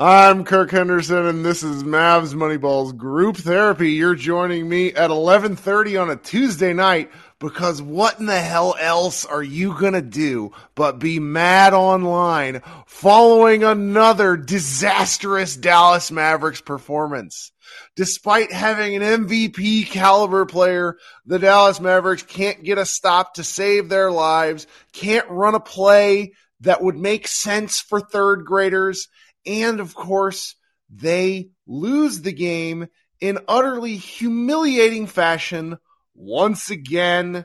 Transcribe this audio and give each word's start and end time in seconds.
I'm 0.00 0.44
Kirk 0.44 0.70
Henderson 0.70 1.26
and 1.26 1.44
this 1.44 1.64
is 1.64 1.82
Mavs 1.82 2.32
Moneyball's 2.32 2.92
group 2.92 3.36
therapy. 3.36 3.90
You're 3.90 4.14
joining 4.14 4.68
me 4.68 4.92
at 4.92 5.10
11:30 5.10 6.00
on 6.00 6.08
a 6.08 6.14
Tuesday 6.14 6.72
night 6.72 7.10
because 7.40 7.82
what 7.82 8.20
in 8.20 8.26
the 8.26 8.40
hell 8.40 8.76
else 8.78 9.24
are 9.24 9.42
you 9.42 9.76
to 9.76 10.00
do 10.00 10.52
but 10.76 11.00
be 11.00 11.18
mad 11.18 11.74
online 11.74 12.62
following 12.86 13.64
another 13.64 14.36
disastrous 14.36 15.56
Dallas 15.56 16.12
Mavericks 16.12 16.60
performance? 16.60 17.50
Despite 17.96 18.52
having 18.52 18.94
an 18.94 19.02
MVP 19.02 19.82
caliber 19.82 20.46
player, 20.46 20.96
the 21.26 21.40
Dallas 21.40 21.80
Mavericks 21.80 22.22
can't 22.22 22.62
get 22.62 22.78
a 22.78 22.86
stop 22.86 23.34
to 23.34 23.42
save 23.42 23.88
their 23.88 24.12
lives, 24.12 24.68
can't 24.92 25.28
run 25.28 25.56
a 25.56 25.60
play 25.60 26.34
that 26.60 26.82
would 26.82 26.96
make 26.96 27.26
sense 27.26 27.80
for 27.80 28.00
third 28.00 28.44
graders, 28.44 29.08
and 29.48 29.80
of 29.80 29.94
course, 29.94 30.54
they 30.90 31.50
lose 31.66 32.20
the 32.20 32.32
game 32.32 32.88
in 33.20 33.38
utterly 33.48 33.96
humiliating 33.96 35.06
fashion 35.06 35.78
once 36.14 36.70
again. 36.70 37.44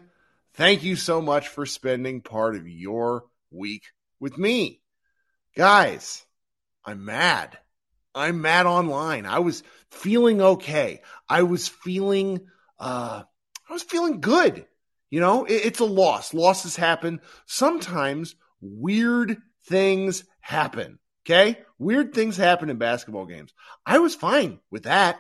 Thank 0.54 0.84
you 0.84 0.96
so 0.96 1.22
much 1.22 1.48
for 1.48 1.66
spending 1.66 2.22
part 2.22 2.56
of 2.56 2.68
your 2.68 3.24
week 3.50 3.84
with 4.20 4.38
me. 4.38 4.82
Guys, 5.56 6.26
I'm 6.86 7.06
mad. 7.06 7.58
I'm 8.14 8.42
mad 8.42 8.66
online. 8.66 9.26
I 9.26 9.40
was 9.40 9.64
feeling 9.90 10.42
okay. 10.42 11.02
I 11.28 11.44
was 11.44 11.68
feeling 11.68 12.48
uh 12.80 13.24
I 13.70 13.74
was 13.74 13.84
feeling 13.84 14.22
good. 14.22 14.66
You 15.10 15.20
know, 15.20 15.46
it, 15.46 15.66
it's 15.66 15.80
a 15.80 15.86
loss. 15.86 16.34
Losses 16.34 16.76
happen. 16.76 17.22
Sometimes 17.46 18.36
weird 18.62 19.38
things 19.68 20.24
happen. 20.42 21.00
Okay? 21.26 21.60
Weird 21.80 22.14
things 22.14 22.38
happen 22.38 22.70
in 22.70 22.78
basketball 22.78 23.26
games. 23.26 23.54
I 23.86 24.00
was 24.00 24.16
fine 24.16 24.60
with 24.70 24.84
that. 24.84 25.20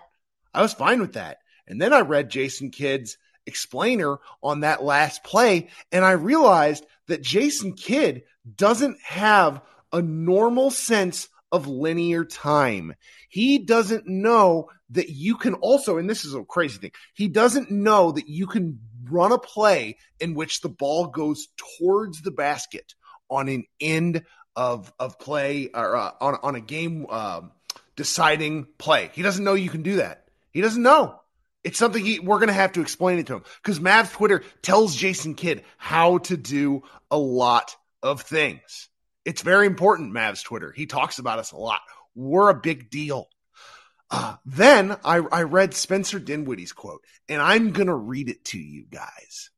I 0.54 0.62
was 0.62 0.74
fine 0.74 1.02
with 1.02 1.14
that. 1.14 1.38
And 1.68 1.82
then 1.82 1.94
I 1.94 2.02
read 2.02 2.30
Jason 2.30 2.72
Kidd's 2.72 3.18
explainer 3.46 4.18
on 4.42 4.62
that 4.62 4.84
last 4.84 5.24
play, 5.24 5.70
and 5.92 6.06
I 6.06 6.12
realized 6.12 6.86
that 7.08 7.22
Jason 7.22 7.74
Kidd 7.74 8.24
doesn't 8.56 8.98
have 9.02 9.62
a 9.92 10.02
normal 10.02 10.72
sense 10.72 11.30
of 11.52 11.68
linear 11.68 12.26
time. 12.26 12.96
He 13.30 13.60
doesn't 13.60 14.08
know 14.08 14.70
that 14.92 15.10
you 15.10 15.36
can 15.36 15.54
also, 15.56 15.98
and 15.98 16.10
this 16.10 16.26
is 16.26 16.34
a 16.34 16.44
crazy 16.44 16.80
thing, 16.80 16.92
he 17.14 17.28
doesn't 17.28 17.72
know 17.72 18.12
that 18.12 18.28
you 18.28 18.48
can 18.48 18.80
run 19.10 19.32
a 19.32 19.38
play 19.38 19.98
in 20.20 20.34
which 20.34 20.62
the 20.62 20.70
ball 20.70 21.08
goes 21.08 21.48
towards 21.80 22.22
the 22.22 22.32
basket 22.32 22.94
on 23.30 23.50
an 23.50 23.66
end 23.80 24.24
of 24.56 24.92
of 25.00 25.20
play 25.20 25.70
or 25.74 25.96
uh, 25.96 26.12
on 26.22 26.38
on 26.44 26.56
a 26.56 26.62
game 26.62 27.06
uh, 27.10 27.42
deciding 27.96 28.68
play. 28.78 29.12
He 29.14 29.22
doesn't 29.22 29.44
know 29.44 29.54
you 29.54 29.70
can 29.70 29.84
do 29.84 29.98
that. 29.98 30.26
He 30.52 30.62
doesn't 30.62 30.82
know. 30.82 31.20
It's 31.64 31.80
something 31.80 32.04
he, 32.04 32.20
we're 32.20 32.40
going 32.40 32.48
to 32.48 32.54
have 32.54 32.74
to 32.74 32.82
explain 32.82 33.20
it 33.20 33.28
to 33.28 33.36
him 33.36 33.44
because 33.62 33.80
Mavs 33.80 34.12
Twitter 34.12 34.44
tells 34.62 34.96
Jason 34.96 35.34
Kidd 35.34 35.64
how 35.78 36.18
to 36.20 36.36
do 36.36 36.84
a 37.10 37.18
lot 37.18 37.76
of 38.02 38.22
things. 38.22 38.90
It's 39.24 39.42
very 39.42 39.66
important, 39.66 40.14
Mavs 40.14 40.44
Twitter. 40.44 40.74
He 40.76 40.86
talks 40.86 41.20
about 41.20 41.40
us 41.40 41.54
a 41.54 41.58
lot. 41.58 41.80
We're 42.16 42.50
a 42.50 42.60
big 42.60 42.90
deal. 42.90 43.30
Uh, 44.12 44.36
then 44.46 44.92
I, 45.04 45.18
I 45.18 45.44
read 45.44 45.74
Spencer 45.74 46.20
Dinwiddie's 46.20 46.74
quote, 46.74 47.04
and 47.30 47.42
I'm 47.42 47.72
going 47.72 47.88
to 47.88 47.96
read 47.96 48.30
it 48.30 48.44
to 48.46 48.60
you 48.60 48.86
guys. 48.92 49.50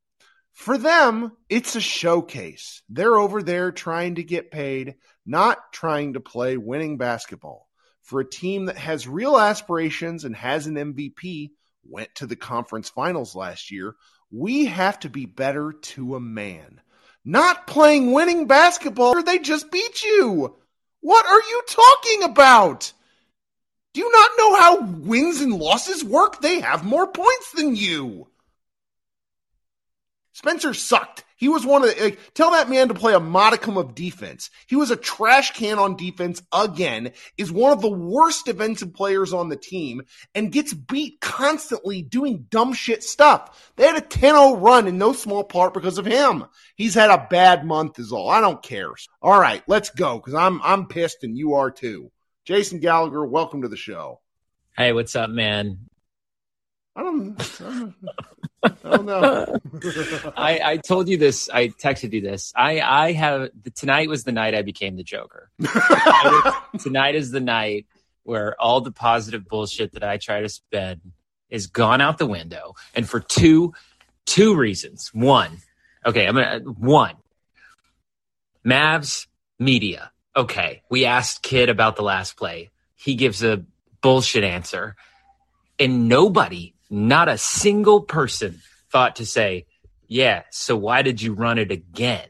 For 0.55 0.77
them, 0.77 1.33
it's 1.49 1.75
a 1.75 1.81
showcase. 1.81 2.81
They're 2.87 3.17
over 3.17 3.43
there 3.43 3.73
trying 3.73 4.15
to 4.15 4.23
get 4.23 4.51
paid, 4.51 4.95
not 5.25 5.73
trying 5.73 6.13
to 6.13 6.21
play 6.21 6.55
winning 6.55 6.97
basketball. 6.97 7.67
For 8.03 8.21
a 8.21 8.29
team 8.29 8.65
that 8.65 8.77
has 8.77 9.05
real 9.05 9.37
aspirations 9.37 10.23
and 10.23 10.33
has 10.33 10.65
an 10.65 10.75
MVP, 10.75 11.51
went 11.83 12.15
to 12.15 12.25
the 12.25 12.37
conference 12.37 12.89
finals 12.89 13.35
last 13.35 13.69
year, 13.69 13.95
we 14.31 14.65
have 14.65 14.97
to 15.01 15.09
be 15.09 15.25
better 15.25 15.73
to 15.73 16.15
a 16.15 16.21
man. 16.21 16.79
Not 17.25 17.67
playing 17.67 18.13
winning 18.13 18.47
basketball, 18.47 19.17
or 19.17 19.23
they 19.23 19.39
just 19.39 19.69
beat 19.69 20.03
you. 20.03 20.55
What 21.01 21.25
are 21.25 21.41
you 21.41 21.63
talking 21.67 22.23
about? 22.23 22.93
Do 23.93 23.99
you 23.99 24.09
not 24.09 24.31
know 24.37 24.55
how 24.55 24.81
wins 25.01 25.41
and 25.41 25.53
losses 25.53 26.03
work? 26.03 26.39
They 26.39 26.61
have 26.61 26.85
more 26.85 27.07
points 27.07 27.51
than 27.51 27.75
you. 27.75 28.29
Spencer 30.35 30.73
sucked. 30.73 31.23
He 31.37 31.47
was 31.47 31.65
one 31.65 31.81
of 31.81 31.95
the, 31.95 32.03
like, 32.03 32.33
tell 32.33 32.51
that 32.51 32.69
man 32.69 32.89
to 32.89 32.93
play 32.93 33.13
a 33.13 33.21
modicum 33.21 33.77
of 33.77 33.95
defense. 33.95 34.49
He 34.67 34.75
was 34.75 34.91
a 34.91 34.97
trash 34.97 35.51
can 35.51 35.79
on 35.79 35.95
defense 35.95 36.43
again, 36.51 37.13
is 37.37 37.53
one 37.53 37.71
of 37.71 37.81
the 37.81 37.89
worst 37.89 38.45
defensive 38.45 38.93
players 38.93 39.31
on 39.31 39.47
the 39.47 39.55
team, 39.55 40.01
and 40.33 40.51
gets 40.51 40.73
beat 40.73 41.21
constantly 41.21 42.01
doing 42.01 42.47
dumb 42.49 42.73
shit 42.73 43.01
stuff. 43.01 43.71
They 43.77 43.87
had 43.87 43.95
a 43.95 44.01
10-0 44.01 44.61
run 44.61 44.87
in 44.87 44.97
no 44.97 45.13
small 45.13 45.45
part 45.45 45.73
because 45.73 45.97
of 45.97 46.05
him. 46.05 46.43
He's 46.75 46.95
had 46.95 47.11
a 47.11 47.27
bad 47.29 47.65
month 47.65 47.97
is 47.97 48.11
all. 48.11 48.29
I 48.29 48.41
don't 48.41 48.61
care. 48.61 48.91
All 49.21 49.39
right, 49.39 49.63
let's 49.67 49.89
go, 49.89 50.17
because 50.17 50.33
I'm 50.33 50.61
I'm 50.63 50.87
pissed 50.87 51.23
and 51.23 51.37
you 51.37 51.53
are 51.53 51.71
too. 51.71 52.11
Jason 52.43 52.81
Gallagher, 52.81 53.25
welcome 53.25 53.61
to 53.61 53.69
the 53.69 53.77
show. 53.77 54.19
Hey, 54.75 54.91
what's 54.91 55.15
up, 55.15 55.29
man? 55.29 55.87
I 56.93 57.03
don't, 57.03 57.61
I 57.61 57.69
don't 58.63 58.74
Oh, 58.85 59.01
know. 59.01 59.59
I, 60.37 60.59
I 60.63 60.77
told 60.77 61.09
you 61.09 61.17
this. 61.17 61.49
I 61.51 61.69
texted 61.69 62.13
you 62.13 62.21
this. 62.21 62.53
I, 62.55 62.79
I 62.81 63.11
have 63.13 63.49
tonight 63.73 64.09
was 64.09 64.23
the 64.23 64.31
night 64.31 64.53
I 64.53 64.61
became 64.61 64.95
the 64.95 65.03
Joker. 65.03 65.49
tonight 66.79 67.15
is 67.15 67.31
the 67.31 67.39
night 67.39 67.87
where 68.23 68.59
all 68.61 68.81
the 68.81 68.91
positive 68.91 69.47
bullshit 69.47 69.93
that 69.93 70.03
I 70.03 70.17
try 70.17 70.41
to 70.41 70.49
spend 70.49 71.01
is 71.49 71.67
gone 71.67 72.01
out 72.01 72.17
the 72.19 72.25
window, 72.27 72.73
and 72.93 73.07
for 73.07 73.19
two 73.19 73.73
two 74.25 74.55
reasons. 74.55 75.09
One, 75.13 75.57
okay, 76.05 76.27
I'm 76.27 76.35
gonna 76.35 76.59
one. 76.59 77.15
Mavs 78.65 79.27
media. 79.59 80.11
Okay, 80.35 80.81
we 80.89 81.05
asked 81.05 81.43
Kidd 81.43 81.69
about 81.69 81.95
the 81.95 82.03
last 82.03 82.35
play. 82.35 82.71
He 82.95 83.15
gives 83.15 83.43
a 83.43 83.63
bullshit 84.01 84.43
answer, 84.43 84.95
and 85.79 86.09
nobody, 86.09 86.73
not 86.89 87.29
a 87.29 87.37
single 87.37 88.01
person, 88.01 88.61
thought 88.95 89.17
to 89.17 89.25
say, 89.25 89.65
"Yeah, 90.07 90.43
so 90.51 90.77
why 90.77 91.01
did 91.01 91.21
you 91.21 91.33
run 91.33 91.57
it 91.57 91.69
again?" 91.71 92.29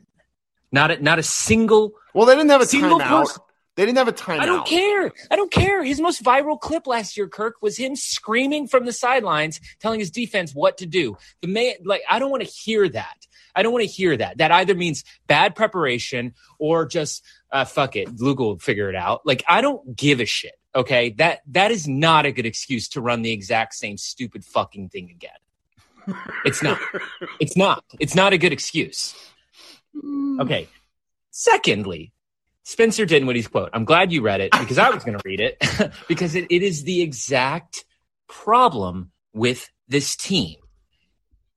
Not 0.72 0.90
a, 0.92 1.02
not 1.02 1.20
a 1.20 1.24
single. 1.24 1.92
Well, 2.16 2.26
they 2.26 2.34
didn't 2.36 2.50
have 2.50 2.62
a 2.62 2.66
Single 2.66 3.00
timeout. 3.00 3.22
person- 3.26 3.42
They 3.76 3.86
didn't 3.86 3.98
have 4.00 4.08
a 4.08 4.14
timeout. 4.14 4.40
I 4.40 4.46
don't 4.48 4.66
care. 4.66 5.12
I 5.30 5.36
don't 5.36 5.52
care. 5.52 5.84
His 5.84 6.00
most 6.02 6.24
viral 6.24 6.60
clip 6.60 6.88
last 6.88 7.18
year, 7.18 7.28
Kirk, 7.28 7.56
was 7.62 7.78
him 7.78 7.96
screaming 7.96 8.68
from 8.68 8.86
the 8.86 8.94
sidelines, 8.94 9.60
telling 9.80 10.00
his 10.00 10.10
defense 10.12 10.54
what 10.56 10.78
to 10.80 10.86
do. 10.86 11.18
The 11.42 11.48
man, 11.50 11.74
like, 11.84 12.02
I 12.10 12.18
don't 12.20 12.32
want 12.32 12.42
to 12.44 12.50
hear 12.50 12.88
that. 12.90 13.18
I 13.56 13.64
don't 13.64 13.72
want 13.72 13.84
to 13.84 13.92
hear 13.92 14.18
that. 14.18 14.40
That 14.40 14.52
either 14.52 14.74
means 14.76 15.04
bad 15.28 15.56
preparation 15.56 16.34
or 16.58 16.86
just 16.86 17.24
uh, 17.52 17.64
fuck 17.66 17.96
it, 17.96 18.20
Luke 18.20 18.40
will 18.40 18.58
figure 18.60 18.90
it 18.90 18.96
out. 18.96 19.22
Like, 19.26 19.44
I 19.48 19.62
don't 19.62 19.96
give 19.96 20.20
a 20.20 20.26
shit. 20.26 20.56
Okay, 20.74 21.12
that 21.20 21.40
that 21.52 21.72
is 21.72 21.88
not 21.88 22.26
a 22.26 22.32
good 22.34 22.46
excuse 22.46 22.90
to 22.90 23.02
run 23.02 23.22
the 23.22 23.32
exact 23.32 23.76
same 23.76 23.98
stupid 23.98 24.44
fucking 24.44 24.90
thing 24.90 25.10
again. 25.10 25.32
It's 26.46 26.62
not. 26.62 26.80
It's 27.40 27.58
not. 27.58 27.84
It's 28.00 28.16
not 28.16 28.34
a 28.34 28.38
good 28.38 28.54
excuse. 28.54 29.16
Hmm. 30.00 30.42
Okay. 30.42 30.68
Secondly, 31.32 32.14
Spencer 32.64 33.06
Dinwiddie's 33.06 33.48
quote. 33.48 33.70
I'm 33.74 33.86
glad 33.86 34.12
you 34.12 34.22
read 34.22 34.42
it 34.42 34.52
because 34.52 34.78
I 34.78 34.90
was 34.90 35.04
going 35.04 35.18
to 35.18 35.24
read 35.26 35.40
it 35.40 35.62
because 36.08 36.36
it, 36.36 36.48
it 36.50 36.64
is 36.64 36.84
the 36.84 37.02
exact 37.02 37.86
problem 38.28 39.12
with 39.34 39.70
this 39.88 40.16
team. 40.16 40.56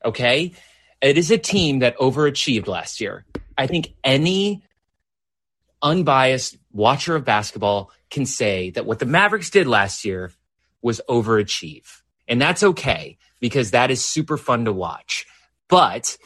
Okay. 0.05 0.53
It 1.01 1.17
is 1.17 1.31
a 1.31 1.39
team 1.39 1.79
that 1.81 1.97
overachieved 1.99 2.67
last 2.67 3.01
year. 3.01 3.25
I 3.57 3.67
think 3.67 3.95
any 4.03 4.65
unbiased 5.81 6.57
watcher 6.73 7.15
of 7.15 7.25
basketball 7.25 7.91
can 8.11 8.27
say 8.27 8.71
that 8.71 8.85
what 8.85 8.99
the 8.99 9.07
Mavericks 9.07 9.51
did 9.51 9.67
last 9.67 10.05
year 10.05 10.33
was 10.83 11.01
overachieve. 11.09 12.03
And 12.27 12.41
that's 12.41 12.63
okay 12.63 13.17
because 13.41 13.71
that 13.73 13.91
is 13.91 14.05
super 14.05 14.37
fun 14.37 14.65
to 14.65 14.73
watch. 14.73 15.27
But 15.69 16.17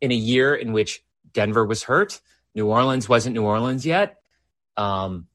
in 0.00 0.12
a 0.12 0.16
year 0.16 0.54
in 0.54 0.72
which 0.72 1.02
Denver 1.32 1.64
was 1.64 1.82
hurt, 1.82 2.20
New 2.54 2.66
Orleans 2.66 3.08
wasn't 3.08 3.34
New 3.34 3.44
Orleans 3.44 3.86
yet, 3.86 4.18
um, 4.76 5.26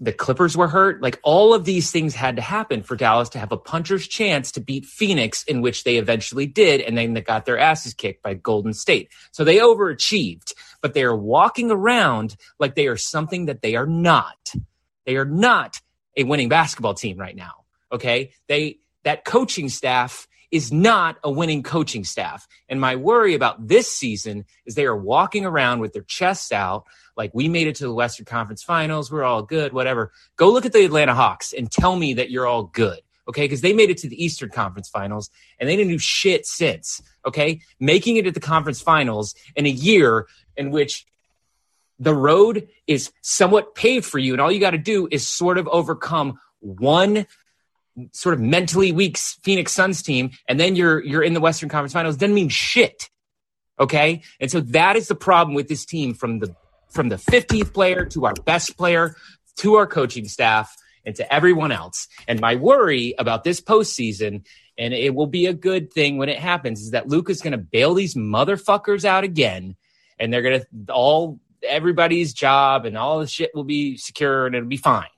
the 0.00 0.12
Clippers 0.12 0.56
were 0.56 0.68
hurt. 0.68 1.00
Like 1.00 1.20
all 1.22 1.54
of 1.54 1.64
these 1.64 1.90
things 1.90 2.14
had 2.14 2.36
to 2.36 2.42
happen 2.42 2.82
for 2.82 2.96
Dallas 2.96 3.28
to 3.30 3.38
have 3.38 3.52
a 3.52 3.56
puncher's 3.56 4.06
chance 4.06 4.52
to 4.52 4.60
beat 4.60 4.84
Phoenix, 4.84 5.44
in 5.44 5.62
which 5.62 5.84
they 5.84 5.96
eventually 5.96 6.46
did, 6.46 6.80
and 6.80 6.96
then 6.96 7.14
they 7.14 7.20
got 7.20 7.46
their 7.46 7.58
asses 7.58 7.94
kicked 7.94 8.22
by 8.22 8.34
Golden 8.34 8.74
State. 8.74 9.10
So 9.30 9.44
they 9.44 9.58
overachieved, 9.58 10.52
but 10.82 10.94
they 10.94 11.04
are 11.04 11.16
walking 11.16 11.70
around 11.70 12.36
like 12.58 12.74
they 12.74 12.86
are 12.88 12.96
something 12.96 13.46
that 13.46 13.62
they 13.62 13.76
are 13.76 13.86
not. 13.86 14.52
They 15.06 15.16
are 15.16 15.24
not 15.24 15.80
a 16.16 16.24
winning 16.24 16.48
basketball 16.48 16.94
team 16.94 17.18
right 17.18 17.36
now. 17.36 17.64
Okay, 17.92 18.32
they 18.48 18.78
that 19.04 19.24
coaching 19.24 19.68
staff 19.68 20.26
is 20.54 20.72
not 20.72 21.16
a 21.24 21.30
winning 21.30 21.64
coaching 21.64 22.04
staff. 22.04 22.46
And 22.68 22.80
my 22.80 22.94
worry 22.94 23.34
about 23.34 23.66
this 23.66 23.92
season 23.92 24.44
is 24.64 24.76
they 24.76 24.86
are 24.86 24.96
walking 24.96 25.44
around 25.44 25.80
with 25.80 25.92
their 25.92 26.02
chests 26.02 26.52
out 26.52 26.84
like 27.16 27.32
we 27.34 27.48
made 27.48 27.66
it 27.66 27.74
to 27.76 27.84
the 27.84 27.92
Western 27.92 28.24
Conference 28.24 28.62
Finals, 28.62 29.10
we're 29.10 29.24
all 29.24 29.42
good, 29.42 29.72
whatever. 29.72 30.12
Go 30.36 30.52
look 30.52 30.64
at 30.64 30.72
the 30.72 30.84
Atlanta 30.84 31.12
Hawks 31.12 31.52
and 31.52 31.68
tell 31.68 31.96
me 31.96 32.14
that 32.14 32.30
you're 32.30 32.46
all 32.46 32.62
good. 32.62 33.00
Okay, 33.26 33.42
because 33.42 33.62
they 33.62 33.72
made 33.72 33.90
it 33.90 33.98
to 33.98 34.08
the 34.08 34.22
Eastern 34.22 34.50
Conference 34.50 34.88
Finals 34.88 35.28
and 35.58 35.68
they 35.68 35.74
didn't 35.74 35.90
do 35.90 35.98
shit 35.98 36.46
since. 36.46 37.02
Okay, 37.26 37.60
making 37.80 38.16
it 38.16 38.22
to 38.22 38.30
the 38.30 38.38
conference 38.38 38.80
finals 38.80 39.34
in 39.56 39.66
a 39.66 39.70
year 39.70 40.28
in 40.56 40.70
which 40.70 41.04
the 41.98 42.14
road 42.14 42.68
is 42.86 43.10
somewhat 43.22 43.74
paved 43.74 44.04
for 44.04 44.20
you, 44.20 44.34
and 44.34 44.40
all 44.40 44.52
you 44.52 44.60
got 44.60 44.70
to 44.70 44.78
do 44.78 45.08
is 45.10 45.26
sort 45.26 45.58
of 45.58 45.66
overcome 45.66 46.38
one 46.60 47.26
sort 48.12 48.34
of 48.34 48.40
mentally 48.40 48.92
weak 48.92 49.16
Phoenix 49.18 49.72
Suns 49.72 50.02
team, 50.02 50.30
and 50.48 50.58
then 50.58 50.76
you're 50.76 51.02
you're 51.02 51.22
in 51.22 51.34
the 51.34 51.40
Western 51.40 51.68
Conference 51.68 51.92
Finals. 51.92 52.16
Doesn't 52.16 52.34
mean 52.34 52.48
shit. 52.48 53.10
Okay, 53.78 54.22
and 54.40 54.50
so 54.50 54.60
that 54.60 54.96
is 54.96 55.08
the 55.08 55.14
problem 55.14 55.54
with 55.54 55.68
this 55.68 55.84
team 55.84 56.14
from 56.14 56.38
the 56.38 56.54
from 56.90 57.08
the 57.08 57.16
15th 57.16 57.72
player 57.72 58.04
to 58.06 58.24
our 58.26 58.34
best 58.34 58.76
player 58.76 59.16
to 59.56 59.74
our 59.74 59.86
coaching 59.86 60.26
staff 60.28 60.76
and 61.04 61.14
to 61.16 61.34
everyone 61.34 61.72
else. 61.72 62.08
And 62.28 62.40
my 62.40 62.54
worry 62.54 63.14
about 63.18 63.44
this 63.44 63.60
postseason, 63.60 64.44
and 64.78 64.94
it 64.94 65.14
will 65.14 65.26
be 65.26 65.46
a 65.46 65.54
good 65.54 65.92
thing 65.92 66.18
when 66.18 66.28
it 66.28 66.38
happens, 66.38 66.80
is 66.80 66.90
that 66.92 67.08
Luka's 67.08 67.40
going 67.40 67.52
to 67.52 67.58
bail 67.58 67.94
these 67.94 68.14
motherfuckers 68.14 69.04
out 69.04 69.24
again, 69.24 69.76
and 70.18 70.32
they're 70.32 70.42
going 70.42 70.60
to 70.60 70.92
all 70.92 71.40
everybody's 71.62 72.32
job 72.32 72.84
and 72.84 72.96
all 72.96 73.20
the 73.20 73.26
shit 73.26 73.50
will 73.54 73.64
be 73.64 73.96
secure 73.96 74.46
and 74.46 74.54
it'll 74.54 74.68
be 74.68 74.76
fine. 74.76 75.08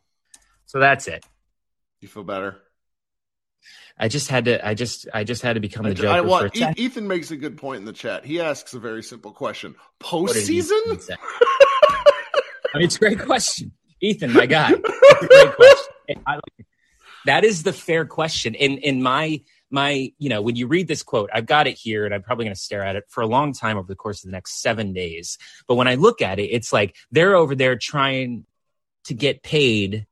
So 0.67 0.79
that's 0.79 1.09
it. 1.09 1.25
You 2.01 2.09
feel 2.09 2.25
better? 2.25 2.57
I 3.99 4.09
just 4.09 4.29
had 4.29 4.45
to. 4.45 4.67
I 4.67 4.75
just. 4.75 5.09
I 5.13 5.25
just 5.25 5.43
had 5.43 5.55
to 5.55 5.61
become 5.61 5.85
the 5.85 5.95
Joker 5.95 6.09
I- 6.09 6.21
well, 6.21 6.49
E- 6.55 6.65
Ethan 6.77 7.09
makes 7.09 7.31
a 7.31 7.37
good 7.37 7.57
point 7.57 7.81
in 7.81 7.85
the 7.87 7.93
chat. 7.93 8.25
He 8.25 8.41
asks 8.41 8.75
a 8.75 8.79
very 8.79 9.03
simple 9.03 9.33
question: 9.33 9.75
postseason? 10.01 11.09
I 12.75 12.79
mean, 12.79 12.85
it's 12.85 12.97
a 12.97 12.99
great 12.99 13.21
question, 13.21 13.73
Ethan, 14.01 14.33
my 14.33 14.47
guy. 14.47 14.73
It's 14.73 15.23
a 15.23 15.27
great 15.27 15.57
question. 15.57 16.23
I 16.27 16.41
that 17.27 17.45
is 17.45 17.63
the 17.63 17.73
fair 17.73 18.05
question. 18.05 18.55
In 18.55 18.79
in 18.79 19.03
my 19.03 19.43
my, 19.71 20.13
you 20.19 20.29
know, 20.29 20.43
when 20.43 20.57
you 20.57 20.69
read 20.69 20.89
this 20.89 21.03
quote, 21.03 21.29
I've 21.33 21.47
got 21.47 21.67
it 21.67 21.77
here, 21.77 22.05
and 22.05 22.15
I'm 22.15 22.23
probably 22.23 22.45
going 22.45 22.55
to 22.55 22.61
stare 22.61 22.85
at 22.85 22.97
it 22.97 23.05
for 23.09 23.23
a 23.23 23.27
long 23.27 23.53
time 23.53 23.77
over 23.77 23.89
the 23.89 23.97
course 23.97 24.23
of 24.23 24.29
the 24.29 24.33
next 24.33 24.63
seven 24.63 24.93
days. 24.93 25.39
But 25.67 25.75
when 25.75 25.89
I 25.89 25.97
look 25.97 26.23
at 26.23 26.39
it, 26.39 26.45
it's 26.45 26.73
like 26.73 26.95
they're 27.11 27.35
over 27.35 27.55
there 27.55 27.77
trying 27.77 28.47
to 29.05 29.15
get 29.15 29.43
paid. 29.43 30.07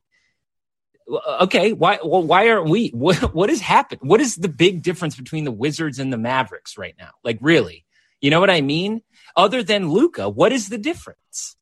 Okay, 1.09 1.73
why? 1.73 1.99
Well, 2.03 2.23
why 2.23 2.49
aren't 2.49 2.69
we? 2.69 2.89
What 2.95 3.35
what 3.35 3.51
has 3.51 3.61
happened? 3.61 4.01
What 4.03 4.21
is 4.21 4.37
the 4.37 4.49
big 4.49 4.83
difference 4.83 5.17
between 5.17 5.45
the 5.45 5.53
Wizards 5.53 5.99
and 5.99 6.13
the 6.13 6.19
Mavericks 6.19 6.79
right 6.79 6.95
now? 6.99 7.11
Like, 7.23 7.39
really? 7.41 7.85
You 8.21 8.31
know 8.31 8.41
what 8.41 8.51
I 8.51 8.63
mean? 8.63 9.03
Other 9.37 9.63
than 9.63 9.91
Luka, 9.91 10.29
what 10.29 10.53
is 10.53 10.69
the 10.69 10.79
difference? 10.79 11.57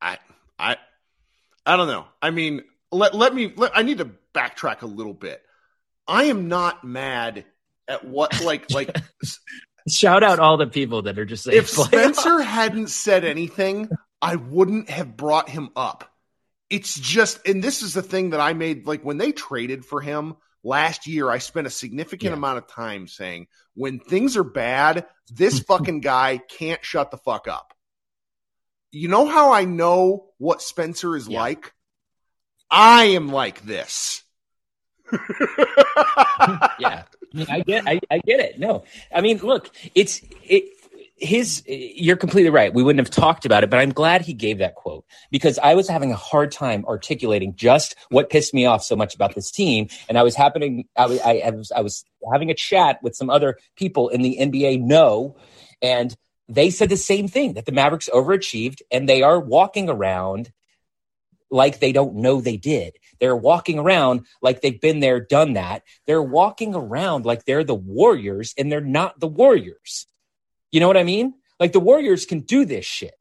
I 0.00 0.18
I 0.58 0.76
I 1.66 1.76
don't 1.76 1.88
know. 1.88 2.06
I 2.20 2.30
mean, 2.30 2.62
let 2.90 3.14
let 3.14 3.34
me 3.34 3.52
let, 3.56 3.76
I 3.76 3.82
need 3.82 3.98
to 3.98 4.10
backtrack 4.34 4.82
a 4.82 4.86
little 4.86 5.14
bit. 5.14 5.42
I 6.06 6.24
am 6.24 6.48
not 6.48 6.84
mad 6.84 7.44
at 7.88 8.04
what 8.04 8.42
like 8.42 8.70
like 8.70 8.96
Shout 9.88 10.22
out 10.22 10.38
all 10.38 10.56
the 10.56 10.66
people 10.66 11.02
that 11.02 11.18
are 11.18 11.24
just 11.24 11.44
saying, 11.44 11.58
if 11.58 11.68
Spencer 11.68 12.40
hadn't 12.40 12.88
said 12.88 13.24
anything, 13.24 13.88
I 14.20 14.36
wouldn't 14.36 14.88
have 14.90 15.16
brought 15.16 15.48
him 15.48 15.70
up. 15.74 16.11
It's 16.72 16.98
just 16.98 17.46
and 17.46 17.62
this 17.62 17.82
is 17.82 17.92
the 17.92 18.02
thing 18.02 18.30
that 18.30 18.40
I 18.40 18.54
made 18.54 18.86
like 18.86 19.02
when 19.04 19.18
they 19.18 19.30
traded 19.30 19.84
for 19.84 20.00
him 20.00 20.36
last 20.64 21.06
year, 21.06 21.28
I 21.30 21.36
spent 21.38 21.66
a 21.66 21.70
significant 21.70 22.30
Yeah. 22.30 22.36
amount 22.38 22.58
of 22.58 22.66
time 22.66 23.06
saying 23.06 23.48
when 23.74 23.98
things 23.98 24.36
are 24.38 24.44
bad, 24.44 25.06
this 25.30 25.58
fucking 25.68 26.00
guy 26.00 26.38
can't 26.38 26.82
shut 26.82 27.10
the 27.10 27.18
fuck 27.18 27.46
up. 27.46 27.74
You 28.90 29.08
know 29.08 29.26
how 29.26 29.52
I 29.52 29.64
know 29.66 30.30
what 30.38 30.62
Spencer 30.62 31.14
is 31.14 31.28
Yeah. 31.28 31.40
like? 31.40 31.72
I 32.70 33.04
am 33.04 33.28
like 33.28 33.60
this. 33.66 34.22
yeah, 36.78 37.02
I, 37.04 37.04
mean, 37.34 37.46
I 37.50 37.60
get, 37.60 37.86
I, 37.86 38.00
I 38.10 38.18
get 38.18 38.40
it. 38.40 38.58
No, 38.58 38.84
I 39.14 39.20
mean, 39.20 39.38
look, 39.38 39.68
it's 39.94 40.22
it. 40.42 40.64
His, 41.24 41.62
you're 41.66 42.16
completely 42.16 42.50
right. 42.50 42.74
We 42.74 42.82
wouldn't 42.82 43.06
have 43.06 43.14
talked 43.14 43.46
about 43.46 43.62
it, 43.62 43.70
but 43.70 43.78
I'm 43.78 43.92
glad 43.92 44.22
he 44.22 44.34
gave 44.34 44.58
that 44.58 44.74
quote 44.74 45.04
because 45.30 45.56
I 45.58 45.76
was 45.76 45.88
having 45.88 46.10
a 46.10 46.16
hard 46.16 46.50
time 46.50 46.84
articulating 46.84 47.54
just 47.54 47.94
what 48.10 48.28
pissed 48.28 48.52
me 48.52 48.66
off 48.66 48.82
so 48.82 48.96
much 48.96 49.14
about 49.14 49.36
this 49.36 49.50
team. 49.50 49.86
And 50.08 50.18
I 50.18 50.24
was 50.24 50.34
happening, 50.34 50.88
I 50.96 51.06
was, 51.06 51.20
I, 51.20 51.42
I 51.46 51.50
was, 51.50 51.70
I 51.70 51.80
was 51.80 52.04
having 52.32 52.50
a 52.50 52.54
chat 52.54 52.98
with 53.04 53.14
some 53.14 53.30
other 53.30 53.56
people 53.76 54.08
in 54.08 54.22
the 54.22 54.36
NBA 54.40 54.82
know, 54.82 55.36
and 55.80 56.14
they 56.48 56.70
said 56.70 56.88
the 56.88 56.96
same 56.96 57.28
thing 57.28 57.54
that 57.54 57.66
the 57.66 57.72
Mavericks 57.72 58.10
overachieved 58.12 58.82
and 58.90 59.08
they 59.08 59.22
are 59.22 59.38
walking 59.38 59.88
around 59.88 60.52
like 61.52 61.78
they 61.78 61.92
don't 61.92 62.16
know 62.16 62.40
they 62.40 62.56
did. 62.56 62.96
They're 63.20 63.36
walking 63.36 63.78
around 63.78 64.26
like 64.40 64.60
they've 64.60 64.80
been 64.80 65.00
there, 65.00 65.20
done 65.20 65.52
that. 65.52 65.82
They're 66.06 66.22
walking 66.22 66.74
around 66.74 67.24
like 67.24 67.44
they're 67.44 67.62
the 67.62 67.74
Warriors 67.74 68.54
and 68.58 68.72
they're 68.72 68.80
not 68.80 69.20
the 69.20 69.28
Warriors. 69.28 70.06
You 70.72 70.80
know 70.80 70.88
what 70.88 70.96
I 70.96 71.04
mean? 71.04 71.34
Like 71.60 71.72
the 71.72 71.80
Warriors 71.80 72.26
can 72.26 72.40
do 72.40 72.64
this 72.64 72.84
shit. 72.84 73.14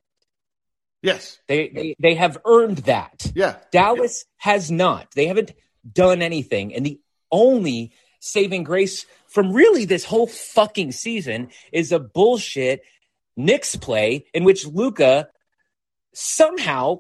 yes. 1.04 1.38
They 1.48 1.70
they, 1.70 1.96
they 2.00 2.16
have 2.16 2.38
earned 2.46 2.80
that. 2.80 3.32
Yeah. 3.36 3.58
Dallas 3.72 4.26
has 4.38 4.72
not. 4.72 5.12
They 5.16 5.28
haven't 5.28 5.52
done 5.92 6.22
anything. 6.22 6.74
And 6.74 6.86
the 6.86 7.00
only 7.32 7.92
saving 8.20 8.64
grace 8.64 9.06
from 9.28 9.52
really 9.52 9.86
this 9.86 10.06
whole 10.06 10.28
fucking 10.28 10.92
season 10.92 11.50
is 11.72 11.92
a 11.92 12.00
bullshit 12.00 12.82
Knicks 13.38 13.76
play 13.76 14.26
in 14.34 14.44
which 14.44 14.66
Luka 14.68 15.30
somehow 16.14 17.00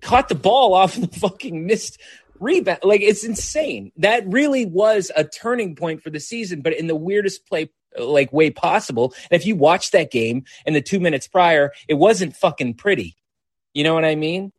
caught 0.00 0.28
the 0.28 0.34
ball 0.34 0.74
off 0.74 0.94
the 0.96 1.06
fucking 1.08 1.66
missed 1.66 2.00
rebound. 2.40 2.80
Like 2.82 3.00
it's 3.00 3.24
insane. 3.24 3.92
That 3.96 4.24
really 4.26 4.66
was 4.66 5.10
a 5.14 5.24
turning 5.24 5.76
point 5.76 6.02
for 6.02 6.10
the 6.10 6.20
season, 6.20 6.60
but 6.60 6.74
in 6.74 6.86
the 6.88 6.96
weirdest 6.96 7.46
play 7.46 7.70
like 8.00 8.32
way 8.32 8.50
possible. 8.50 9.14
And 9.30 9.40
if 9.40 9.46
you 9.46 9.56
watch 9.56 9.90
that 9.92 10.10
game 10.10 10.44
in 10.66 10.74
the 10.74 10.82
two 10.82 11.00
minutes 11.00 11.28
prior, 11.28 11.72
it 11.88 11.94
wasn't 11.94 12.36
fucking 12.36 12.74
pretty. 12.74 13.16
You 13.74 13.84
know 13.84 13.94
what 13.94 14.04
I 14.04 14.14
mean? 14.14 14.52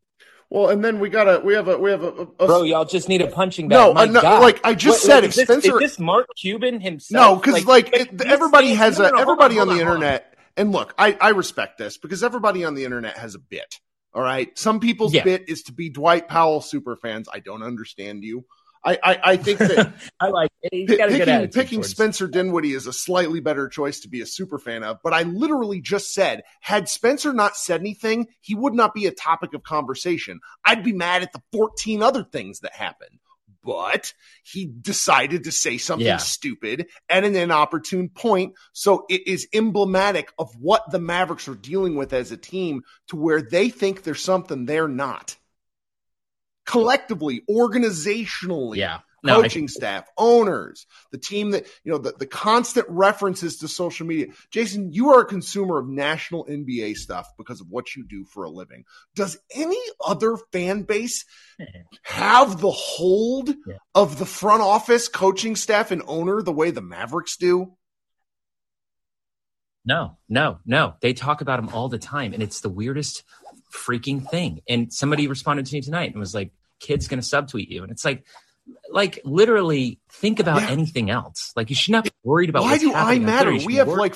Well, 0.49 0.69
and 0.69 0.83
then 0.83 0.99
we 0.99 1.09
got 1.09 1.27
a 1.27 1.39
we 1.41 1.53
have 1.53 1.67
a 1.67 1.77
we 1.77 1.91
have 1.91 2.01
a, 2.01 2.07
a 2.07 2.25
bro. 2.25 2.63
Y'all 2.63 2.85
just 2.85 3.07
need 3.07 3.21
a 3.21 3.27
punching 3.27 3.67
bag. 3.67 3.75
No, 3.75 3.93
no 3.93 4.19
uh, 4.19 4.21
God. 4.21 4.41
like 4.41 4.59
I 4.63 4.73
just 4.73 5.03
what, 5.03 5.13
said, 5.13 5.23
if 5.23 5.35
this, 5.35 5.45
Spencer, 5.45 5.73
is 5.75 5.79
this 5.79 5.99
Mark 5.99 6.27
Cuban 6.41 6.81
himself? 6.81 7.23
No, 7.23 7.35
because 7.35 7.65
like, 7.65 7.91
like 7.91 8.01
it, 8.01 8.21
everybody 8.25 8.73
has 8.73 8.97
no, 8.97 9.05
a 9.05 9.19
everybody 9.19 9.59
on, 9.59 9.69
on 9.69 9.75
the 9.75 9.81
internet. 9.81 10.35
And 10.57 10.71
look, 10.71 10.95
I 10.97 11.15
I 11.21 11.29
respect 11.29 11.77
this 11.77 11.97
because 11.97 12.23
everybody 12.23 12.65
on 12.65 12.73
the 12.73 12.83
internet 12.83 13.17
has 13.17 13.35
a 13.35 13.39
bit. 13.39 13.79
All 14.11 14.23
right. 14.23 14.57
Some 14.57 14.79
people's 14.79 15.13
yeah. 15.13 15.23
bit 15.23 15.49
is 15.49 15.63
to 15.63 15.71
be 15.71 15.89
Dwight 15.89 16.27
Powell 16.27 16.61
super 16.61 16.95
fans. 16.95 17.29
I 17.31 17.39
don't 17.39 17.61
understand 17.61 18.23
you. 18.23 18.45
I, 18.83 18.97
I, 19.03 19.19
I 19.23 19.37
think 19.37 19.59
that 19.59 19.93
I 20.19 20.29
like 20.29 20.51
p- 20.71 20.85
picking, 20.87 21.49
picking 21.49 21.83
Spencer 21.83 22.27
Dinwiddie 22.27 22.73
is 22.73 22.87
a 22.87 22.93
slightly 22.93 23.39
better 23.39 23.67
choice 23.67 24.01
to 24.01 24.09
be 24.09 24.21
a 24.21 24.25
super 24.25 24.57
fan 24.57 24.83
of. 24.83 24.97
But 25.03 25.13
I 25.13 25.23
literally 25.23 25.81
just 25.81 26.13
said, 26.13 26.43
had 26.61 26.87
Spencer 26.87 27.33
not 27.33 27.57
said 27.57 27.81
anything, 27.81 28.27
he 28.41 28.55
would 28.55 28.73
not 28.73 28.93
be 28.93 29.05
a 29.05 29.11
topic 29.11 29.53
of 29.53 29.63
conversation. 29.63 30.39
I'd 30.63 30.83
be 30.83 30.93
mad 30.93 31.23
at 31.23 31.33
the 31.33 31.41
14 31.51 32.01
other 32.01 32.23
things 32.23 32.59
that 32.61 32.73
happened 32.73 33.19
but 33.63 34.13
he 34.43 34.65
decided 34.65 35.43
to 35.43 35.51
say 35.51 35.77
something 35.77 36.05
yeah. 36.05 36.17
stupid 36.17 36.87
at 37.09 37.23
an 37.23 37.35
inopportune 37.35 38.09
point. 38.09 38.53
So 38.73 39.05
it 39.09 39.27
is 39.27 39.47
emblematic 39.53 40.31
of 40.39 40.53
what 40.59 40.89
the 40.89 40.99
Mavericks 40.99 41.47
are 41.47 41.55
dealing 41.55 41.95
with 41.95 42.13
as 42.13 42.31
a 42.31 42.37
team 42.37 42.83
to 43.09 43.15
where 43.15 43.41
they 43.41 43.69
think 43.69 44.03
there's 44.03 44.21
something 44.21 44.65
they're 44.65 44.87
not. 44.87 45.35
Collectively, 46.69 47.41
organizationally, 47.49 48.77
yeah 48.77 48.99
no, 49.23 49.41
coaching 49.41 49.67
staff, 49.67 50.07
owners, 50.17 50.85
the 51.11 51.17
team 51.17 51.51
that, 51.51 51.67
you 51.83 51.91
know, 51.91 51.97
the, 51.97 52.13
the 52.13 52.25
constant 52.25 52.87
references 52.89 53.57
to 53.57 53.67
social 53.67 54.07
media. 54.07 54.27
Jason, 54.51 54.93
you 54.93 55.09
are 55.09 55.21
a 55.21 55.25
consumer 55.25 55.79
of 55.79 55.87
national 55.87 56.45
NBA 56.45 56.95
stuff 56.95 57.27
because 57.37 57.61
of 57.61 57.67
what 57.69 57.95
you 57.95 58.05
do 58.07 58.23
for 58.25 58.43
a 58.43 58.49
living. 58.49 58.85
Does 59.15 59.37
any 59.53 59.81
other 60.05 60.37
fan 60.51 60.83
base 60.83 61.25
have 62.03 62.61
the 62.61 62.71
hold 62.71 63.49
yeah. 63.49 63.75
of 63.93 64.19
the 64.19 64.25
front 64.25 64.61
office, 64.61 65.07
coaching 65.07 65.55
staff, 65.55 65.91
and 65.91 66.03
owner 66.07 66.41
the 66.41 66.53
way 66.53 66.71
the 66.71 66.81
Mavericks 66.81 67.37
do? 67.37 67.73
No, 69.85 70.17
no, 70.27 70.59
no. 70.65 70.95
They 71.01 71.13
talk 71.13 71.41
about 71.41 71.59
him 71.59 71.69
all 71.69 71.89
the 71.89 71.97
time, 71.97 72.33
and 72.33 72.43
it's 72.43 72.61
the 72.61 72.69
weirdest 72.69 73.23
freaking 73.73 74.27
thing. 74.29 74.61
And 74.67 74.93
somebody 74.93 75.27
responded 75.27 75.65
to 75.65 75.73
me 75.73 75.81
tonight 75.81 76.11
and 76.11 76.19
was 76.19 76.35
like, 76.35 76.51
Kidd's 76.79 77.07
going 77.07 77.21
to 77.21 77.25
subtweet 77.25 77.69
you. 77.69 77.83
And 77.83 77.91
it's 77.91 78.05
like, 78.05 78.25
like 78.89 79.19
literally 79.23 79.99
think 80.09 80.39
about 80.39 80.61
yeah. 80.61 80.69
anything 80.69 81.09
else. 81.09 81.53
Like 81.55 81.69
you 81.69 81.75
should 81.75 81.91
not 81.91 82.03
be 82.03 82.11
worried 82.23 82.49
about. 82.49 82.63
Why 82.63 82.77
do 82.77 82.93
I 82.93 83.19
matter? 83.19 83.51
We 83.53 83.75
have 83.75 83.87
like 83.87 84.15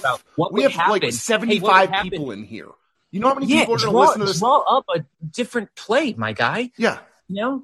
we 0.52 0.64
have 0.64 0.74
happen. 0.74 0.92
like 0.92 1.12
seventy 1.14 1.60
five 1.60 1.90
hey, 1.90 2.04
people 2.04 2.32
in 2.32 2.44
here. 2.44 2.70
You 3.12 3.20
know 3.20 3.30
how 3.30 3.36
many 3.36 3.48
yeah, 3.48 3.62
people 3.62 3.76
are 3.76 3.78
going 3.78 3.92
to 3.92 4.00
listen 4.00 4.20
to 4.22 4.26
this? 4.26 4.40
Draw 4.40 4.60
up 4.60 4.86
a 4.96 5.06
different 5.26 5.76
play, 5.76 6.14
my 6.14 6.34
guy. 6.34 6.72
Yeah, 6.78 7.00
you 7.28 7.42
know, 7.42 7.64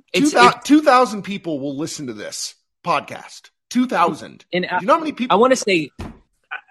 2,000 0.63 1.24
people 1.24 1.60
will 1.60 1.77
listen 1.77 2.08
to 2.08 2.13
this 2.13 2.56
podcast. 2.86 3.50
Two 3.70 3.88
thousand. 3.88 4.46
And 4.51 4.65
you 4.65 4.88
know 4.88 4.94
how 4.94 5.00
many 5.00 5.12
people? 5.12 5.36
I 5.36 5.39
want 5.39 5.51
to 5.51 5.56
say, 5.56 5.91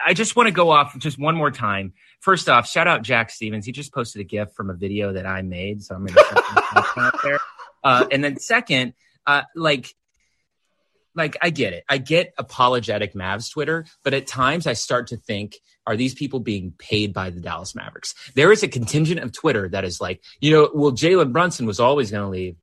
I 0.05 0.15
just 0.15 0.35
want 0.35 0.49
to 0.49 0.53
go 0.53 0.71
off 0.71 0.99
just 0.99 1.17
one 1.17 1.37
more 1.37 1.53
time. 1.53 1.93
First 2.19 2.49
off, 2.49 2.69
shout 2.69 2.89
out 2.89 3.03
Jack 3.03 3.31
Stevens. 3.31 3.65
He 3.65 3.71
just 3.71 3.93
posted 3.93 4.21
a 4.21 4.25
GIF 4.25 4.53
from 4.55 4.69
a 4.69 4.75
video 4.75 5.13
that 5.13 5.25
I 5.25 5.43
made, 5.43 5.85
so 5.85 5.95
I'm 5.95 6.05
going 6.05 6.15
to 6.15 6.95
out 6.97 7.23
there. 7.23 7.39
Uh, 7.83 8.07
and 8.11 8.23
then 8.23 8.39
second, 8.39 8.95
uh, 9.27 9.43
like 9.55 9.95
like 11.19 11.37
I 11.43 11.51
get 11.51 11.75
it. 11.75 11.85
I 11.89 11.99
get 11.99 12.33
apologetic 12.39 13.13
Mavs 13.13 13.51
Twitter, 13.53 13.85
but 14.05 14.15
at 14.15 14.27
times 14.27 14.67
I 14.67 14.73
start 14.73 15.09
to 15.09 15.17
think, 15.17 15.57
are 15.87 15.97
these 15.97 16.15
people 16.15 16.41
being 16.41 16.73
paid 16.79 17.13
by 17.13 17.31
the 17.31 17.41
Dallas 17.41 17.75
Mavericks? 17.75 18.15
There 18.35 18.53
is 18.53 18.63
a 18.63 18.69
contingent 18.69 19.21
of 19.21 19.33
Twitter 19.33 19.69
that 19.71 19.85
is 19.85 20.01
like, 20.01 20.23
you 20.41 20.53
know, 20.53 20.71
well, 20.73 20.93
Jalen 20.93 21.33
Brunson 21.33 21.67
was 21.67 21.81
always 21.81 22.11
going 22.11 22.23
to 22.23 22.31
leave. 22.31 22.57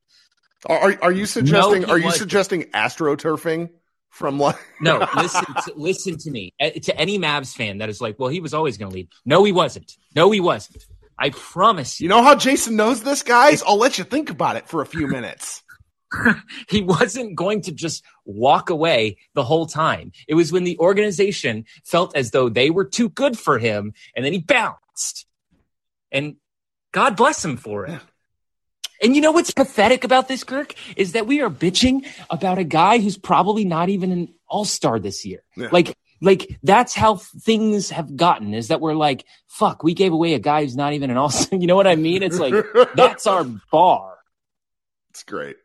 Are, 0.67 0.95
are 1.03 1.11
you 1.11 1.25
suggesting? 1.25 1.83
No, 1.83 1.89
are 1.89 1.99
you 1.99 2.11
suggesting 2.11 2.63
astroturfing 2.71 3.69
from 4.09 4.39
like? 4.39 4.57
no, 4.81 5.05
listen, 5.15 5.45
to, 5.45 5.73
listen 5.75 6.17
to 6.17 6.31
me. 6.31 6.53
To 6.59 6.97
any 6.97 7.19
Mavs 7.19 7.53
fan 7.53 7.79
that 7.79 7.89
is 7.89 8.01
like, 8.01 8.17
well, 8.17 8.29
he 8.29 8.39
was 8.39 8.53
always 8.53 8.77
going 8.77 8.89
to 8.89 8.95
leave. 8.95 9.09
No, 9.25 9.43
he 9.43 9.51
wasn't. 9.51 9.95
No, 10.15 10.31
he 10.31 10.39
wasn't. 10.39 10.85
I 11.17 11.29
promise 11.29 11.99
you. 11.99 12.05
You 12.05 12.09
know 12.09 12.23
how 12.23 12.35
Jason 12.35 12.75
knows 12.75 13.01
this, 13.01 13.23
guys? 13.23 13.63
I'll 13.63 13.77
let 13.77 13.97
you 13.97 14.03
think 14.03 14.29
about 14.29 14.57
it 14.57 14.67
for 14.67 14.81
a 14.81 14.85
few 14.85 15.07
minutes. 15.07 15.63
he 16.69 16.81
wasn't 16.81 17.35
going 17.35 17.61
to 17.61 17.71
just 17.71 18.03
walk 18.25 18.69
away 18.69 19.17
the 19.33 19.43
whole 19.43 19.65
time. 19.65 20.11
It 20.27 20.35
was 20.35 20.51
when 20.51 20.63
the 20.63 20.77
organization 20.79 21.65
felt 21.83 22.15
as 22.15 22.31
though 22.31 22.49
they 22.49 22.69
were 22.69 22.85
too 22.85 23.09
good 23.09 23.37
for 23.37 23.57
him, 23.57 23.93
and 24.15 24.25
then 24.25 24.33
he 24.33 24.39
bounced. 24.39 25.25
And 26.11 26.35
God 26.91 27.15
bless 27.15 27.43
him 27.43 27.57
for 27.57 27.85
it. 27.85 27.99
And 29.01 29.15
you 29.15 29.21
know 29.21 29.31
what's 29.31 29.51
pathetic 29.51 30.03
about 30.03 30.27
this, 30.27 30.43
Kirk, 30.43 30.73
is 30.95 31.11
that 31.13 31.27
we 31.27 31.41
are 31.41 31.49
bitching 31.49 32.07
about 32.29 32.57
a 32.57 32.63
guy 32.63 32.99
who's 32.99 33.17
probably 33.17 33.65
not 33.65 33.89
even 33.89 34.11
an 34.11 34.33
all 34.47 34.63
star 34.63 34.99
this 34.99 35.25
year. 35.25 35.43
Yeah. 35.57 35.67
Like, 35.71 35.97
like 36.25 36.57
that's 36.63 36.95
how 36.95 37.15
things 37.15 37.91
have 37.91 38.15
gotten 38.17 38.53
is 38.53 38.69
that 38.69 38.81
we're 38.81 38.95
like, 38.95 39.25
fuck, 39.47 39.83
we 39.83 39.93
gave 39.93 40.11
away 40.11 40.33
a 40.33 40.39
guy 40.39 40.63
who's 40.63 40.75
not 40.75 40.93
even 40.93 41.11
an 41.11 41.17
all. 41.17 41.31
You 41.51 41.67
know 41.67 41.75
what 41.75 41.87
I 41.87 41.95
mean? 41.95 42.23
It's 42.23 42.39
like, 42.39 42.53
that's 42.95 43.27
our 43.27 43.45
bar. 43.71 44.17
It's 45.11 45.23
great. 45.23 45.55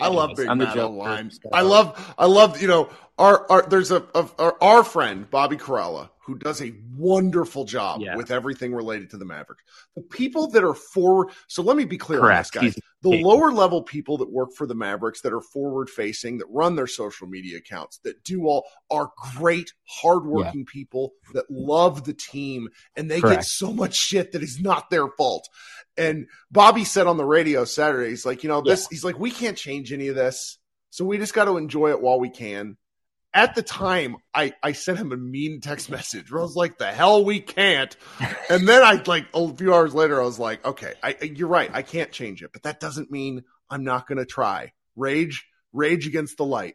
I 0.00 0.08
love 0.08 0.36
Big 0.36 0.48
I'm 0.48 0.58
Matt 0.58 0.76
online. 0.78 1.30
I 1.52 1.62
love, 1.62 2.14
I 2.18 2.26
love, 2.26 2.62
you 2.62 2.68
know, 2.68 2.88
our, 3.18 3.50
our 3.50 3.62
there's 3.62 3.90
a, 3.90 4.04
a, 4.14 4.52
our 4.60 4.84
friend 4.84 5.28
Bobby 5.28 5.56
Karalla 5.56 6.08
who 6.28 6.36
does 6.36 6.60
a 6.60 6.74
wonderful 6.94 7.64
job 7.64 8.02
yeah. 8.02 8.14
with 8.14 8.30
everything 8.30 8.74
related 8.74 9.08
to 9.08 9.16
the 9.16 9.24
Mavericks. 9.24 9.62
The 9.96 10.02
people 10.02 10.46
that 10.48 10.62
are 10.62 10.74
for 10.74 11.30
so 11.46 11.62
let 11.62 11.74
me 11.74 11.86
be 11.86 11.96
clear 11.96 12.20
Correct. 12.20 12.54
on 12.54 12.66
this, 12.66 12.74
guys. 12.74 12.82
the 13.00 13.22
lower 13.22 13.50
level 13.50 13.82
people 13.82 14.18
that 14.18 14.30
work 14.30 14.50
for 14.54 14.66
the 14.66 14.74
Mavericks 14.74 15.22
that 15.22 15.32
are 15.32 15.40
forward 15.40 15.88
facing, 15.88 16.36
that 16.36 16.46
run 16.50 16.76
their 16.76 16.86
social 16.86 17.26
media 17.26 17.56
accounts, 17.56 17.98
that 18.04 18.22
do 18.24 18.46
all 18.46 18.66
are 18.90 19.10
great, 19.36 19.72
hardworking 19.88 20.66
yeah. 20.66 20.72
people 20.72 21.12
that 21.32 21.46
love 21.50 22.04
the 22.04 22.12
team, 22.12 22.68
and 22.94 23.10
they 23.10 23.22
Correct. 23.22 23.38
get 23.38 23.44
so 23.46 23.72
much 23.72 23.94
shit 23.94 24.32
that 24.32 24.42
is 24.42 24.60
not 24.60 24.90
their 24.90 25.08
fault. 25.08 25.48
And 25.96 26.26
Bobby 26.50 26.84
said 26.84 27.06
on 27.06 27.16
the 27.16 27.24
radio 27.24 27.64
Saturday, 27.64 28.10
he's 28.10 28.26
like, 28.26 28.42
you 28.42 28.50
know, 28.50 28.60
this, 28.60 28.82
yeah. 28.82 28.88
he's 28.90 29.04
like, 29.04 29.18
we 29.18 29.30
can't 29.30 29.56
change 29.56 29.94
any 29.94 30.08
of 30.08 30.14
this. 30.14 30.58
So 30.90 31.06
we 31.06 31.16
just 31.16 31.32
got 31.32 31.46
to 31.46 31.56
enjoy 31.56 31.88
it 31.88 32.02
while 32.02 32.20
we 32.20 32.28
can 32.28 32.76
at 33.34 33.54
the 33.54 33.62
time, 33.62 34.16
I, 34.34 34.52
I 34.62 34.72
sent 34.72 34.98
him 34.98 35.12
a 35.12 35.16
mean 35.16 35.60
text 35.60 35.90
message 35.90 36.30
where 36.30 36.40
I 36.40 36.44
was 36.44 36.56
like, 36.56 36.78
the 36.78 36.86
hell 36.86 37.24
we 37.24 37.40
can't. 37.40 37.94
And 38.48 38.66
then 38.66 38.82
I 38.82 39.02
like 39.06 39.26
a 39.34 39.54
few 39.54 39.74
hours 39.74 39.94
later, 39.94 40.20
I 40.20 40.24
was 40.24 40.38
like, 40.38 40.64
okay, 40.64 40.94
I, 41.02 41.16
you're 41.22 41.48
right. 41.48 41.70
I 41.72 41.82
can't 41.82 42.10
change 42.10 42.42
it, 42.42 42.52
but 42.52 42.62
that 42.62 42.80
doesn't 42.80 43.10
mean 43.10 43.44
I'm 43.70 43.84
not 43.84 44.06
going 44.06 44.18
to 44.18 44.26
try. 44.26 44.72
Rage, 44.96 45.46
rage 45.72 46.06
against 46.06 46.36
the 46.36 46.44
light. 46.44 46.74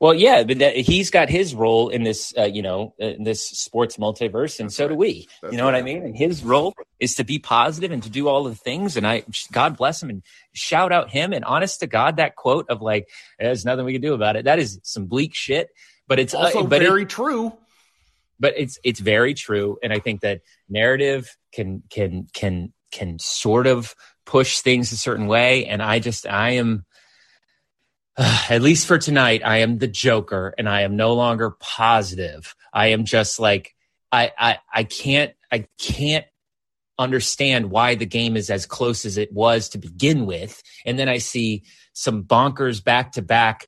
Well, 0.00 0.14
yeah, 0.14 0.44
but 0.44 0.58
that, 0.60 0.76
he's 0.76 1.10
got 1.10 1.28
his 1.28 1.54
role 1.54 1.90
in 1.90 2.04
this, 2.04 2.32
uh, 2.36 2.44
you 2.44 2.62
know, 2.62 2.94
in 2.98 3.22
this 3.22 3.46
sports 3.46 3.98
multiverse, 3.98 4.58
and 4.58 4.68
That's 4.68 4.76
so 4.76 4.84
right. 4.84 4.88
do 4.88 4.94
we. 4.94 5.28
That's 5.42 5.52
you 5.52 5.58
know 5.58 5.64
right. 5.64 5.74
what 5.74 5.78
I 5.78 5.82
mean? 5.82 6.02
And 6.02 6.16
his 6.16 6.42
role 6.42 6.74
is 6.98 7.16
to 7.16 7.24
be 7.24 7.38
positive 7.38 7.92
and 7.92 8.02
to 8.02 8.10
do 8.10 8.26
all 8.26 8.44
the 8.44 8.54
things. 8.54 8.96
And 8.96 9.06
I, 9.06 9.24
God 9.52 9.76
bless 9.76 10.02
him, 10.02 10.08
and 10.08 10.22
shout 10.54 10.90
out 10.90 11.10
him. 11.10 11.34
And 11.34 11.44
honest 11.44 11.80
to 11.80 11.86
God, 11.86 12.16
that 12.16 12.34
quote 12.34 12.70
of 12.70 12.80
like, 12.80 13.08
"There's 13.38 13.66
nothing 13.66 13.84
we 13.84 13.92
can 13.92 14.00
do 14.00 14.14
about 14.14 14.36
it." 14.36 14.46
That 14.46 14.58
is 14.58 14.80
some 14.84 15.04
bleak 15.04 15.34
shit, 15.34 15.68
but 16.08 16.18
it's 16.18 16.32
uh, 16.32 16.38
also 16.38 16.60
uh, 16.60 16.66
but 16.66 16.80
very 16.80 17.02
it, 17.02 17.10
true. 17.10 17.52
But 18.38 18.54
it's 18.56 18.78
it's 18.82 19.00
very 19.00 19.34
true, 19.34 19.78
and 19.82 19.92
I 19.92 19.98
think 19.98 20.22
that 20.22 20.40
narrative 20.66 21.36
can 21.52 21.82
can 21.90 22.26
can 22.32 22.72
can 22.90 23.18
sort 23.18 23.66
of 23.66 23.94
push 24.24 24.60
things 24.60 24.92
a 24.92 24.96
certain 24.96 25.26
way. 25.26 25.66
And 25.66 25.82
I 25.82 25.98
just 25.98 26.26
I 26.26 26.52
am 26.52 26.86
at 28.20 28.60
least 28.60 28.86
for 28.86 28.98
tonight, 28.98 29.42
I 29.44 29.58
am 29.58 29.78
the 29.78 29.88
Joker 29.88 30.54
and 30.58 30.68
I 30.68 30.82
am 30.82 30.96
no 30.96 31.14
longer 31.14 31.50
positive. 31.58 32.54
I 32.72 32.88
am 32.88 33.04
just 33.04 33.40
like, 33.40 33.74
I, 34.12 34.32
I, 34.38 34.58
I 34.72 34.84
can't, 34.84 35.32
I 35.50 35.66
can't 35.78 36.26
understand 36.98 37.70
why 37.70 37.94
the 37.94 38.06
game 38.06 38.36
is 38.36 38.50
as 38.50 38.66
close 38.66 39.06
as 39.06 39.16
it 39.16 39.32
was 39.32 39.70
to 39.70 39.78
begin 39.78 40.26
with. 40.26 40.62
And 40.84 40.98
then 40.98 41.08
I 41.08 41.18
see 41.18 41.64
some 41.94 42.24
bonkers 42.24 42.84
back 42.84 43.12
to 43.12 43.22
back 43.22 43.66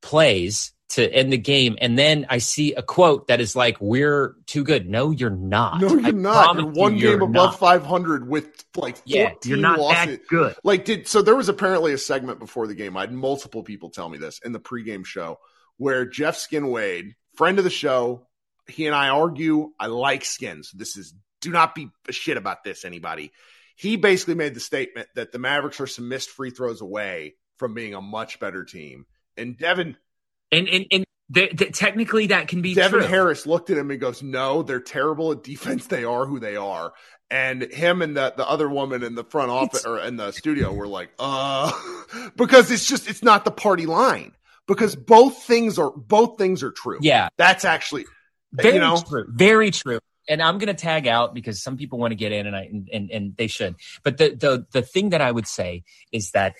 plays 0.00 0.72
to 0.92 1.10
end 1.12 1.32
the 1.32 1.38
game, 1.38 1.76
and 1.80 1.98
then 1.98 2.26
I 2.28 2.38
see 2.38 2.74
a 2.74 2.82
quote 2.82 3.28
that 3.28 3.40
is 3.40 3.56
like, 3.56 3.78
"We're 3.80 4.36
too 4.46 4.62
good." 4.62 4.88
No, 4.88 5.10
you're 5.10 5.30
not. 5.30 5.80
No, 5.80 5.88
you're 5.88 6.06
I 6.06 6.10
not. 6.10 6.56
You're 6.56 6.66
one 6.66 6.94
you, 6.94 7.00
game 7.00 7.10
you're 7.18 7.22
above 7.22 7.32
not. 7.52 7.58
500 7.58 8.28
with 8.28 8.44
like 8.76 8.96
14 8.98 9.02
Yeah, 9.06 9.32
you're 9.44 9.56
not 9.58 9.78
losses. 9.78 10.18
that 10.18 10.26
good. 10.28 10.54
Like, 10.64 10.84
did 10.84 11.08
so? 11.08 11.22
There 11.22 11.36
was 11.36 11.48
apparently 11.48 11.92
a 11.92 11.98
segment 11.98 12.38
before 12.38 12.66
the 12.66 12.74
game. 12.74 12.96
I 12.96 13.02
had 13.02 13.12
multiple 13.12 13.62
people 13.62 13.90
tell 13.90 14.08
me 14.08 14.18
this 14.18 14.40
in 14.44 14.52
the 14.52 14.60
pregame 14.60 15.04
show 15.06 15.38
where 15.78 16.04
Jeff 16.04 16.36
Skin 16.36 16.68
Wade, 16.70 17.14
friend 17.36 17.58
of 17.58 17.64
the 17.64 17.70
show, 17.70 18.26
he 18.68 18.86
and 18.86 18.94
I 18.94 19.08
argue. 19.08 19.72
I 19.80 19.86
like 19.86 20.24
skins. 20.24 20.70
This 20.72 20.96
is 20.96 21.14
do 21.40 21.50
not 21.50 21.74
be 21.74 21.90
a 22.08 22.12
shit 22.12 22.36
about 22.36 22.64
this, 22.64 22.84
anybody. 22.84 23.32
He 23.76 23.96
basically 23.96 24.34
made 24.34 24.54
the 24.54 24.60
statement 24.60 25.08
that 25.14 25.32
the 25.32 25.38
Mavericks 25.38 25.80
are 25.80 25.86
some 25.86 26.08
missed 26.08 26.30
free 26.30 26.50
throws 26.50 26.80
away 26.82 27.34
from 27.56 27.74
being 27.74 27.94
a 27.94 28.00
much 28.00 28.38
better 28.38 28.64
team. 28.64 29.06
And 29.36 29.56
Devin 29.56 29.96
And 30.52 30.68
and 30.68 30.86
and 30.92 31.04
th- 31.32 31.56
th- 31.56 31.76
technically 31.76 32.28
that 32.28 32.48
can 32.48 32.62
be 32.62 32.74
Devin 32.74 33.00
true. 33.00 33.08
Harris 33.08 33.46
looked 33.46 33.70
at 33.70 33.78
him 33.78 33.90
and 33.90 33.98
goes, 33.98 34.22
"No, 34.22 34.62
they're 34.62 34.80
terrible 34.80 35.32
at 35.32 35.42
defense. 35.42 35.86
They 35.86 36.04
are 36.04 36.26
who 36.26 36.38
they 36.38 36.56
are." 36.56 36.92
And 37.30 37.62
him 37.62 38.02
and 38.02 38.14
the 38.14 38.34
the 38.36 38.46
other 38.46 38.68
woman 38.68 39.02
in 39.02 39.14
the 39.14 39.24
front 39.24 39.50
office 39.50 39.86
or 39.86 39.98
in 39.98 40.16
the 40.16 40.30
studio 40.32 40.72
were 40.72 40.86
like, 40.86 41.10
"Uh," 41.18 41.72
because 42.36 42.70
it's 42.70 42.86
just 42.86 43.08
it's 43.08 43.22
not 43.22 43.44
the 43.44 43.50
party 43.50 43.86
line. 43.86 44.32
Because 44.68 44.94
both 44.94 45.42
things 45.42 45.78
are 45.78 45.90
both 45.90 46.38
things 46.38 46.62
are 46.62 46.70
true. 46.70 46.98
Yeah, 47.00 47.28
that's 47.36 47.64
actually 47.64 48.04
very 48.52 48.74
you 48.74 48.80
know 48.80 49.02
true. 49.06 49.24
Very 49.28 49.70
true. 49.70 49.98
And 50.28 50.40
I'm 50.40 50.58
going 50.58 50.68
to 50.68 50.74
tag 50.74 51.08
out 51.08 51.34
because 51.34 51.60
some 51.60 51.76
people 51.76 51.98
want 51.98 52.12
to 52.12 52.14
get 52.14 52.30
in, 52.30 52.46
and 52.46 52.54
I 52.54 52.62
and, 52.62 52.88
and 52.92 53.10
and 53.10 53.36
they 53.36 53.48
should. 53.48 53.74
But 54.04 54.18
the 54.18 54.36
the 54.36 54.66
the 54.70 54.82
thing 54.82 55.10
that 55.10 55.20
I 55.20 55.32
would 55.32 55.48
say 55.48 55.82
is 56.12 56.30
that 56.30 56.54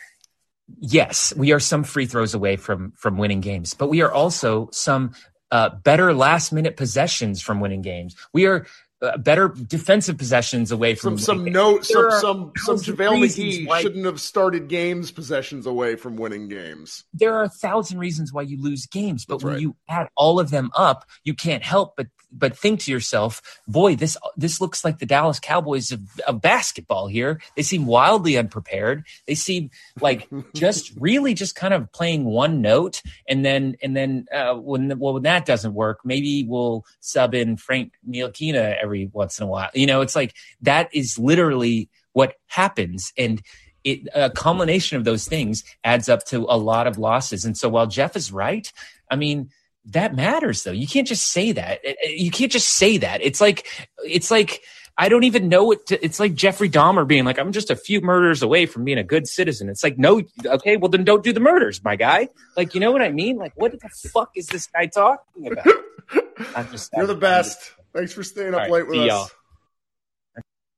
yes, 0.80 1.32
we 1.36 1.52
are 1.52 1.60
some 1.60 1.84
free 1.84 2.06
throws 2.06 2.34
away 2.34 2.56
from 2.56 2.92
from 2.96 3.18
winning 3.18 3.40
games, 3.40 3.74
but 3.74 3.88
we 3.88 4.02
are 4.02 4.12
also 4.12 4.68
some 4.72 5.12
uh, 5.50 5.70
better 5.70 6.14
last 6.14 6.52
minute 6.52 6.76
possessions 6.76 7.42
from 7.42 7.60
winning 7.60 7.82
games. 7.82 8.16
We 8.32 8.46
are 8.46 8.66
uh, 9.02 9.16
better 9.18 9.48
defensive 9.48 10.16
possessions 10.16 10.70
away 10.70 10.94
from 10.94 11.18
some 11.18 11.40
some 11.40 11.52
no 11.52 11.80
some 11.80 12.10
some 12.20 12.52
some 12.56 12.76
JaVale 12.76 13.24
McGee 13.24 13.66
why- 13.66 13.82
shouldn't 13.82 14.04
have 14.06 14.20
started 14.20 14.68
games 14.68 15.10
possessions 15.10 15.66
away 15.66 15.96
from 15.96 16.16
winning 16.16 16.48
games. 16.48 17.04
there 17.12 17.34
are 17.34 17.42
a 17.42 17.48
thousand 17.48 17.98
reasons 17.98 18.32
why 18.32 18.42
you 18.42 18.62
lose 18.62 18.86
games, 18.86 19.24
but 19.24 19.34
That's 19.36 19.44
when 19.44 19.52
right. 19.54 19.62
you 19.62 19.76
add 19.88 20.08
all 20.16 20.38
of 20.38 20.50
them 20.50 20.70
up, 20.76 21.04
you 21.24 21.34
can't 21.34 21.64
help 21.64 21.96
but 21.96 22.06
but 22.32 22.56
think 22.56 22.80
to 22.80 22.90
yourself, 22.90 23.60
boy, 23.68 23.96
this 23.96 24.16
this 24.36 24.60
looks 24.60 24.84
like 24.84 24.98
the 24.98 25.06
Dallas 25.06 25.38
Cowboys 25.38 25.92
of, 25.92 26.00
of 26.26 26.40
basketball 26.40 27.06
here. 27.06 27.40
They 27.56 27.62
seem 27.62 27.86
wildly 27.86 28.36
unprepared. 28.36 29.04
They 29.26 29.34
seem 29.34 29.70
like 30.00 30.28
just 30.54 30.92
really 30.98 31.34
just 31.34 31.54
kind 31.54 31.74
of 31.74 31.92
playing 31.92 32.24
one 32.24 32.60
note, 32.60 33.02
and 33.28 33.44
then 33.44 33.76
and 33.82 33.96
then 33.96 34.26
uh, 34.34 34.54
when 34.54 34.98
well 34.98 35.14
when 35.14 35.22
that 35.24 35.46
doesn't 35.46 35.74
work, 35.74 36.00
maybe 36.04 36.44
we'll 36.44 36.84
sub 37.00 37.34
in 37.34 37.56
Frank 37.56 37.92
Ntilikina 38.08 38.76
every 38.82 39.10
once 39.12 39.38
in 39.38 39.44
a 39.44 39.48
while. 39.48 39.70
You 39.74 39.86
know, 39.86 40.00
it's 40.00 40.16
like 40.16 40.34
that 40.62 40.88
is 40.94 41.18
literally 41.18 41.88
what 42.12 42.34
happens, 42.46 43.12
and 43.16 43.42
it, 43.84 44.06
a 44.14 44.30
combination 44.30 44.96
of 44.96 45.04
those 45.04 45.26
things 45.26 45.64
adds 45.84 46.08
up 46.08 46.24
to 46.26 46.46
a 46.48 46.56
lot 46.56 46.86
of 46.86 46.98
losses. 46.98 47.44
And 47.44 47.56
so 47.56 47.68
while 47.68 47.86
Jeff 47.86 48.16
is 48.16 48.30
right, 48.30 48.72
I 49.10 49.16
mean, 49.16 49.50
that 49.86 50.14
matters 50.14 50.62
though. 50.62 50.72
You 50.72 50.86
can't 50.86 51.08
just 51.08 51.30
say 51.30 51.52
that. 51.52 51.80
You 52.04 52.30
can't 52.30 52.52
just 52.52 52.68
say 52.68 52.98
that. 52.98 53.22
It's 53.22 53.40
like, 53.40 53.66
it's 54.04 54.30
like, 54.30 54.62
I 54.98 55.08
don't 55.08 55.24
even 55.24 55.48
know 55.48 55.64
what 55.64 55.86
to, 55.86 56.04
it's 56.04 56.20
like 56.20 56.34
Jeffrey 56.34 56.68
Dahmer 56.68 57.06
being 57.06 57.24
like, 57.24 57.38
I'm 57.38 57.50
just 57.52 57.70
a 57.70 57.76
few 57.76 58.00
murders 58.00 58.42
away 58.42 58.66
from 58.66 58.84
being 58.84 58.98
a 58.98 59.02
good 59.04 59.26
citizen. 59.26 59.68
It's 59.68 59.82
like, 59.82 59.98
no, 59.98 60.22
okay, 60.44 60.76
well 60.76 60.90
then 60.90 61.04
don't 61.04 61.24
do 61.24 61.32
the 61.32 61.40
murders, 61.40 61.82
my 61.82 61.96
guy. 61.96 62.28
Like, 62.56 62.74
you 62.74 62.80
know 62.80 62.92
what 62.92 63.02
I 63.02 63.10
mean? 63.10 63.38
Like, 63.38 63.52
what 63.56 63.72
the 63.72 63.88
fuck 64.12 64.30
is 64.36 64.46
this 64.48 64.66
guy 64.66 64.86
talking 64.86 65.46
about? 65.50 65.66
I'm 66.56 66.70
just, 66.70 66.90
You're 66.94 67.06
the 67.06 67.14
I'm- 67.14 67.20
best. 67.20 67.72
Thanks 67.94 68.12
for 68.12 68.22
staying 68.22 68.54
up 68.54 68.60
right, 68.60 68.70
late 68.70 68.88
with 68.88 69.10
us. 69.10 69.30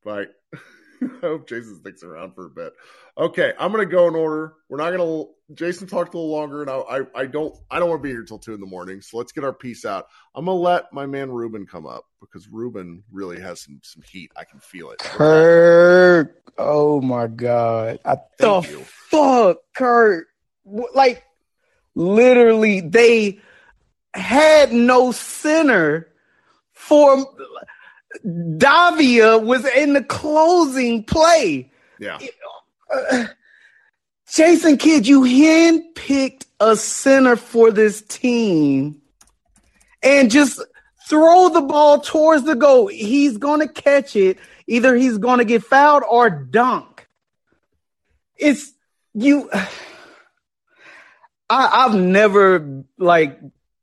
Bye. 0.05 0.27
I 1.23 1.27
hope 1.27 1.49
Jason 1.49 1.77
sticks 1.77 2.03
around 2.03 2.35
for 2.35 2.47
a 2.47 2.51
bit. 2.51 2.73
Okay, 3.17 3.53
I'm 3.59 3.71
gonna 3.71 3.87
go 3.87 4.09
in 4.09 4.15
order. 4.15 4.55
We're 4.69 4.79
not 4.79 4.91
gonna. 4.91 5.25
Jason 5.53 5.87
talked 5.87 6.15
a 6.15 6.17
little 6.17 6.33
longer, 6.33 6.63
and 6.63 6.71
I, 6.71 6.77
I, 6.77 7.01
I 7.15 7.27
don't, 7.27 7.55
I 7.71 7.79
don't 7.79 7.91
want 7.91 8.03
to 8.03 8.03
be 8.03 8.11
here 8.11 8.25
till 8.25 8.39
two 8.39 8.55
in 8.55 8.61
the 8.61 8.67
morning. 8.67 9.01
So 9.03 9.19
let's 9.19 9.31
get 9.31 9.45
our 9.45 9.53
piece 9.53 9.85
out. 9.85 10.07
I'm 10.35 10.47
gonna 10.47 10.59
let 10.59 10.93
my 10.93 11.07
man 11.07 11.31
Ruben 11.31 11.67
come 11.67 11.87
up 11.87 12.05
because 12.21 12.49
Ruben 12.49 13.03
really 13.13 13.41
has 13.41 13.61
some 13.61 13.81
some 13.83 14.03
heat. 14.03 14.33
I 14.37 14.45
can 14.45 14.59
feel 14.61 14.91
it. 14.91 14.99
Kirk. 14.99 16.53
Oh 16.59 17.01
my 17.01 17.27
God. 17.27 17.99
I 18.05 18.17
the 18.39 18.61
you. 18.63 18.81
fuck, 18.85 19.59
Kirk. 19.75 20.27
Like, 20.65 21.25
literally, 21.95 22.81
they 22.81 23.41
had 24.15 24.73
no 24.73 25.13
center 25.13 26.09
for 26.73 27.27
Davia 28.57 29.39
was 29.39 29.65
in 29.65 29.93
the 29.95 30.03
closing 30.03 31.05
play. 31.05 31.71
Yeah, 31.99 32.19
Uh, 32.93 33.27
Jason 34.33 34.77
Kidd, 34.77 35.07
you 35.07 35.23
handpicked 35.23 36.47
a 36.61 36.77
center 36.77 37.37
for 37.37 37.71
this 37.71 38.03
team 38.03 39.01
and 40.03 40.31
just 40.31 40.61
throw 41.09 41.49
the 41.51 41.61
ball 41.61 42.01
towards 42.01 42.45
the 42.45 42.55
goal. 42.55 42.89
He's 42.89 43.37
going 43.37 43.61
to 43.61 43.69
catch 43.69 44.17
it. 44.17 44.39
Either 44.67 44.97
he's 44.97 45.19
going 45.19 45.39
to 45.39 45.45
get 45.45 45.63
fouled 45.63 46.03
or 46.09 46.31
dunk. 46.31 47.07
It's 48.37 48.73
you. 49.13 49.51
I, 51.51 51.85
I've 51.87 51.95
never 51.95 52.85
like 52.99 53.39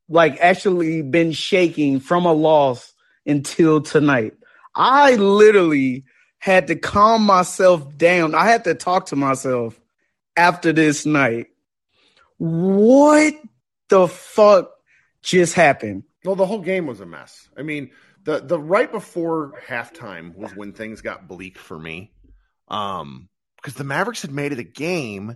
like 0.10 0.40
actually 0.42 1.04
been 1.04 1.32
shaking 1.32 2.00
from 2.00 2.26
a 2.26 2.34
loss 2.34 2.91
until 3.26 3.82
tonight. 3.82 4.34
I 4.76 5.16
literally 5.16 6.06
had 6.40 6.68
to 6.68 6.76
calm 6.76 7.24
myself 7.24 7.98
down. 7.98 8.36
I 8.36 8.46
had 8.46 8.64
to 8.64 8.74
talk 8.74 9.08
to 9.08 9.16
myself 9.16 9.80
after 10.36 10.74
this 10.74 11.06
night. 11.06 11.48
What 12.38 13.36
the 13.90 14.08
fuck 14.08 14.72
just 15.22 15.54
happened? 15.54 16.04
well, 16.24 16.36
the 16.36 16.46
whole 16.46 16.62
game 16.62 16.86
was 16.88 17.00
a 17.02 17.06
mess. 17.06 17.50
I 17.58 17.64
mean, 17.64 17.92
the 18.24 18.40
the 18.40 18.60
right 18.60 18.92
before 18.92 19.54
halftime 19.68 20.36
was 20.36 20.56
when 20.56 20.74
things 20.74 21.02
got 21.02 21.28
bleak 21.28 21.58
for 21.58 21.78
me, 21.78 22.12
um, 22.68 23.30
because 23.56 23.74
the 23.74 23.84
Mavericks 23.84 24.22
had 24.22 24.32
made 24.32 24.52
it 24.52 24.60
a 24.60 24.64
game, 24.64 25.36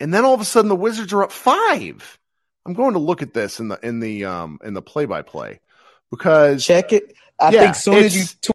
and 0.00 0.12
then 0.12 0.24
all 0.24 0.34
of 0.34 0.40
a 0.40 0.44
sudden 0.44 0.68
the 0.68 0.76
Wizards 0.76 1.12
are 1.12 1.22
up 1.22 1.32
five. 1.32 2.18
I'm 2.64 2.74
going 2.74 2.94
to 2.94 2.98
look 2.98 3.22
at 3.22 3.34
this 3.34 3.60
in 3.60 3.68
the 3.68 3.78
in 3.82 4.00
the 4.00 4.24
um 4.24 4.58
in 4.64 4.74
the 4.74 4.82
play 4.82 5.04
by 5.04 5.22
play 5.22 5.60
because 6.10 6.64
Check 6.64 6.92
it. 6.92 7.14
I 7.38 7.50
Yeah, 7.50 7.60
think 7.60 7.74
soon 7.76 7.94
as 8.04 8.16
you 8.16 8.22
it's- 8.22 8.50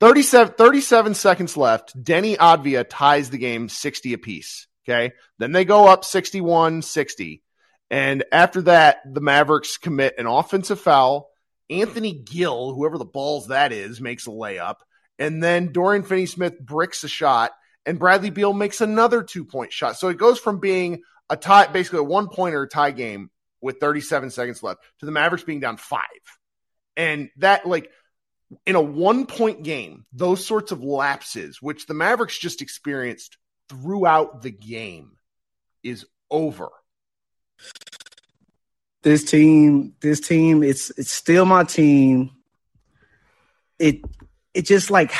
37, 0.00 0.54
37 0.54 1.14
seconds 1.14 1.56
left. 1.56 2.00
Deni 2.02 2.36
Avdija 2.36 2.86
ties 2.88 3.30
the 3.30 3.38
game 3.38 3.68
60 3.68 4.14
apiece. 4.14 4.66
Okay. 4.84 5.12
Then 5.38 5.52
they 5.52 5.64
go 5.64 5.86
up 5.86 6.04
61 6.04 6.82
60. 6.82 7.42
And 7.88 8.24
after 8.32 8.62
that, 8.62 9.02
the 9.06 9.20
Mavericks 9.20 9.76
commit 9.76 10.14
an 10.18 10.26
offensive 10.26 10.80
foul. 10.80 11.30
Anthony 11.70 12.12
Gill, 12.12 12.74
whoever 12.74 12.98
the 12.98 13.04
balls 13.04 13.48
that 13.48 13.70
is, 13.72 14.00
makes 14.00 14.26
a 14.26 14.30
layup. 14.30 14.76
And 15.18 15.42
then 15.42 15.70
Dorian 15.72 16.02
Finney 16.02 16.26
Smith 16.26 16.58
bricks 16.58 17.04
a 17.04 17.08
shot. 17.08 17.52
And 17.86 17.98
Bradley 17.98 18.30
Beal 18.30 18.52
makes 18.52 18.80
another 18.80 19.22
two 19.22 19.44
point 19.44 19.72
shot. 19.72 19.96
So 19.98 20.08
it 20.08 20.16
goes 20.18 20.38
from 20.40 20.58
being 20.58 21.02
a 21.30 21.36
tie, 21.36 21.66
basically 21.68 22.00
a 22.00 22.04
one 22.04 22.28
pointer 22.28 22.66
tie 22.66 22.90
game 22.90 23.30
with 23.60 23.78
37 23.78 24.30
seconds 24.30 24.62
left 24.64 24.80
to 24.98 25.06
the 25.06 25.12
Mavericks 25.12 25.44
being 25.44 25.60
down 25.60 25.76
five. 25.76 26.00
And 26.96 27.30
that, 27.38 27.66
like, 27.66 27.90
in 28.66 28.74
a 28.76 28.80
one 28.82 29.26
point 29.26 29.62
game, 29.62 30.04
those 30.12 30.44
sorts 30.44 30.72
of 30.72 30.82
lapses, 30.84 31.62
which 31.62 31.86
the 31.86 31.94
Mavericks 31.94 32.38
just 32.38 32.62
experienced 32.62 33.38
throughout 33.68 34.42
the 34.42 34.50
game, 34.50 35.12
is 35.82 36.04
over. 36.30 36.68
this 39.02 39.24
team, 39.24 39.94
this 40.00 40.20
team, 40.20 40.62
it's 40.62 40.90
it's 40.96 41.10
still 41.10 41.44
my 41.44 41.64
team. 41.64 42.30
It 43.78 44.00
it 44.54 44.62
just 44.62 44.90
like 44.90 45.12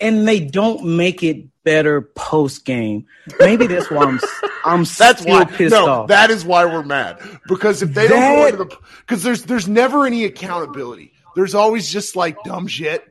and 0.00 0.26
they 0.28 0.40
don't 0.40 0.84
make 0.96 1.22
it 1.22 1.46
better 1.64 2.02
post 2.14 2.64
game. 2.64 3.06
Maybe 3.40 3.66
that's 3.66 3.90
why 3.90 4.04
I'm 4.04 4.20
I'm 4.64 4.84
That's 4.84 5.20
still 5.20 5.34
why. 5.38 5.44
pissed 5.44 5.72
no, 5.72 5.86
off. 5.88 6.08
that 6.08 6.30
is 6.30 6.44
why 6.44 6.64
we're 6.64 6.82
mad 6.82 7.18
because 7.48 7.82
if 7.82 7.94
they 7.94 8.08
don't 8.08 8.20
go 8.36 8.46
into 8.46 8.64
the 8.64 8.76
because 9.00 9.22
there's 9.22 9.42
there's 9.44 9.68
never 9.68 10.06
any 10.06 10.24
accountability. 10.24 11.12
There's 11.34 11.54
always 11.54 11.88
just 11.90 12.16
like 12.16 12.36
dumb 12.44 12.66
shit, 12.66 13.04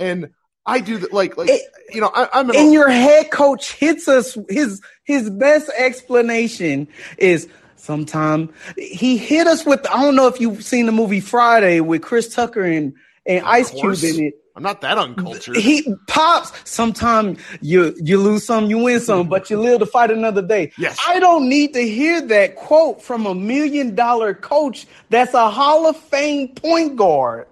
and 0.00 0.30
I 0.66 0.80
do 0.80 0.98
that. 0.98 1.12
Like 1.12 1.36
like 1.36 1.48
It- 1.50 1.62
you 1.90 2.00
know 2.02 2.10
I, 2.14 2.28
I'm 2.34 2.50
an 2.50 2.56
and 2.56 2.72
your 2.72 2.88
head 2.90 3.30
coach 3.30 3.72
hits 3.72 4.08
us 4.08 4.36
his 4.50 4.82
his 5.04 5.30
best 5.30 5.70
explanation 5.76 6.88
is 7.16 7.48
sometime 7.76 8.52
he 8.76 9.16
hit 9.16 9.46
us 9.46 9.64
with 9.64 9.86
I 9.86 10.02
don't 10.02 10.14
know 10.16 10.26
if 10.26 10.40
you've 10.40 10.62
seen 10.64 10.86
the 10.86 10.92
movie 10.92 11.20
Friday 11.20 11.80
with 11.80 12.02
Chris 12.02 12.34
Tucker 12.34 12.62
and 12.64 12.94
and 13.26 13.44
Ice 13.46 13.70
Cube 13.70 14.02
in 14.04 14.24
it. 14.26 14.34
I'm 14.58 14.64
not 14.64 14.80
that 14.80 14.98
uncultured. 14.98 15.56
He 15.56 15.94
pops. 16.08 16.52
Sometimes 16.68 17.38
you 17.60 17.94
you 18.02 18.18
lose 18.18 18.44
some, 18.44 18.68
you 18.68 18.78
win 18.78 18.98
some, 18.98 19.28
but 19.28 19.50
you 19.50 19.60
live 19.60 19.78
to 19.78 19.86
fight 19.86 20.10
another 20.10 20.42
day. 20.42 20.72
Yes. 20.76 20.98
I 21.06 21.20
don't 21.20 21.48
need 21.48 21.74
to 21.74 21.88
hear 21.88 22.20
that 22.22 22.56
quote 22.56 23.00
from 23.00 23.24
a 23.26 23.36
million 23.36 23.94
dollar 23.94 24.34
coach 24.34 24.88
that's 25.10 25.32
a 25.32 25.48
Hall 25.48 25.86
of 25.86 25.96
Fame 25.96 26.48
point 26.56 26.96
guard. 26.96 27.46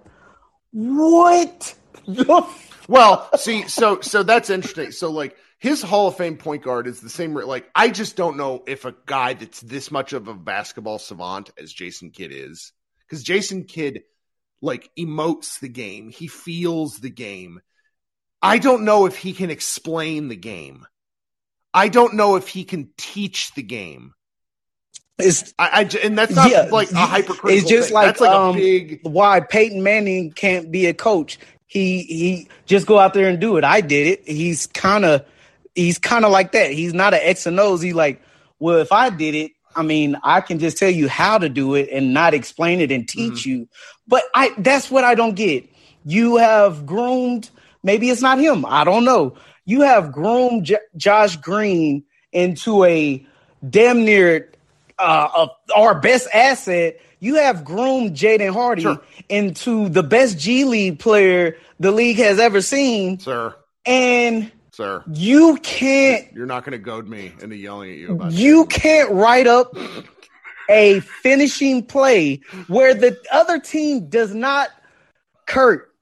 What? 0.73 1.75
well, 2.89 3.29
see, 3.37 3.69
so 3.69 4.01
so 4.01 4.23
that's 4.23 4.49
interesting. 4.49 4.91
So 4.91 5.09
like 5.09 5.37
his 5.59 5.81
Hall 5.81 6.09
of 6.09 6.17
Fame 6.17 6.35
point 6.35 6.61
guard 6.61 6.87
is 6.87 6.99
the 6.99 7.09
same. 7.09 7.33
Like 7.35 7.69
I 7.73 7.87
just 7.89 8.17
don't 8.17 8.35
know 8.35 8.65
if 8.67 8.83
a 8.83 8.93
guy 9.05 9.33
that's 9.33 9.61
this 9.61 9.91
much 9.91 10.11
of 10.11 10.27
a 10.27 10.33
basketball 10.33 10.99
savant 10.99 11.51
as 11.57 11.71
Jason 11.71 12.11
Kidd 12.11 12.33
is, 12.33 12.73
because 13.07 13.23
Jason 13.23 13.63
Kidd 13.63 14.03
like 14.61 14.89
emotes 14.97 15.59
the 15.59 15.69
game. 15.69 16.09
He 16.09 16.27
feels 16.27 16.97
the 16.99 17.09
game. 17.09 17.61
I 18.41 18.57
don't 18.59 18.85
know 18.85 19.05
if 19.05 19.17
he 19.17 19.33
can 19.33 19.49
explain 19.49 20.27
the 20.27 20.35
game. 20.35 20.85
I 21.73 21.89
don't 21.89 22.15
know 22.15 22.35
if 22.35 22.47
he 22.47 22.63
can 22.63 22.89
teach 22.97 23.53
the 23.53 23.63
game. 23.63 24.13
Is 25.19 25.53
I, 25.57 25.81
I 25.81 25.97
and 26.05 26.17
that's 26.17 26.35
not 26.35 26.51
Yeah, 26.51 26.69
like 26.71 26.91
a 26.91 26.95
hypercritical. 27.05 27.49
it's 27.49 27.67
just 27.67 27.87
thing. 27.89 27.95
like, 27.95 28.05
that's 28.05 28.21
like 28.21 28.31
um, 28.31 28.55
a 28.55 28.59
big. 28.59 28.99
why 29.03 29.39
Peyton 29.39 29.81
Manning 29.81 30.31
can't 30.31 30.71
be 30.71 30.85
a 30.85 30.93
coach. 30.93 31.39
He 31.65 32.03
he 32.03 32.47
just 32.67 32.85
go 32.85 32.99
out 32.99 33.13
there 33.13 33.27
and 33.27 33.39
do 33.39 33.57
it. 33.57 33.63
I 33.63 33.81
did 33.81 34.07
it. 34.07 34.27
He's 34.27 34.67
kind 34.67 35.05
of 35.05 35.25
he's 35.73 35.97
kind 35.97 36.23
of 36.23 36.31
like 36.31 36.51
that. 36.51 36.71
He's 36.71 36.93
not 36.93 37.13
an 37.15 37.21
X 37.23 37.47
and 37.47 37.59
O's. 37.59 37.81
He's 37.81 37.95
like, 37.95 38.21
well, 38.59 38.77
if 38.77 38.91
I 38.91 39.09
did 39.09 39.33
it, 39.33 39.51
I 39.77 39.83
mean, 39.83 40.17
I 40.23 40.41
can 40.41 40.59
just 40.59 40.77
tell 40.77 40.89
you 40.89 41.07
how 41.07 41.37
to 41.37 41.47
do 41.49 41.75
it 41.75 41.89
and 41.91 42.13
not 42.13 42.33
explain 42.33 42.81
it 42.81 42.91
and 42.91 43.07
teach 43.07 43.41
Mm-hmm. 43.43 43.49
you. 43.49 43.69
But 44.07 44.23
I 44.33 44.51
that's 44.57 44.89
what 44.91 45.03
I 45.03 45.15
don't 45.15 45.35
get. 45.35 45.69
You 46.03 46.37
have 46.37 46.85
groomed. 46.85 47.49
Maybe 47.83 48.09
it's 48.09 48.21
not 48.21 48.39
him. 48.39 48.65
I 48.65 48.83
don't 48.83 49.05
know. 49.05 49.35
You 49.65 49.81
have 49.81 50.11
groomed 50.11 50.65
J- 50.65 50.77
Josh 50.95 51.37
Green 51.37 52.03
into 52.31 52.83
a 52.83 53.25
damn 53.69 54.03
near 54.05 54.51
uh, 54.97 55.47
a, 55.47 55.71
our 55.79 55.99
best 55.99 56.27
asset. 56.33 56.99
You 57.19 57.35
have 57.35 57.63
groomed 57.65 58.15
Jaden 58.15 58.53
Hardy 58.53 58.83
Sure. 58.83 59.01
into 59.29 59.89
the 59.89 60.03
best 60.03 60.37
G 60.39 60.63
League 60.63 60.99
player 60.99 61.57
the 61.79 61.91
league 61.91 62.17
has 62.17 62.39
ever 62.39 62.61
seen, 62.61 63.19
Sir, 63.19 63.55
and 63.85 64.51
sir, 64.77 65.03
you 65.11 65.57
can't 65.57 66.31
you're 66.33 66.45
not 66.45 66.63
going 66.63 66.71
to 66.71 66.77
goad 66.77 67.07
me 67.07 67.33
into 67.41 67.55
yelling 67.55 67.91
at 67.91 67.97
you 67.97 68.11
about 68.13 68.31
you 68.31 68.65
can't 68.67 69.11
write 69.11 69.47
up 69.47 69.75
a 70.69 70.99
finishing 70.99 71.83
play 71.83 72.41
where 72.67 72.93
the 72.93 73.17
other 73.31 73.59
team 73.59 74.07
does 74.07 74.33
not 74.33 74.69
Kirk. 75.47 75.93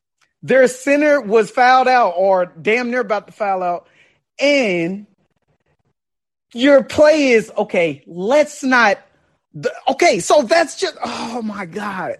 Their 0.43 0.67
center 0.67 1.21
was 1.21 1.49
fouled 1.49 1.87
out 1.87 2.13
or 2.17 2.45
damn 2.45 2.91
near 2.91 2.99
about 2.99 3.27
to 3.27 3.33
foul 3.33 3.63
out. 3.63 3.87
And 4.39 5.07
your 6.53 6.83
play 6.83 7.29
is 7.29 7.51
okay, 7.57 8.03
let's 8.05 8.63
not 8.63 8.99
okay, 9.87 10.19
so 10.19 10.41
that's 10.41 10.77
just 10.77 10.97
oh 11.03 11.41
my 11.41 11.65
god. 11.65 12.17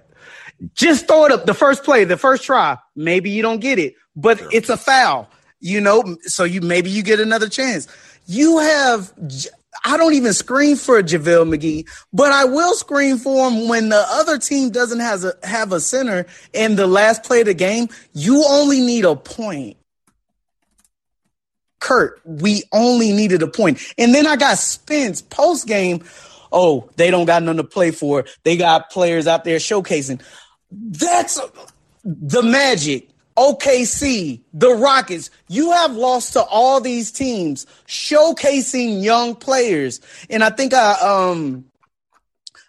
Just 0.74 1.08
throw 1.08 1.26
it 1.26 1.34
up 1.34 1.46
the 1.46 1.54
first 1.54 1.84
play, 1.84 2.06
the 2.06 2.16
first 2.16 2.46
try. 2.46 2.78
Maybe 2.96 3.30
you 3.30 3.42
don't 3.42 3.60
get 3.60 3.78
it, 3.78 3.96
but 4.16 4.42
it's 4.54 4.70
a 4.70 4.78
foul. 4.78 5.30
You 5.60 5.82
know, 5.82 6.18
so 6.24 6.44
you 6.44 6.62
maybe 6.62 6.90
you 6.90 7.02
get 7.04 7.20
another 7.20 7.50
chance. 7.50 7.88
You 8.28 8.60
have 8.60 9.14
I 9.84 9.98
don't 9.98 10.14
even 10.14 10.34
screen 10.34 10.76
for 10.76 11.02
JaVale 11.02 11.54
McGee, 11.54 11.88
but 12.14 12.32
I 12.32 12.46
will 12.46 12.74
screen 12.76 13.18
for 13.18 13.50
him 13.50 13.68
when 13.68 13.90
the 13.90 14.06
other 14.10 14.38
team 14.38 14.70
doesn't 14.70 15.00
have 15.00 15.24
a 15.24 15.34
have 15.44 15.72
a 15.72 15.80
center 15.80 16.26
in 16.54 16.76
the 16.76 16.88
last 16.88 17.24
play 17.24 17.42
of 17.42 17.48
the 17.48 17.54
game. 17.54 17.90
You 18.14 18.44
only 18.48 18.82
need 18.82 19.06
a 19.06 19.16
point. 19.16 19.78
Kirk, 21.80 22.20
we 22.26 22.64
only 22.72 23.12
needed 23.12 23.44
a 23.44 23.48
point. 23.48 23.80
And 23.98 24.14
then 24.14 24.26
I 24.26 24.38
got 24.38 24.58
Spence 24.58 25.22
post 25.22 25.68
game. 25.68 26.04
Oh, 26.52 26.90
they 26.96 27.12
don't 27.12 27.26
got 27.26 27.44
nothing 27.44 27.58
to 27.58 27.64
play 27.64 27.92
for. 27.92 28.26
They 28.44 28.58
got 28.58 28.90
players 28.90 29.28
out 29.28 29.44
there 29.44 29.58
showcasing. 29.58 30.22
That's 30.72 31.40
the 32.04 32.42
Magic, 32.42 33.10
OKC, 33.38 34.42
the 34.54 34.70
Rockets. 34.70 35.30
You 35.48 35.72
have 35.72 35.96
lost 35.96 36.34
to 36.34 36.44
all 36.44 36.80
these 36.80 37.12
teams 37.12 37.66
showcasing 37.88 39.04
young 39.04 39.36
players. 39.36 40.00
And 40.30 40.44
I 40.44 40.50
think 40.50 40.74
I 40.74 40.94
um 40.94 41.66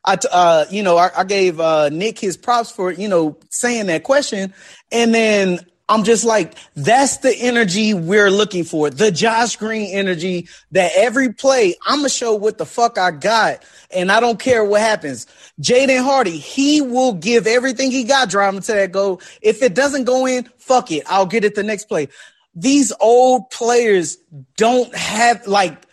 I, 0.04 0.18
uh 0.30 0.64
you 0.70 0.82
know 0.82 0.96
I, 0.96 1.10
I 1.16 1.24
gave 1.24 1.60
uh 1.60 1.88
Nick 1.90 2.18
his 2.18 2.36
props 2.36 2.70
for 2.70 2.90
you 2.90 3.08
know 3.08 3.38
saying 3.50 3.86
that 3.86 4.02
question, 4.02 4.52
and 4.90 5.14
then 5.14 5.60
I'm 5.88 6.02
just 6.02 6.24
like 6.24 6.54
that's 6.74 7.18
the 7.18 7.34
energy 7.36 7.94
we're 7.94 8.30
looking 8.30 8.64
for, 8.64 8.90
the 8.90 9.12
Josh 9.12 9.56
Green 9.56 9.94
energy 9.94 10.48
that 10.72 10.90
every 10.96 11.32
play 11.32 11.76
I'm 11.86 11.98
gonna 11.98 12.08
show 12.08 12.34
what 12.34 12.58
the 12.58 12.66
fuck 12.66 12.98
I 12.98 13.12
got, 13.12 13.64
and 13.94 14.10
I 14.10 14.18
don't 14.18 14.38
care 14.38 14.64
what 14.64 14.80
happens. 14.80 15.26
Jaden 15.60 16.02
Hardy, 16.02 16.38
he 16.38 16.80
will 16.80 17.12
give 17.12 17.46
everything 17.46 17.92
he 17.92 18.02
got 18.02 18.30
driving 18.30 18.62
to 18.62 18.72
that 18.72 18.90
goal. 18.90 19.20
If 19.42 19.62
it 19.62 19.74
doesn't 19.74 20.04
go 20.04 20.26
in, 20.26 20.48
fuck 20.66 20.90
it, 20.90 21.04
I'll 21.06 21.26
get 21.26 21.44
it 21.44 21.54
the 21.54 21.62
next 21.62 21.84
play. 21.84 22.08
These 22.54 22.92
old 23.00 23.50
players 23.50 24.18
don't 24.56 24.94
have 24.94 25.46
like 25.46 25.86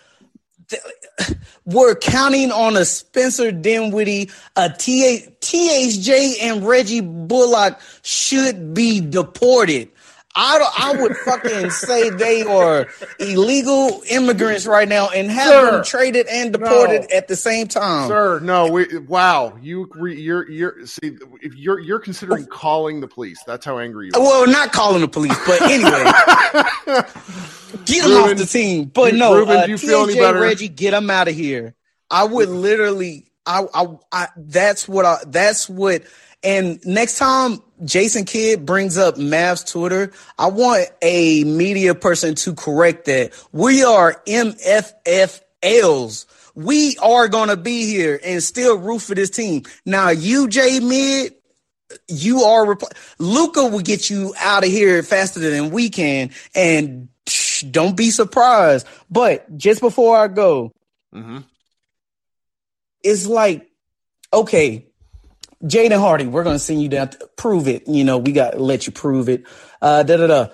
we're 1.65 1.95
counting 1.95 2.51
on 2.51 2.75
a 2.75 2.85
Spencer 2.85 3.51
Dinwiddie, 3.51 4.29
a 4.55 4.69
T- 4.69 5.27
THJ, 5.39 6.35
and 6.41 6.65
Reggie 6.65 7.01
Bullock 7.01 7.79
should 8.01 8.73
be 8.73 8.99
deported. 8.99 9.89
I, 10.35 10.93
I 10.95 11.01
would 11.01 11.15
fucking 11.15 11.69
say 11.69 12.09
they 12.09 12.41
are 12.41 12.87
illegal 13.19 14.01
immigrants 14.09 14.65
right 14.65 14.87
now 14.87 15.09
and 15.09 15.29
have 15.29 15.47
Sir, 15.47 15.71
them 15.71 15.83
traded 15.83 16.25
and 16.27 16.51
deported 16.51 17.01
no. 17.01 17.17
at 17.17 17.27
the 17.27 17.35
same 17.35 17.67
time. 17.67 18.07
Sir, 18.07 18.39
no, 18.39 18.71
we, 18.71 18.97
wow, 18.99 19.55
you 19.61 19.87
you're 19.95 20.49
you're 20.49 20.87
see 20.87 21.17
if 21.41 21.53
you're 21.53 21.79
you're 21.79 21.99
considering 21.99 22.47
calling 22.47 22.99
the 22.99 23.07
police. 23.07 23.43
That's 23.45 23.63
how 23.63 23.77
angry 23.77 24.07
you 24.07 24.19
are. 24.19 24.21
Well, 24.21 24.47
not 24.47 24.71
calling 24.71 25.01
the 25.01 25.07
police, 25.07 25.37
but 25.45 25.61
anyway, 25.61 25.91
get 27.85 28.03
Ruben, 28.03 28.31
off 28.31 28.37
the 28.37 28.47
team. 28.49 28.85
But 28.85 29.13
no, 29.13 29.35
Ruben, 29.35 29.57
uh, 29.57 29.65
do 29.65 29.71
you 29.71 29.77
feel 29.77 30.03
any 30.03 30.15
TJ 30.15 30.19
better? 30.19 30.39
Reggie, 30.39 30.67
get 30.67 30.95
him 30.95 31.11
out 31.11 31.27
of 31.27 31.35
here. 31.35 31.75
I 32.09 32.23
would 32.23 32.49
literally, 32.49 33.31
I, 33.45 33.65
I, 33.71 33.85
I, 34.11 34.27
that's 34.35 34.87
what 34.87 35.05
I, 35.05 35.17
that's 35.27 35.69
what. 35.69 36.03
And 36.43 36.85
next 36.85 37.17
time 37.17 37.61
Jason 37.85 38.25
Kidd 38.25 38.65
brings 38.65 38.97
up 38.97 39.15
Mavs 39.15 39.69
Twitter, 39.69 40.11
I 40.37 40.47
want 40.47 40.89
a 41.01 41.43
media 41.45 41.95
person 41.95 42.35
to 42.35 42.53
correct 42.53 43.05
that. 43.05 43.31
We 43.51 43.83
are 43.83 44.21
MFFLs. 44.27 46.25
We 46.55 46.97
are 46.97 47.27
going 47.27 47.49
to 47.49 47.57
be 47.57 47.85
here 47.85 48.19
and 48.23 48.43
still 48.43 48.77
root 48.77 49.01
for 49.01 49.15
this 49.15 49.29
team. 49.29 49.63
Now, 49.85 50.09
you, 50.09 50.47
J 50.47 50.79
Mid, 50.79 51.33
you 52.07 52.41
are 52.41 52.65
repl- 52.65 52.95
Luka 53.17 53.65
will 53.65 53.79
get 53.79 54.09
you 54.09 54.33
out 54.39 54.63
of 54.63 54.69
here 54.69 55.01
faster 55.03 55.39
than 55.39 55.71
we 55.71 55.89
can, 55.89 56.31
and 56.53 57.07
psh, 57.25 57.71
don't 57.71 57.97
be 57.97 58.11
surprised. 58.11 58.85
But 59.09 59.57
just 59.57 59.81
before 59.81 60.17
I 60.17 60.27
go, 60.27 60.71
hmm 61.11 61.39
it's 63.03 63.25
like, 63.27 63.69
okay, 64.31 64.87
Jaden 65.63 65.99
Hardy, 65.99 66.25
we're 66.25 66.43
gonna 66.43 66.59
send 66.59 66.81
you 66.81 66.89
down 66.89 67.09
to 67.09 67.29
prove 67.37 67.67
it. 67.67 67.87
You 67.87 68.03
know, 68.03 68.17
we 68.17 68.31
got 68.31 68.51
to 68.51 68.59
let 68.59 68.85
you 68.85 68.91
prove 68.91 69.29
it. 69.29 69.45
Uh, 69.81 70.03
da 70.03 70.17
da 70.17 70.27
da. 70.27 70.47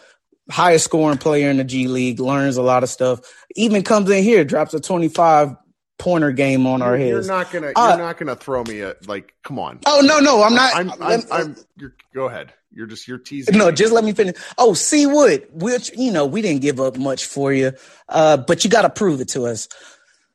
Highest 0.51 0.85
scoring 0.85 1.17
player 1.17 1.49
in 1.49 1.57
the 1.57 1.63
G 1.63 1.87
League, 1.87 2.19
learns 2.19 2.57
a 2.57 2.63
lot 2.63 2.83
of 2.83 2.89
stuff. 2.89 3.19
Even 3.55 3.83
comes 3.83 4.09
in 4.09 4.23
here, 4.23 4.43
drops 4.43 4.73
a 4.73 4.79
twenty 4.79 5.07
five 5.07 5.55
pointer 5.99 6.31
game 6.31 6.65
on 6.65 6.81
our 6.81 6.97
heads. 6.97 7.27
You're 7.27 7.35
not 7.37 7.51
gonna 7.51 7.71
Uh, 7.75 7.89
you're 7.89 8.05
not 8.05 8.17
gonna 8.17 8.35
throw 8.35 8.63
me 8.63 8.81
a 8.81 8.95
like. 9.07 9.33
Come 9.43 9.59
on. 9.59 9.79
oh 9.85 10.01
no, 10.03 10.19
no, 10.19 10.41
I'm 10.43 10.55
not. 10.55 10.75
I'm 10.75 10.91
I'm, 10.93 10.99
let- 10.99 11.25
I'm 11.31 11.55
you're, 11.75 11.95
go 12.13 12.25
ahead. 12.25 12.53
You're 12.71 12.87
just 12.87 13.07
you're 13.07 13.17
teasing. 13.17 13.57
No, 13.57 13.67
me. 13.67 13.73
just 13.73 13.91
let 13.93 14.03
me 14.03 14.13
finish. 14.13 14.35
Oh, 14.57 14.73
C 14.73 15.05
Wood, 15.07 15.47
which 15.51 15.91
you 15.97 16.11
know 16.11 16.25
we 16.25 16.41
didn't 16.41 16.61
give 16.61 16.79
up 16.79 16.97
much 16.97 17.25
for 17.25 17.51
you, 17.51 17.73
uh, 18.07 18.37
but 18.37 18.63
you 18.63 18.69
got 18.69 18.83
to 18.83 18.89
prove 18.89 19.21
it 19.21 19.29
to 19.29 19.45
us. 19.45 19.67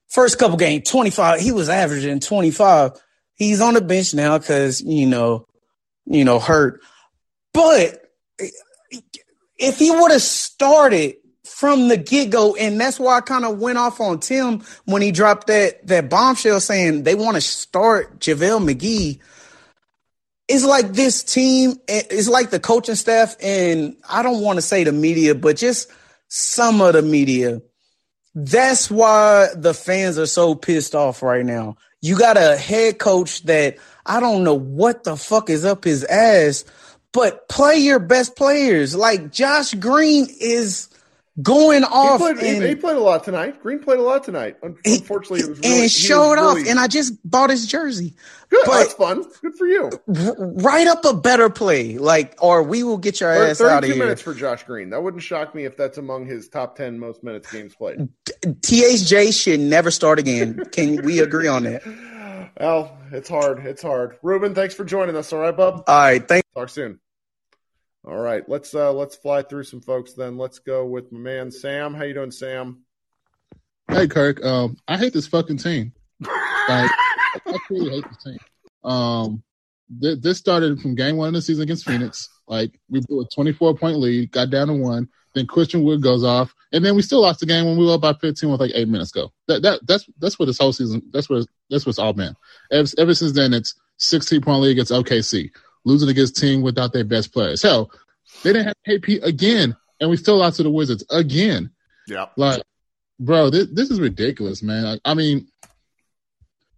First 0.09 0.39
couple 0.39 0.57
games, 0.57 0.89
twenty 0.89 1.11
five. 1.11 1.41
He 1.41 1.53
was 1.53 1.69
averaging 1.69 2.21
twenty 2.21 2.51
five. 2.51 2.93
He's 3.35 3.61
on 3.61 3.75
the 3.75 3.81
bench 3.81 4.15
now 4.15 4.39
because 4.39 4.81
you 4.81 5.07
know, 5.07 5.47
you 6.07 6.25
know, 6.25 6.39
hurt. 6.39 6.81
But 7.53 8.03
if 9.59 9.79
he 9.79 9.91
would 9.91 10.11
have 10.11 10.23
started 10.23 11.17
from 11.45 11.89
the 11.89 11.97
get 11.97 12.31
go, 12.31 12.57
and 12.57 12.81
that's 12.81 12.99
why 12.99 13.17
I 13.17 13.21
kind 13.21 13.45
of 13.45 13.59
went 13.59 13.79
off 13.79 14.01
on 14.01 14.21
Tim 14.21 14.63
when 14.85 15.03
he 15.03 15.13
dropped 15.13 15.49
that 15.49 15.87
that 15.87 16.09
bombshell 16.09 16.61
saying 16.61 17.03
they 17.03 17.15
want 17.15 17.37
to 17.37 17.41
start 17.41 18.19
JaVale 18.19 18.75
McGee. 18.75 19.21
It's 20.47 20.65
like 20.65 20.93
this 20.93 21.23
team 21.25 21.77
eh, 21.89 22.03
it's 22.11 22.29
like 22.29 22.51
the 22.51 22.61
coaching 22.61 22.97
staff 22.97 23.35
and 23.41 23.97
i 24.07 24.23
don't 24.23 24.43
want 24.43 24.59
to 24.59 24.63
say 24.63 24.85
the 24.85 24.93
media 24.93 25.35
but 25.35 25.57
just 25.57 25.91
some 26.29 26.81
of 26.81 26.95
the 26.95 27.03
media. 27.03 27.63
That's 28.35 28.91
why 28.91 29.49
the 29.55 29.73
fans 29.73 30.19
are 30.19 30.27
so 30.27 30.57
pissed 30.57 30.95
off 30.95 31.23
right 31.23 31.47
now 31.47 31.77
you 32.05 32.19
got 32.19 32.37
a 32.37 32.57
head 32.57 32.99
coach 32.99 33.43
that 33.45 33.79
i 34.07 34.21
don't 34.21 34.45
know 34.45 34.55
what 34.55 35.05
the 35.05 35.17
fuck 35.17 35.51
is 35.51 35.65
up 35.65 35.85
his 35.85 36.05
ass 36.05 36.65
but 37.15 37.49
play 37.49 37.77
your 37.79 38.01
best 38.01 38.37
players. 38.37 38.95
Like 38.95 39.31
Josh 39.31 39.73
Green 39.75 40.27
is 40.41 40.89
going 41.43 41.81
He 41.83 41.89
off 41.89 42.21
played, 42.21 42.39
he- 42.39 42.57
and, 42.57 42.65
he, 42.65 42.75
played 42.75 42.97
a 42.97 43.01
lot 43.01 43.25
tonight. 43.25 43.61
Green 43.63 43.79
played 43.81 43.99
a 43.99 44.03
lot 44.03 44.23
tonight. 44.25 44.57
Un- 44.63 44.77
He- 44.85 44.97
Unfortunately, 44.97 45.41
it 45.41 45.49
was 45.49 45.59
really, 45.59 45.75
he 45.75 45.83
and 45.83 45.91
showed 45.91 46.39
off. 46.39 46.57
really- 46.57 46.69
And 46.71 46.79
I 46.79 46.87
just 46.87 47.15
bought 47.29 47.51
his 47.51 47.67
jersey. 47.67 48.15
good. 48.51 48.63
but- 48.67 48.79
That's 48.79 48.93
fun. 48.95 49.25
Good 49.43 49.55
for 49.57 49.67
you. 49.67 49.91
R- 50.17 50.35
write 50.39 50.87
up 50.87 51.05
a 51.05 51.13
better 51.15 51.51
play, 51.51 51.99
like, 51.99 52.37
or 52.41 52.63
we 52.63 52.83
will 52.85 52.99
get 52.99 53.21
your 53.21 53.31
ass 53.31 53.61
out 53.61 53.83
of 53.85 53.91
here. 53.91 53.99
minutes 53.99 54.23
for 54.23 54.33
Josh 54.35 54.63
Green. 54.65 54.91
That 54.91 55.03
wouldn't 55.03 55.23
shock 55.23 55.55
me 55.55 55.65
if 55.65 55.77
that's 55.77 55.99
among 55.99 56.27
his 56.27 56.49
top 56.49 56.77
ten 56.77 56.99
most 56.99 57.25
minutes 57.25 57.51
games 57.53 57.75
played. 57.75 58.09
THJ 58.43 59.33
should 59.33 59.61
never 59.61 59.91
start 59.91 60.19
again. 60.19 60.63
Can 60.73 61.03
we 61.03 61.19
agree 61.21 61.49
on 61.49 61.65
that? 61.65 61.83
Well, 62.61 62.97
it's 63.11 63.29
hard. 63.29 63.67
It's 63.67 63.83
hard. 63.83 64.17
Ruben, 64.23 64.55
thanks 64.55 64.75
for 64.75 64.85
joining 64.85 65.17
us. 65.17 65.33
All 65.33 65.41
right, 65.41 65.57
bub. 65.57 65.83
All 65.89 65.99
right, 66.03 66.27
Thanks. 66.29 66.49
Talk 66.55 66.69
soon. 66.69 67.01
All 68.07 68.19
right, 68.19 68.47
let's 68.49 68.75
uh 68.75 68.93
let's 68.93 69.17
fly 69.17 69.43
through 69.43 69.65
some 69.65 69.81
folks 69.81 70.13
then. 70.13 70.37
Let's 70.37 70.59
go 70.59 70.85
with 70.85 71.11
my 71.11 71.19
man 71.19 71.51
Sam. 71.51 71.95
How 71.95 72.05
you 72.05 72.13
doing, 72.13 72.31
Sam? 72.31 72.83
Hey 73.89 74.09
Kirk, 74.09 74.45
um, 74.45 74.77
I 74.87 74.99
hate 74.99 75.15
this 75.15 75.27
fucking 75.27 75.57
team. 75.57 75.93
Like, 76.21 76.31
I 77.47 77.59
truly 77.67 77.91
hate 77.91 78.05
this 78.07 78.25
team. 78.25 78.39
Um, 78.83 79.43
th- 80.03 80.21
this 80.21 80.37
started 80.37 80.81
from 80.81 80.95
game 80.95 81.17
one 81.17 81.29
of 81.29 81.35
the 81.35 81.41
season 81.41 81.63
against 81.63 81.87
Phoenix. 81.87 82.29
Like 82.47 82.79
we 82.91 83.01
blew 83.01 83.23
a 83.23 83.29
24 83.35 83.77
point 83.77 83.99
lead, 83.99 84.31
got 84.33 84.51
down 84.51 84.69
to 84.69 84.75
one. 84.75 85.09
Then 85.35 85.47
Christian 85.47 85.83
Wood 85.83 86.03
goes 86.03 86.23
off, 86.25 86.55
and 86.73 86.85
then 86.85 86.95
we 86.95 87.03
still 87.03 87.23
lost 87.23 87.41
the 87.41 87.47
game 87.47 87.65
when 87.65 87.77
we 87.77 87.87
were 87.87 87.95
up 87.95 88.03
by 88.03 88.13
15 88.13 88.51
with 88.51 88.61
like 88.61 88.73
eight 88.75 88.89
minutes 88.89 89.13
go. 89.13 89.33
That 89.49 89.63
that 89.63 89.81
that's 89.87 90.07
that's 90.19 90.39
what 90.39 90.47
this 90.47 90.59
whole 90.59 90.75
season. 90.75 91.03
That's 91.11 91.31
what 91.31 91.47
that's 91.71 91.87
what's 91.87 91.99
all 91.99 92.13
been. 92.13 92.37
Ever, 92.71 92.89
ever 92.99 93.15
since 93.15 93.33
then, 93.33 93.55
it's 93.55 93.75
16 93.97 94.43
point 94.43 94.61
lead 94.61 94.73
against 94.73 94.93
OKC, 94.93 95.51
losing 95.85 96.09
against 96.09 96.37
team 96.37 96.63
without 96.63 96.93
their 96.93 97.05
best 97.05 97.33
players. 97.33 97.63
Hell, 97.63 97.91
they 98.43 98.53
didn't 98.53 98.67
have 98.67 98.77
KP 98.89 99.23
again, 99.23 99.77
and 100.01 100.11
we 100.11 100.17
still 100.17 100.37
lost 100.39 100.57
to 100.57 100.63
the 100.63 100.71
Wizards 100.71 101.05
again. 101.11 101.71
Yeah. 102.07 102.27
Like, 102.37 102.63
bro, 103.21 103.51
this, 103.51 103.69
this 103.73 103.91
is 103.91 104.01
ridiculous, 104.01 104.63
man. 104.63 104.87
I, 104.87 105.11
I 105.11 105.15
mean, 105.15 105.49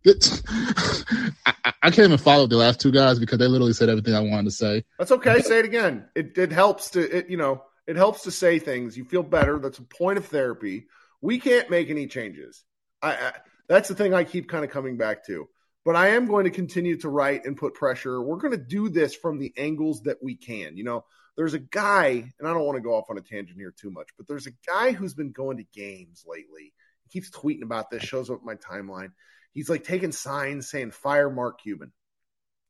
I- 0.06 1.52
I 1.82 1.90
can't 1.90 2.06
even 2.06 2.18
follow 2.18 2.46
the 2.46 2.56
last 2.56 2.80
two 2.80 2.90
guys 2.90 3.18
because 3.20 3.38
they 3.38 3.46
literally 3.46 3.72
said 3.72 3.88
everything 3.88 4.14
I 4.14 4.20
wanted 4.20 4.44
to 4.44 4.50
say. 4.50 4.84
That's 4.98 5.12
okay. 5.12 5.40
Say 5.40 5.60
it 5.60 5.64
again. 5.64 6.04
It 6.16 6.36
it 6.36 6.50
helps 6.52 6.90
to 6.90 7.00
it 7.18 7.30
you 7.30 7.36
know 7.36 7.62
it 7.86 7.94
helps 7.96 8.22
to 8.22 8.32
say 8.32 8.58
things. 8.58 8.96
You 8.96 9.04
feel 9.04 9.22
better. 9.22 9.58
That's 9.58 9.78
a 9.78 9.82
point 9.82 10.18
of 10.18 10.26
therapy. 10.26 10.86
We 11.20 11.38
can't 11.38 11.70
make 11.70 11.88
any 11.88 12.08
changes. 12.08 12.64
I, 13.02 13.12
I 13.14 13.32
that's 13.68 13.88
the 13.88 13.94
thing 13.94 14.14
I 14.14 14.24
keep 14.24 14.48
kind 14.48 14.64
of 14.64 14.70
coming 14.70 14.96
back 14.96 15.26
to. 15.26 15.48
But 15.86 15.94
I 15.94 16.08
am 16.08 16.26
going 16.26 16.44
to 16.44 16.50
continue 16.50 16.96
to 16.98 17.08
write 17.08 17.44
and 17.44 17.56
put 17.56 17.74
pressure. 17.74 18.20
We're 18.20 18.38
going 18.38 18.58
to 18.58 18.58
do 18.58 18.88
this 18.88 19.14
from 19.14 19.38
the 19.38 19.54
angles 19.56 20.02
that 20.02 20.16
we 20.20 20.34
can. 20.34 20.76
You 20.76 20.82
know, 20.82 21.04
there's 21.36 21.54
a 21.54 21.60
guy, 21.60 22.32
and 22.38 22.48
I 22.48 22.52
don't 22.52 22.66
want 22.66 22.74
to 22.74 22.82
go 22.82 22.96
off 22.96 23.08
on 23.08 23.18
a 23.18 23.20
tangent 23.20 23.56
here 23.56 23.72
too 23.74 23.92
much, 23.92 24.08
but 24.18 24.26
there's 24.26 24.48
a 24.48 24.56
guy 24.66 24.90
who's 24.90 25.14
been 25.14 25.30
going 25.30 25.58
to 25.58 25.64
games 25.72 26.24
lately. 26.26 26.72
He 27.04 27.10
keeps 27.12 27.30
tweeting 27.30 27.62
about 27.62 27.88
this, 27.88 28.02
shows 28.02 28.30
up 28.30 28.40
my 28.42 28.56
timeline. 28.56 29.12
He's 29.52 29.70
like 29.70 29.84
taking 29.84 30.10
signs 30.10 30.68
saying 30.68 30.90
fire 30.90 31.30
Mark 31.30 31.62
Cuban. 31.62 31.92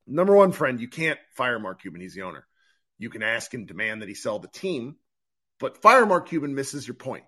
Number 0.07 0.37
one, 0.37 0.53
friend, 0.53 0.79
you 0.79 0.89
can't 0.89 1.19
fire 1.37 1.59
Mark 1.59 1.81
Cuban. 1.81 2.03
He's 2.03 2.15
the 2.15 2.23
owner. 2.23 2.47
You 2.99 3.09
can 3.09 3.23
ask 3.23 3.55
and 3.55 3.67
demand 3.67 4.03
that 4.03 4.11
he 4.11 4.15
sell 4.15 4.41
the 4.41 4.49
team, 4.49 4.97
but 5.59 5.81
fire 5.81 6.05
Mark 6.05 6.29
Cuban 6.29 6.55
misses 6.55 6.87
your 6.87 6.97
point. 6.97 7.25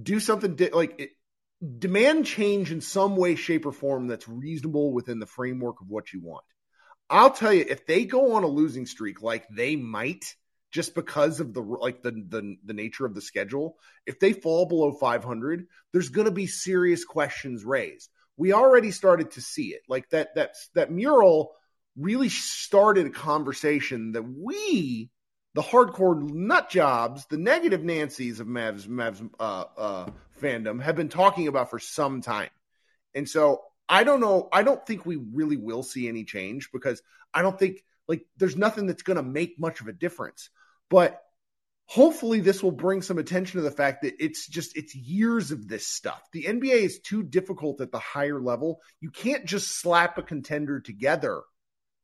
Do 0.00 0.20
something 0.20 0.54
di- 0.54 0.70
like 0.70 1.00
it, 1.00 1.10
demand 1.78 2.26
change 2.26 2.72
in 2.72 2.80
some 2.80 3.16
way, 3.16 3.34
shape, 3.34 3.66
or 3.66 3.72
form 3.72 4.06
that's 4.06 4.28
reasonable 4.28 4.92
within 4.92 5.18
the 5.18 5.26
framework 5.26 5.80
of 5.80 5.88
what 5.88 6.12
you 6.12 6.20
want. 6.20 6.44
I'll 7.10 7.30
tell 7.30 7.52
you, 7.52 7.64
if 7.68 7.86
they 7.86 8.04
go 8.04 8.34
on 8.34 8.44
a 8.44 8.48
losing 8.48 8.86
streak 8.86 9.22
like 9.22 9.46
they 9.48 9.76
might, 9.76 10.34
just 10.72 10.94
because 10.94 11.40
of 11.40 11.54
the 11.54 11.62
like 11.62 12.02
the 12.02 12.10
the, 12.10 12.56
the 12.64 12.72
nature 12.72 13.06
of 13.06 13.14
the 13.14 13.20
schedule, 13.20 13.76
if 14.06 14.18
they 14.18 14.32
fall 14.32 14.66
below 14.66 14.92
500, 14.92 15.66
there's 15.92 16.08
going 16.08 16.26
to 16.26 16.32
be 16.32 16.46
serious 16.46 17.04
questions 17.04 17.64
raised. 17.64 18.10
We 18.36 18.52
already 18.52 18.90
started 18.90 19.32
to 19.32 19.40
see 19.40 19.68
it, 19.68 19.82
like 19.88 20.08
that 20.10 20.34
that 20.34 20.54
that 20.74 20.90
mural 20.90 21.52
really 21.96 22.28
started 22.28 23.06
a 23.06 23.10
conversation 23.10 24.12
that 24.12 24.24
we, 24.24 25.10
the 25.54 25.62
hardcore 25.62 26.20
nut 26.20 26.68
jobs, 26.68 27.26
the 27.26 27.38
negative 27.38 27.82
Nancy's 27.82 28.40
of 28.40 28.46
Mavs, 28.46 28.86
Mavs 28.86 29.28
uh, 29.38 29.64
uh, 29.76 30.10
fandom, 30.40 30.82
have 30.82 30.96
been 30.96 31.08
talking 31.08 31.48
about 31.48 31.70
for 31.70 31.78
some 31.78 32.20
time. 32.20 32.50
And 33.14 33.28
so 33.28 33.62
I 33.88 34.04
don't 34.04 34.20
know. 34.20 34.48
I 34.52 34.62
don't 34.62 34.84
think 34.84 35.06
we 35.06 35.16
really 35.16 35.56
will 35.56 35.82
see 35.82 36.08
any 36.08 36.24
change 36.24 36.70
because 36.72 37.02
I 37.32 37.42
don't 37.42 37.58
think 37.58 37.84
like 38.08 38.26
there's 38.36 38.56
nothing 38.56 38.86
that's 38.86 39.02
going 39.02 39.16
to 39.16 39.22
make 39.22 39.58
much 39.58 39.80
of 39.80 39.88
a 39.88 39.92
difference. 39.92 40.50
But 40.90 41.20
hopefully 41.86 42.40
this 42.40 42.62
will 42.62 42.72
bring 42.72 43.02
some 43.02 43.18
attention 43.18 43.58
to 43.58 43.62
the 43.62 43.70
fact 43.70 44.02
that 44.02 44.14
it's 44.18 44.46
just 44.48 44.76
it's 44.76 44.94
years 44.94 45.52
of 45.52 45.68
this 45.68 45.86
stuff. 45.86 46.20
The 46.32 46.44
NBA 46.44 46.82
is 46.82 46.98
too 47.00 47.22
difficult 47.22 47.80
at 47.80 47.92
the 47.92 47.98
higher 47.98 48.40
level. 48.40 48.80
You 49.00 49.10
can't 49.10 49.44
just 49.44 49.80
slap 49.80 50.18
a 50.18 50.22
contender 50.22 50.80
together 50.80 51.42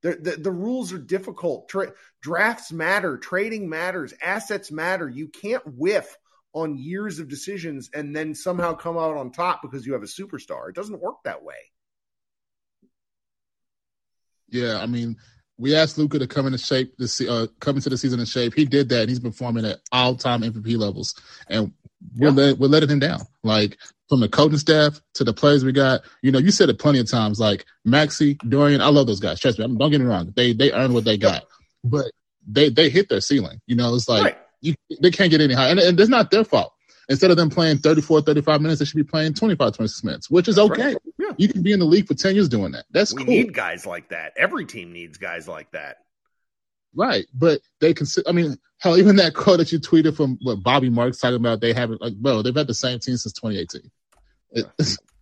the, 0.02 0.16
the, 0.16 0.36
the 0.42 0.50
rules 0.52 0.92
are 0.92 0.98
difficult. 0.98 1.68
Tra- 1.68 1.92
drafts 2.22 2.72
matter. 2.72 3.16
Trading 3.18 3.68
matters. 3.68 4.14
Assets 4.22 4.70
matter. 4.72 5.08
You 5.08 5.28
can't 5.28 5.62
whiff 5.66 6.16
on 6.52 6.76
years 6.78 7.18
of 7.18 7.28
decisions 7.28 7.90
and 7.94 8.14
then 8.16 8.34
somehow 8.34 8.74
come 8.74 8.96
out 8.98 9.16
on 9.16 9.30
top 9.30 9.62
because 9.62 9.86
you 9.86 9.92
have 9.92 10.02
a 10.02 10.06
superstar. 10.06 10.68
It 10.68 10.74
doesn't 10.74 11.00
work 11.00 11.16
that 11.24 11.42
way. 11.44 11.54
Yeah, 14.48 14.80
I 14.80 14.86
mean, 14.86 15.16
we 15.58 15.76
asked 15.76 15.98
Luka 15.98 16.18
to 16.18 16.26
come 16.26 16.46
into 16.46 16.58
shape 16.58 16.96
this 16.98 17.20
uh, 17.20 17.46
come 17.60 17.76
into 17.76 17.90
the 17.90 17.98
season 17.98 18.18
in 18.20 18.26
shape. 18.26 18.54
He 18.54 18.64
did 18.64 18.88
that, 18.88 19.02
and 19.02 19.08
he's 19.08 19.20
performing 19.20 19.64
at 19.64 19.78
all 19.92 20.16
time 20.16 20.42
MVP 20.42 20.76
levels, 20.76 21.14
and 21.48 21.72
we're 22.16 22.28
Yeah. 22.28 22.34
let, 22.34 22.58
we're 22.58 22.66
letting 22.68 22.88
him 22.88 22.98
down. 22.98 23.20
Like 23.44 23.78
from 24.10 24.20
the 24.20 24.28
coaching 24.28 24.58
staff 24.58 25.00
to 25.14 25.24
the 25.24 25.32
players 25.32 25.64
we 25.64 25.72
got. 25.72 26.02
You 26.20 26.32
know, 26.32 26.40
you 26.40 26.50
said 26.50 26.68
it 26.68 26.78
plenty 26.80 26.98
of 26.98 27.08
times. 27.08 27.38
Like 27.40 27.64
Maxi, 27.86 28.36
Dorian, 28.46 28.82
I 28.82 28.88
love 28.88 29.06
those 29.06 29.20
guys. 29.20 29.40
Trust 29.40 29.58
me, 29.58 29.64
I 29.64 29.68
mean, 29.68 29.78
don't 29.78 29.90
get 29.90 30.00
me 30.00 30.06
wrong. 30.06 30.32
They 30.36 30.52
they 30.52 30.72
earned 30.72 30.92
what 30.92 31.04
they 31.04 31.16
got, 31.16 31.44
but 31.84 32.10
they 32.46 32.68
they 32.68 32.90
hit 32.90 33.08
their 33.08 33.20
ceiling. 33.20 33.60
You 33.66 33.76
know, 33.76 33.94
it's 33.94 34.08
like 34.08 34.24
right. 34.24 34.38
you 34.60 34.74
they 35.00 35.12
can't 35.12 35.30
get 35.30 35.40
any 35.40 35.54
higher, 35.54 35.70
and, 35.70 35.80
and 35.80 35.98
it's 35.98 36.10
not 36.10 36.30
their 36.30 36.44
fault. 36.44 36.74
Instead 37.08 37.30
of 37.32 37.36
them 37.36 37.50
playing 37.50 37.78
34, 37.78 38.20
35 38.22 38.60
minutes, 38.60 38.78
they 38.78 38.84
should 38.84 38.96
be 38.96 39.02
playing 39.02 39.34
25, 39.34 39.74
26 39.74 40.04
minutes, 40.04 40.30
which 40.30 40.46
is 40.46 40.56
That's 40.56 40.70
okay. 40.70 40.86
right. 40.86 40.96
Yeah. 41.18 41.32
You 41.38 41.48
can 41.48 41.62
be 41.62 41.72
in 41.72 41.80
the 41.80 41.84
league 41.84 42.06
for 42.06 42.14
10 42.14 42.36
years 42.36 42.48
doing 42.48 42.70
that. 42.72 42.84
That's 42.92 43.12
We 43.12 43.24
cool. 43.24 43.34
need 43.34 43.52
guys 43.52 43.84
like 43.84 44.10
that. 44.10 44.34
Every 44.36 44.64
team 44.64 44.92
needs 44.92 45.18
guys 45.18 45.48
like 45.48 45.72
that. 45.72 45.96
Right, 46.94 47.26
but 47.34 47.60
they 47.80 47.94
can. 47.94 48.06
I 48.26 48.32
mean, 48.32 48.56
hell, 48.78 48.96
even 48.96 49.16
that 49.16 49.34
quote 49.34 49.58
that 49.58 49.70
you 49.72 49.78
tweeted 49.78 50.16
from 50.16 50.38
what 50.42 50.62
Bobby 50.62 50.90
Marks 50.90 51.18
talking 51.18 51.36
about, 51.36 51.60
they 51.60 51.72
haven't 51.72 52.00
like, 52.00 52.14
bro, 52.14 52.42
they've 52.42 52.54
had 52.54 52.66
the 52.66 52.74
same 52.74 52.98
team 52.98 53.16
since 53.16 53.32
2018. 53.32 53.90
It, 54.52 54.66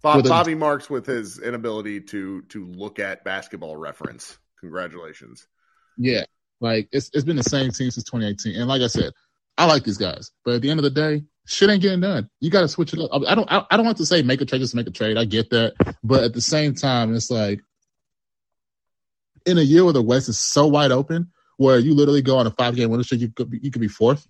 Bob, 0.02 0.16
With 0.16 0.26
a- 0.26 0.28
Bobby 0.28 0.54
Marks 0.54 0.88
with 0.88 1.06
his 1.06 1.38
inability 1.38 2.00
to 2.02 2.42
to 2.42 2.64
look 2.66 2.98
at 2.98 3.24
basketball 3.24 3.76
reference. 3.76 4.38
Congratulations. 4.60 5.46
yeah, 5.96 6.24
like 6.60 6.88
it's 6.92 7.10
it's 7.14 7.24
been 7.24 7.36
the 7.36 7.42
same 7.42 7.70
team 7.70 7.90
since 7.90 8.04
2018. 8.04 8.58
And 8.60 8.68
like 8.68 8.82
I 8.82 8.86
said, 8.88 9.12
I 9.56 9.66
like 9.66 9.84
these 9.84 9.98
guys, 9.98 10.30
but 10.44 10.54
at 10.54 10.62
the 10.62 10.70
end 10.70 10.80
of 10.80 10.84
the 10.84 10.90
day, 10.90 11.24
shit 11.46 11.70
ain't 11.70 11.82
getting 11.82 12.00
done. 12.00 12.28
You 12.40 12.50
got 12.50 12.62
to 12.62 12.68
switch 12.68 12.92
it 12.94 13.00
up. 13.00 13.10
I 13.26 13.34
don't. 13.34 13.50
I, 13.50 13.64
I 13.70 13.76
don't 13.76 13.86
want 13.86 13.98
to 13.98 14.06
say 14.06 14.22
make 14.22 14.40
a 14.40 14.44
trade 14.44 14.60
just 14.60 14.72
to 14.72 14.76
make 14.76 14.86
a 14.86 14.92
trade. 14.92 15.16
I 15.18 15.24
get 15.24 15.50
that, 15.50 15.74
but 16.02 16.24
at 16.24 16.32
the 16.32 16.40
same 16.40 16.74
time, 16.74 17.14
it's 17.14 17.30
like 17.30 17.60
in 19.46 19.58
a 19.58 19.62
year 19.62 19.84
where 19.84 19.92
the 19.92 20.02
West 20.02 20.28
is 20.28 20.38
so 20.38 20.66
wide 20.66 20.92
open, 20.92 21.30
where 21.56 21.78
you 21.78 21.94
literally 21.94 22.22
go 22.22 22.38
on 22.38 22.46
a 22.46 22.50
five 22.50 22.76
game 22.76 22.90
winning 22.90 23.04
streak, 23.04 23.20
you 23.20 23.30
could 23.30 23.50
be, 23.50 23.60
you 23.62 23.70
could 23.70 23.80
be 23.80 23.88
fourth, 23.88 24.26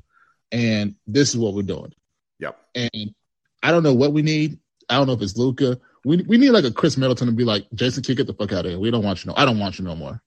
and 0.52 0.94
this 1.06 1.30
is 1.30 1.38
what 1.38 1.54
we're 1.54 1.62
doing. 1.62 1.92
Yep. 2.40 2.58
And 2.74 3.14
I 3.62 3.70
don't 3.72 3.82
know 3.82 3.94
what 3.94 4.12
we 4.12 4.22
need. 4.22 4.58
I 4.88 4.96
don't 4.96 5.06
know 5.06 5.12
if 5.14 5.22
it's 5.22 5.36
Luka. 5.36 5.78
We 6.04 6.22
we 6.22 6.38
need 6.38 6.50
like 6.50 6.64
a 6.64 6.70
Khris 6.70 6.96
Middleton 6.96 7.26
to 7.26 7.32
be 7.32 7.44
like, 7.44 7.66
Jason, 7.74 8.02
Kidd, 8.02 8.16
get 8.16 8.26
the 8.26 8.34
fuck 8.34 8.52
out 8.52 8.64
of 8.64 8.70
here. 8.70 8.78
We 8.78 8.90
don't 8.90 9.04
want 9.04 9.24
you 9.24 9.30
no. 9.30 9.34
I 9.36 9.44
don't 9.44 9.58
want 9.58 9.78
you 9.78 9.84
no 9.84 9.94
more. 9.94 10.22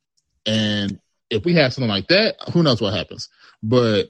And 0.46 1.00
if 1.30 1.46
we 1.46 1.54
have 1.56 1.74
something 1.74 1.90
like 1.90 2.08
that, 2.08 2.36
who 2.54 2.64
knows 2.64 2.82
what 2.82 2.94
happens? 2.94 3.30
But 3.64 4.10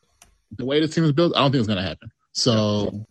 the 0.58 0.66
way 0.66 0.80
the 0.80 0.88
team 0.88 1.04
is 1.04 1.12
built, 1.12 1.36
I 1.36 1.40
don't 1.40 1.52
think 1.52 1.60
it's 1.60 1.68
gonna 1.68 1.84
happen. 1.84 2.12
So 2.34 3.06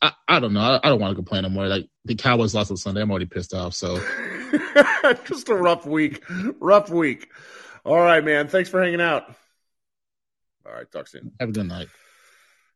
I, 0.00 0.12
I 0.28 0.40
don't 0.40 0.52
know. 0.52 0.60
I, 0.60 0.80
I 0.82 0.88
don't 0.88 1.00
want 1.00 1.12
to 1.12 1.16
complain 1.16 1.42
no 1.42 1.48
more. 1.48 1.66
Like 1.66 1.88
the 2.04 2.14
Cowboys 2.14 2.54
lost 2.54 2.70
on 2.70 2.76
Sunday. 2.76 3.02
I'm 3.02 3.10
already 3.10 3.26
pissed 3.26 3.54
off. 3.54 3.74
So 3.74 3.98
Just 5.24 5.48
a 5.48 5.54
rough 5.54 5.86
week. 5.86 6.22
Rough 6.58 6.90
week. 6.90 7.28
All 7.84 7.98
right, 7.98 8.24
man. 8.24 8.48
Thanks 8.48 8.68
for 8.68 8.82
hanging 8.82 9.00
out. 9.00 9.24
All 10.66 10.72
right, 10.72 10.90
talk 10.90 11.08
soon. 11.08 11.32
have 11.40 11.48
a 11.50 11.52
good 11.52 11.66
night. 11.66 11.88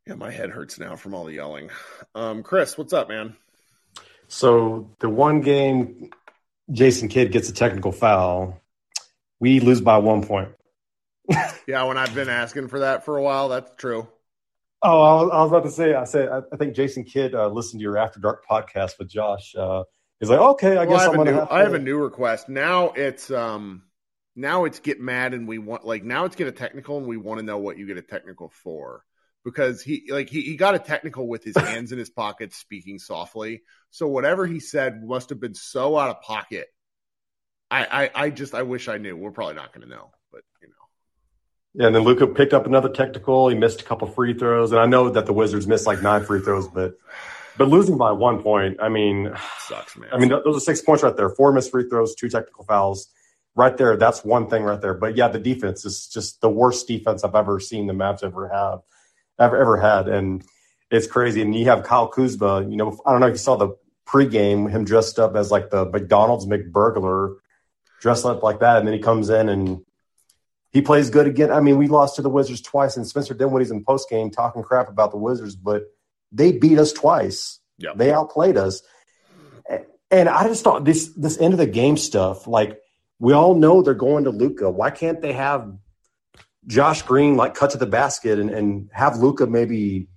Yeah, 0.07 0.15
my 0.15 0.31
head 0.31 0.49
hurts 0.49 0.79
now 0.79 0.95
from 0.95 1.13
all 1.13 1.25
the 1.25 1.33
yelling. 1.33 1.69
Um, 2.13 2.43
Chris, 2.43 2.77
what's 2.77 2.93
up, 2.93 3.09
man? 3.09 3.35
So 4.27 4.89
the 4.99 5.09
one 5.09 5.41
game 5.41 6.09
Jason 6.71 7.07
Kidd 7.09 7.31
gets 7.31 7.49
a 7.49 7.53
technical 7.53 7.91
foul, 7.91 8.59
we 9.39 9.59
lose 9.59 9.81
by 9.81 9.97
one 9.97 10.23
point. 10.25 10.49
Yeah, 11.67 11.83
when 11.85 11.97
I've 11.97 12.13
been 12.13 12.29
asking 12.29 12.67
for 12.67 12.81
that 12.81 13.05
for 13.05 13.17
a 13.17 13.23
while, 13.23 13.49
that's 13.49 13.71
true. 13.77 14.07
Oh, 14.83 15.01
I 15.01 15.21
was, 15.23 15.31
I 15.33 15.41
was 15.41 15.51
about 15.51 15.63
to 15.63 15.71
say, 15.71 15.95
I 15.95 16.03
said, 16.03 16.29
I, 16.29 16.55
think 16.57 16.75
Jason 16.75 17.03
Kidd 17.03 17.33
uh, 17.33 17.47
listened 17.47 17.79
to 17.79 17.83
your 17.83 17.97
After 17.97 18.19
Dark 18.19 18.45
podcast 18.47 18.99
with 18.99 19.07
Josh. 19.09 19.55
Uh, 19.55 19.83
he's 20.19 20.29
like, 20.29 20.39
okay, 20.39 20.77
I 20.77 20.85
Well, 20.85 20.89
guess 20.89 20.99
I 20.99 21.03
have, 21.05 21.13
I'm 21.13 21.15
a 21.15 21.17
gonna 21.17 21.31
new, 21.31 21.39
have 21.39 21.51
I 21.51 21.59
have 21.61 21.73
a 21.73 21.79
new 21.79 21.97
request. 21.97 22.49
Now 22.49 22.89
it's 22.91 23.31
um 23.31 23.81
now 24.35 24.65
it's 24.65 24.79
get 24.79 25.01
mad 25.01 25.33
and 25.33 25.47
we 25.47 25.57
want 25.57 25.85
like 25.85 26.03
now 26.03 26.25
it's 26.25 26.35
get 26.35 26.45
a 26.47 26.51
technical 26.51 26.99
and 26.99 27.07
we 27.07 27.17
want 27.17 27.39
to 27.39 27.43
know 27.45 27.57
what 27.57 27.79
you 27.79 27.87
get 27.87 27.97
a 27.97 28.03
technical 28.03 28.49
for 28.49 29.03
because 29.45 29.81
he 29.81 30.07
like 30.09 30.29
he, 30.29 30.41
he 30.41 30.57
got 30.57 30.75
a 30.75 30.79
technical 30.79 31.27
with 31.27 31.43
his 31.43 31.55
hands 31.55 31.93
in 31.93 31.99
his 31.99 32.09
pockets 32.09 32.57
speaking 32.57 32.99
softly 32.99 33.61
so 33.91 34.07
whatever 34.07 34.45
he 34.45 34.59
said 34.59 35.01
must 35.05 35.29
have 35.29 35.39
been 35.39 35.53
so 35.53 35.97
out 35.97 36.09
of 36.09 36.21
pocket 36.21 36.67
i 37.71 38.09
i, 38.15 38.23
I 38.25 38.29
just 38.31 38.53
i 38.53 38.63
wish 38.63 38.89
i 38.89 38.97
knew 38.97 39.15
we're 39.15 39.31
probably 39.31 39.55
not 39.55 39.71
going 39.71 39.87
to 39.87 39.95
know 39.95 40.11
but 40.31 40.41
you 40.61 40.67
know 40.67 40.73
Yeah, 41.75 41.87
and 41.87 41.95
then 41.95 42.03
Luka 42.03 42.27
picked 42.27 42.53
up 42.53 42.65
another 42.65 42.89
technical. 42.89 43.49
He 43.49 43.55
missed 43.55 43.81
a 43.81 43.83
couple 43.83 44.07
free 44.07 44.33
throws, 44.33 44.71
and 44.71 44.79
I 44.81 44.85
know 44.85 45.09
that 45.09 45.25
the 45.25 45.33
Wizards 45.33 45.67
missed 45.67 45.85
like 45.85 46.01
nine 46.01 46.23
free 46.25 46.41
throws, 46.41 46.67
but 46.67 46.97
but 47.57 47.69
losing 47.69 47.97
by 47.97 48.11
one 48.11 48.41
point, 48.41 48.77
I 48.81 48.89
mean, 48.89 49.31
sucks 49.59 49.97
man 49.97 50.09
I 50.11 50.17
mean, 50.17 50.29
those 50.29 50.57
are 50.57 50.59
six 50.59 50.81
points 50.81 51.03
right 51.03 51.15
there. 51.15 51.29
Four 51.29 51.53
missed 51.53 51.71
free 51.71 51.87
throws, 51.89 52.15
two 52.15 52.29
technical 52.29 52.65
fouls, 52.65 53.09
right 53.55 53.75
there. 53.77 53.97
That's 53.97 54.23
one 54.23 54.49
thing 54.49 54.63
right 54.63 54.81
there. 54.81 54.93
But 54.93 55.15
yeah, 55.15 55.27
the 55.27 55.39
defense 55.39 55.85
is 55.85 56.07
just 56.07 56.41
the 56.41 56.49
worst 56.49 56.87
defense 56.87 57.23
I've 57.23 57.35
ever 57.35 57.59
seen 57.59 57.87
the 57.87 57.93
Mavs 57.93 58.23
ever 58.23 58.49
have, 58.49 58.79
ever 59.39 59.57
ever 59.57 59.77
had, 59.77 60.07
and 60.07 60.43
it's 60.91 61.07
crazy. 61.07 61.41
And 61.41 61.55
you 61.55 61.65
have 61.65 61.83
Kyle 61.83 62.07
Kuzma. 62.07 62.61
You 62.67 62.77
know, 62.77 62.99
I 63.05 63.11
don't 63.11 63.21
know 63.21 63.27
if 63.27 63.33
you 63.33 63.37
saw 63.37 63.55
the 63.55 63.75
pregame, 64.07 64.69
him 64.69 64.85
dressed 64.85 65.19
up 65.19 65.35
as 65.35 65.51
like 65.51 65.69
the 65.69 65.85
McDonald's 65.85 66.45
McBurglar, 66.45 67.37
dressed 68.01 68.25
up 68.25 68.43
like 68.43 68.59
that, 68.59 68.77
and 68.77 68.87
then 68.87 68.93
he 68.93 69.01
comes 69.01 69.29
in 69.29 69.49
and 69.49 69.83
he 70.71 70.81
plays 70.81 71.09
good 71.09 71.27
again. 71.27 71.51
I 71.51 71.61
mean, 71.61 71.77
we 71.77 71.87
lost 71.87 72.17
to 72.17 72.21
the 72.21 72.29
Wizards 72.29 72.61
twice, 72.61 72.97
and 72.97 73.07
Spencer 73.07 73.33
Dinwiddie's 73.33 73.71
in 73.71 73.83
postgame 73.83 74.31
talking 74.31 74.61
crap 74.61 74.89
about 74.89 75.11
the 75.11 75.17
Wizards, 75.17 75.55
but 75.55 75.83
they 76.31 76.51
beat 76.51 76.77
us 76.77 76.91
twice. 76.91 77.59
Yeah. 77.77 77.91
They 77.95 78.11
outplayed 78.11 78.57
us. 78.57 78.81
And 80.11 80.29
I 80.29 80.47
just 80.47 80.63
thought 80.63 80.85
this 80.85 81.09
this 81.15 81.39
end 81.39 81.53
of 81.53 81.57
the 81.57 81.65
game 81.65 81.97
stuff, 81.97 82.47
like 82.47 82.79
we 83.19 83.33
all 83.33 83.55
know 83.55 83.81
they're 83.81 83.93
going 83.93 84.25
to 84.25 84.29
Luka. 84.29 84.69
Why 84.69 84.91
can't 84.91 85.21
they 85.21 85.33
have 85.33 85.73
Josh 86.67 87.01
Green 87.03 87.35
like 87.35 87.53
cut 87.55 87.71
to 87.71 87.77
the 87.77 87.85
basket 87.85 88.39
and, 88.39 88.49
and 88.49 88.89
have 88.91 89.17
Luka 89.17 89.45
maybe 89.47 90.07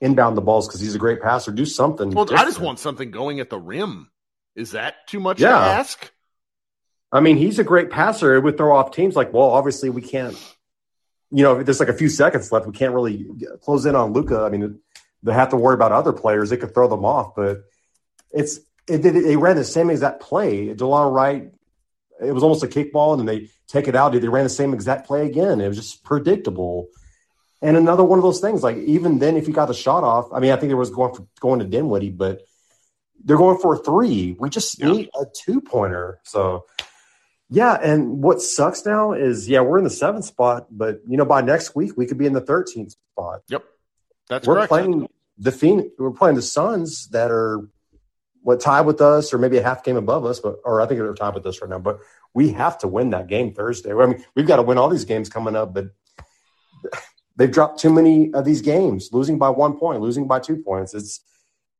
inbound 0.00 0.36
the 0.36 0.40
balls 0.40 0.66
because 0.66 0.80
he's 0.80 0.94
a 0.94 0.98
great 0.98 1.20
passer? 1.20 1.52
Do 1.52 1.64
something. 1.66 2.10
well 2.10 2.26
i 2.34 2.44
just 2.44 2.60
want 2.60 2.78
something 2.78 3.10
going 3.10 3.40
at 3.40 3.50
the 3.50 3.58
rim 3.58 4.10
is 4.54 4.72
that 4.72 5.06
too 5.06 5.20
much 5.20 5.40
Yeah. 5.40 5.50
to 5.50 5.54
ask 5.54 6.10
I 7.14 7.20
mean, 7.20 7.36
he's 7.36 7.58
a 7.58 7.64
great 7.64 7.90
passer. 7.90 8.34
It 8.34 8.40
would 8.42 8.56
throw 8.56 8.74
off 8.74 8.90
teams 8.92 9.14
like, 9.14 9.34
well, 9.34 9.50
obviously 9.50 9.90
we 9.90 10.00
can't, 10.00 10.34
you 11.30 11.42
know, 11.42 11.58
if 11.58 11.66
there's 11.66 11.78
like 11.78 11.90
a 11.90 11.92
few 11.92 12.08
seconds 12.08 12.50
left. 12.50 12.66
We 12.66 12.72
can't 12.72 12.94
really 12.94 13.26
close 13.60 13.84
in 13.84 13.94
on 13.94 14.14
Luka. 14.14 14.40
I 14.40 14.48
mean, 14.48 14.78
they 15.22 15.34
have 15.34 15.50
to 15.50 15.56
worry 15.58 15.74
about 15.74 15.92
other 15.92 16.14
players. 16.14 16.48
They 16.48 16.56
could 16.56 16.72
throw 16.72 16.88
them 16.88 17.04
off, 17.04 17.34
but 17.36 17.64
it's, 18.30 18.60
it, 18.88 19.02
they, 19.02 19.10
they 19.10 19.36
ran 19.36 19.56
the 19.56 19.64
same 19.64 19.90
exact 19.90 20.22
play. 20.22 20.74
Delon 20.74 21.12
Wright, 21.12 21.52
it 22.22 22.32
was 22.32 22.42
almost 22.42 22.62
a 22.62 22.66
kickball, 22.66 23.12
and 23.12 23.20
then 23.20 23.26
they 23.26 23.48
take 23.68 23.88
it 23.88 23.96
out. 23.96 24.12
They 24.12 24.28
ran 24.28 24.44
the 24.44 24.50
same 24.50 24.74
exact 24.74 25.06
play 25.06 25.26
again. 25.26 25.60
It 25.60 25.68
was 25.68 25.76
just 25.76 26.04
predictable. 26.04 26.88
And 27.60 27.76
another 27.76 28.02
one 28.04 28.18
of 28.18 28.22
those 28.24 28.40
things, 28.40 28.62
like 28.62 28.76
even 28.76 29.18
then, 29.18 29.36
if 29.36 29.46
you 29.46 29.54
got 29.54 29.66
the 29.66 29.74
shot 29.74 30.02
off, 30.04 30.28
I 30.32 30.40
mean, 30.40 30.50
I 30.52 30.56
think 30.56 30.70
there 30.70 30.76
was 30.76 30.90
going 30.90 31.14
for 31.14 31.26
going 31.40 31.60
to 31.60 31.64
Dinwiddie, 31.64 32.10
but 32.10 32.42
they're 33.24 33.36
going 33.36 33.58
for 33.58 33.74
a 33.74 33.78
three. 33.78 34.36
We 34.38 34.50
just 34.50 34.80
Yeah. 34.80 34.90
need 34.90 35.10
a 35.14 35.24
two 35.32 35.60
pointer. 35.60 36.18
So, 36.24 36.64
yeah. 37.48 37.74
And 37.80 38.20
what 38.22 38.42
sucks 38.42 38.84
now 38.84 39.12
is, 39.12 39.48
yeah, 39.48 39.60
we're 39.60 39.78
in 39.78 39.84
the 39.84 39.90
seventh 39.90 40.24
spot, 40.24 40.66
but 40.72 41.02
you 41.06 41.16
know, 41.16 41.24
by 41.24 41.40
next 41.40 41.76
week 41.76 41.92
we 41.96 42.04
could 42.06 42.18
be 42.18 42.26
in 42.26 42.32
the 42.32 42.40
13th 42.40 42.96
spot. 43.12 43.42
yep 43.48 43.62
that's 44.28 44.46
we're 44.46 44.54
correct 44.54 44.68
playing 44.70 45.08
the 45.38 45.52
Phoenix, 45.52 45.90
we're 45.98 46.10
playing 46.10 46.36
the 46.36 46.42
Suns 46.42 47.08
that 47.08 47.30
are 47.30 47.68
what 48.42 48.60
tied 48.60 48.86
with 48.86 49.00
us, 49.00 49.32
or 49.32 49.38
maybe 49.38 49.56
a 49.56 49.62
half 49.62 49.84
game 49.84 49.96
above 49.96 50.24
us, 50.24 50.40
but 50.40 50.56
or 50.64 50.80
I 50.80 50.86
think 50.86 51.00
they're 51.00 51.14
tied 51.14 51.34
with 51.34 51.46
us 51.46 51.60
right 51.60 51.70
now. 51.70 51.78
But 51.78 52.00
we 52.34 52.50
have 52.52 52.78
to 52.78 52.88
win 52.88 53.10
that 53.10 53.28
game 53.28 53.54
Thursday. 53.54 53.92
I 53.92 54.06
mean, 54.06 54.24
we've 54.34 54.46
got 54.46 54.56
to 54.56 54.62
win 54.62 54.78
all 54.78 54.88
these 54.88 55.04
games 55.04 55.28
coming 55.28 55.56
up, 55.56 55.72
but 55.74 55.86
they've 57.36 57.50
dropped 57.50 57.80
too 57.80 57.92
many 57.92 58.32
of 58.34 58.44
these 58.44 58.62
games, 58.62 59.10
losing 59.12 59.38
by 59.38 59.50
one 59.50 59.78
point, 59.78 60.00
losing 60.00 60.26
by 60.26 60.40
two 60.40 60.56
points. 60.56 60.94
It's 60.94 61.20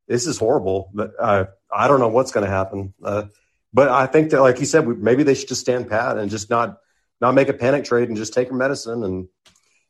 this 0.09 0.27
is 0.27 0.39
horrible. 0.39 0.91
But 0.95 1.13
uh, 1.19 1.47
I 1.73 1.89
don't 1.89 2.01
know 2.01 2.09
what's 2.09 2.33
going 2.33 2.45
to 2.45 2.51
happen. 2.51 2.95
Uh, 3.03 3.25
but 3.73 3.89
I 3.89 4.07
think 4.07 4.31
that, 4.31 4.43
like 4.43 4.61
you 4.61 4.67
said, 4.67 4.87
we, 4.87 4.95
maybe 4.95 5.23
they 5.23 5.35
should 5.35 5.49
just 5.49 5.63
stand 5.63 5.89
pat 5.89 6.19
and 6.19 6.31
just 6.31 6.51
not 6.51 6.79
not 7.21 7.35
make 7.35 7.49
a 7.49 7.55
panic 7.55 7.85
trade 7.85 8.09
and 8.09 8.17
just 8.17 8.35
take 8.35 8.49
your 8.49 8.57
medicine. 8.57 9.05
And 9.05 9.29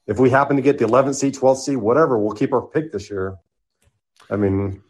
if 0.06 0.18
we 0.18 0.30
happen 0.30 0.56
to 0.56 0.62
get 0.62 0.78
the 0.78 0.84
11th 0.84 1.14
seed, 1.14 1.34
12th 1.34 1.58
seed, 1.58 1.76
whatever, 1.78 2.18
we'll 2.18 2.36
keep 2.36 2.52
our 2.52 2.62
pick 2.62 2.92
this 2.92 3.10
year. 3.10 3.36
I 4.30 4.36
mean, 4.36 4.82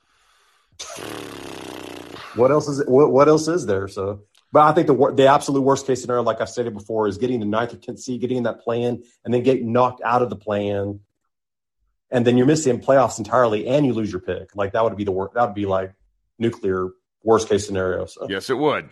what 2.34 2.50
else 2.50 2.68
is 2.68 2.84
what, 2.86 3.12
what 3.12 3.28
else 3.28 3.48
is 3.48 3.66
there? 3.66 3.88
So, 3.88 4.22
but 4.52 4.62
I 4.62 4.72
think 4.72 4.86
the 4.86 5.12
the 5.14 5.26
absolute 5.26 5.60
worst 5.60 5.86
case 5.86 6.00
scenario, 6.00 6.22
like 6.22 6.40
I've 6.40 6.48
stated 6.48 6.74
before, 6.74 7.08
is 7.08 7.18
getting 7.18 7.40
the 7.40 7.46
ninth 7.46 7.74
or 7.74 7.76
tenth 7.76 8.00
seed, 8.00 8.20
getting 8.20 8.38
in 8.38 8.42
that 8.44 8.60
plan, 8.60 9.02
and 9.24 9.32
then 9.32 9.42
getting 9.42 9.72
knocked 9.72 10.00
out 10.04 10.22
of 10.22 10.30
the 10.30 10.36
plan, 10.36 11.00
and 12.10 12.26
then 12.26 12.36
you're 12.36 12.46
missing 12.46 12.80
playoffs 12.80 13.18
entirely, 13.18 13.66
and 13.66 13.84
you 13.86 13.92
lose 13.92 14.10
your 14.10 14.20
pick. 14.20 14.54
Like 14.54 14.72
that 14.72 14.84
would 14.84 14.96
be 14.96 15.04
the 15.04 15.12
worst. 15.12 15.34
That 15.34 15.46
would 15.46 15.54
be 15.54 15.66
like 15.66 15.94
nuclear 16.38 16.90
worst 17.22 17.48
case 17.48 17.66
scenario. 17.66 18.06
So, 18.06 18.26
yes 18.28 18.50
it 18.50 18.58
would 18.58 18.88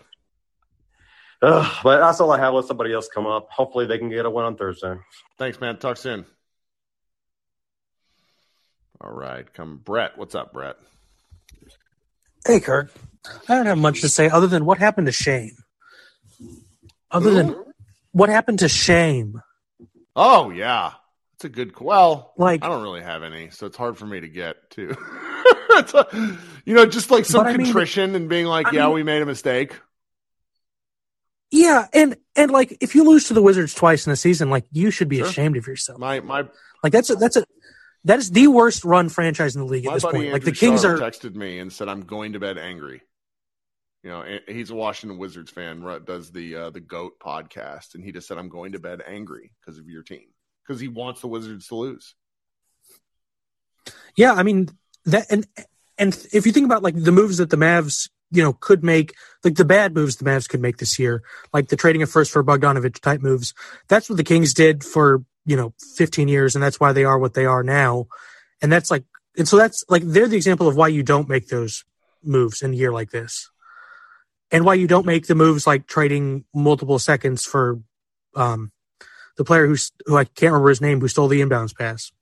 Ugh, 1.42 1.76
but 1.82 2.00
that's 2.00 2.20
all 2.20 2.30
I 2.30 2.38
have. 2.38 2.52
Let 2.52 2.66
somebody 2.66 2.92
else 2.92 3.08
come 3.08 3.26
up. 3.26 3.48
Hopefully, 3.50 3.86
they 3.86 3.96
can 3.96 4.10
get 4.10 4.26
a 4.26 4.30
win 4.30 4.44
on 4.44 4.56
Thursday. 4.56 4.96
thanks 5.38 5.60
man 5.60 5.78
talk 5.78 5.96
soon 5.96 6.26
all 9.00 9.10
right 9.10 9.50
come 9.54 9.78
brett 9.78 10.18
what's 10.18 10.34
up 10.34 10.52
brett 10.52 10.76
Hey, 12.46 12.58
Kirk. 12.58 12.90
I 13.48 13.54
don't 13.54 13.66
have 13.66 13.78
much 13.78 14.00
to 14.02 14.08
say 14.08 14.28
other 14.28 14.46
than 14.46 14.64
what 14.64 14.78
happened 14.78 15.06
to 15.06 15.12
Shame. 15.12 15.56
Other 17.10 17.32
than 17.32 17.56
what 18.12 18.28
happened 18.28 18.60
to 18.60 18.68
Shame. 18.68 19.40
Oh 20.16 20.50
yeah, 20.50 20.92
it's 21.34 21.44
a 21.44 21.48
good. 21.48 21.78
Well, 21.80 22.32
Like- 22.36 22.64
I 22.64 22.68
don't 22.68 22.82
really 22.82 23.02
have 23.02 23.22
any, 23.22 23.50
so 23.50 23.66
it's 23.66 23.76
hard 23.76 23.98
for 23.98 24.06
me 24.06 24.20
to 24.20 24.28
get 24.28 24.56
to. 24.72 24.96
It's 25.72 25.94
a- 25.94 26.36
you 26.64 26.74
know, 26.74 26.84
just 26.84 27.10
like 27.12 27.24
some 27.24 27.46
I 27.46 27.52
mean- 27.56 27.64
contrition 27.66 28.16
and 28.16 28.28
being 28.28 28.46
like, 28.46 28.66
I 28.66 28.70
"Yeah, 28.72 28.86
mean- 28.86 28.94
we 28.94 29.02
made 29.04 29.22
a 29.22 29.26
mistake." 29.26 29.78
Yeah, 31.52 31.86
and 31.92 32.16
and 32.36 32.50
like 32.50 32.76
if 32.80 32.94
you 32.94 33.04
lose 33.04 33.28
to 33.28 33.34
the 33.34 33.42
Wizards 33.42 33.72
twice 33.74 34.06
in 34.06 34.12
a 34.12 34.16
season, 34.16 34.50
like 34.50 34.64
you 34.72 34.90
should 34.90 35.08
be 35.08 35.18
Sure. 35.18 35.26
ashamed 35.26 35.56
of 35.56 35.66
yourself. 35.66 35.98
My 35.98 36.20
my 36.20 36.44
Like 36.82 36.92
that's 36.92 37.10
a 37.10 37.14
that's 37.16 37.36
a 37.36 37.44
that 38.04 38.18
is 38.18 38.30
the 38.30 38.48
worst 38.48 38.84
run 38.84 39.08
franchise 39.08 39.54
in 39.56 39.62
the 39.62 39.66
league 39.66 39.86
at 39.86 39.94
this 39.94 40.02
point. 40.04 40.32
Like 40.32 40.44
the 40.44 40.52
Kings 40.52 40.82
Sharp 40.82 41.00
are 41.00 41.10
texted 41.10 41.34
me 41.34 41.58
and 41.60 41.72
said, 41.72 41.88
"I'm 41.88 42.02
going 42.02 42.32
to 42.34 42.40
bed 42.40 42.58
angry." 42.58 43.02
You 44.02 44.10
know, 44.10 44.24
he's 44.48 44.70
a 44.70 44.74
Washington 44.74 45.18
Wizards 45.18 45.50
fan. 45.50 45.84
Does 46.06 46.30
the 46.30 46.56
uh, 46.56 46.70
the 46.70 46.80
Goat 46.80 47.18
podcast, 47.20 47.94
and 47.94 48.02
he 48.02 48.12
just 48.12 48.26
said, 48.26 48.38
"I'm 48.38 48.48
going 48.48 48.72
to 48.72 48.78
bed 48.78 49.02
angry 49.06 49.52
because 49.60 49.78
of 49.78 49.88
your 49.88 50.02
team 50.02 50.28
because 50.66 50.80
he 50.80 50.88
wants 50.88 51.20
the 51.20 51.28
Wizards 51.28 51.68
to 51.68 51.74
lose." 51.74 52.14
Yeah, 54.16 54.32
I 54.32 54.42
mean 54.42 54.70
that, 55.04 55.26
and 55.30 55.46
and 55.98 56.14
if 56.32 56.46
you 56.46 56.52
think 56.52 56.64
about 56.64 56.82
like 56.82 56.94
the 56.96 57.12
moves 57.12 57.38
that 57.38 57.50
the 57.50 57.58
Mavs, 57.58 58.08
you 58.30 58.42
know, 58.42 58.54
could 58.54 58.82
make, 58.82 59.14
like 59.44 59.56
the 59.56 59.66
bad 59.66 59.94
moves 59.94 60.16
the 60.16 60.24
Mavs 60.24 60.48
could 60.48 60.62
make 60.62 60.78
this 60.78 60.98
year, 60.98 61.22
like 61.52 61.68
the 61.68 61.76
trading 61.76 62.02
a 62.02 62.06
first 62.06 62.30
for 62.30 62.42
Bogdanovich 62.42 63.00
type 63.00 63.20
moves. 63.20 63.52
That's 63.88 64.08
what 64.08 64.16
the 64.16 64.24
Kings 64.24 64.54
did 64.54 64.82
for 64.82 65.22
you 65.44 65.56
know 65.56 65.74
15 65.96 66.28
years, 66.28 66.54
and 66.54 66.64
that's 66.64 66.80
why 66.80 66.92
they 66.92 67.04
are 67.04 67.18
what 67.18 67.34
they 67.34 67.44
are 67.44 67.62
now. 67.62 68.06
And 68.62 68.72
that's 68.72 68.90
like, 68.90 69.04
and 69.36 69.46
so 69.46 69.58
that's 69.58 69.84
like 69.90 70.02
they're 70.04 70.28
the 70.28 70.36
example 70.36 70.68
of 70.68 70.76
why 70.76 70.88
you 70.88 71.02
don't 71.02 71.28
make 71.28 71.48
those 71.48 71.84
moves 72.22 72.62
in 72.62 72.72
a 72.72 72.76
year 72.76 72.92
like 72.92 73.10
this, 73.10 73.49
and 74.52 74.64
why 74.64 74.74
you 74.74 74.86
don't 74.86 75.06
make 75.06 75.26
the 75.26 75.34
moves 75.34 75.66
like 75.66 75.86
trading 75.86 76.44
multiple 76.54 76.98
seconds 76.98 77.44
for 77.44 77.80
um 78.34 78.72
the 79.36 79.44
player 79.44 79.66
who's 79.66 79.92
who 80.06 80.16
I 80.16 80.24
can't 80.24 80.52
remember 80.52 80.68
his 80.70 80.80
name 80.80 81.00
who 81.00 81.08
stole 81.08 81.28
the 81.28 81.40
inbounds 81.40 81.74
pass. 81.76 82.12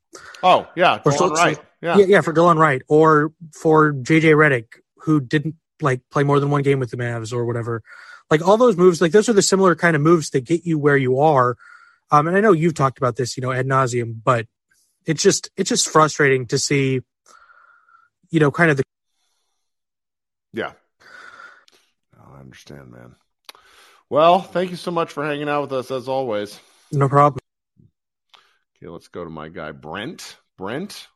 Oh 0.42 0.68
yeah, 0.76 1.00
Or 1.04 1.12
Delon 1.12 1.16
so- 1.16 1.28
right. 1.30 1.58
Yeah. 1.80 1.98
Yeah, 1.98 2.06
yeah, 2.06 2.20
for 2.22 2.32
Delon 2.32 2.56
Wright 2.58 2.82
or 2.88 3.32
for 3.52 3.92
JJ 3.92 4.34
Redick, 4.34 4.66
who 5.02 5.20
didn't 5.20 5.54
like 5.80 6.00
play 6.10 6.24
more 6.24 6.40
than 6.40 6.50
one 6.50 6.62
game 6.62 6.80
with 6.80 6.90
the 6.90 6.96
Mavs 6.96 7.32
or 7.32 7.44
whatever. 7.44 7.82
Like 8.30 8.44
all 8.46 8.56
those 8.56 8.76
moves, 8.76 9.00
like 9.00 9.12
those 9.12 9.28
are 9.28 9.32
the 9.32 9.42
similar 9.42 9.76
kind 9.76 9.94
of 9.94 10.02
moves 10.02 10.30
that 10.30 10.40
get 10.40 10.64
you 10.66 10.76
where 10.78 10.96
you 10.96 11.20
are. 11.20 11.56
Um, 12.10 12.26
and 12.26 12.36
I 12.36 12.40
know 12.40 12.50
you've 12.52 12.74
talked 12.74 12.98
about 12.98 13.14
this, 13.16 13.36
you 13.36 13.42
know, 13.42 13.52
ad 13.52 13.66
nauseum, 13.66 14.16
but 14.24 14.46
it's 15.06 15.22
just 15.22 15.50
it's 15.56 15.68
just 15.68 15.88
frustrating 15.88 16.46
to 16.46 16.58
see, 16.58 17.00
you 18.30 18.40
know, 18.40 18.50
kind 18.50 18.70
of 18.72 18.76
the 18.76 18.82
Yeah. 20.52 20.72
I 22.48 22.50
understand, 22.50 22.90
man. 22.90 23.14
Well, 24.08 24.40
thank 24.40 24.70
you 24.70 24.76
so 24.76 24.90
much 24.90 25.12
for 25.12 25.22
hanging 25.22 25.50
out 25.50 25.61
with 25.61 25.72
us 25.74 25.90
as 25.90 26.08
always. 26.08 26.58
no 26.90 27.06
problem. 27.06 27.40
Okay, 28.76 28.88
let's 28.88 29.08
go 29.08 29.22
to 29.22 29.28
my 29.28 29.50
guy 29.50 29.72
Brent. 29.72 30.38
Brent, 30.56 31.08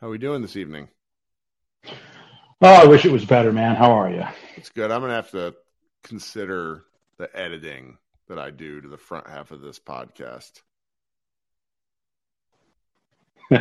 how 0.00 0.06
are 0.06 0.10
we 0.10 0.16
doing 0.16 0.40
this 0.40 0.56
evening? 0.56 0.88
Oh, 1.84 1.92
I 2.62 2.86
wish 2.86 3.04
it 3.04 3.12
was 3.12 3.26
better, 3.26 3.52
man. 3.52 3.76
How 3.76 3.92
are 3.92 4.10
you? 4.10 4.24
It's 4.56 4.70
good. 4.70 4.90
I'm 4.90 5.02
gonna 5.02 5.12
have 5.12 5.30
to 5.32 5.54
consider 6.04 6.84
the 7.18 7.28
editing 7.36 7.98
that 8.28 8.38
I 8.38 8.50
do 8.50 8.80
to 8.80 8.88
the 8.88 8.96
front 8.96 9.28
half 9.28 9.50
of 9.50 9.60
this 9.60 9.78
podcast. 9.78 10.62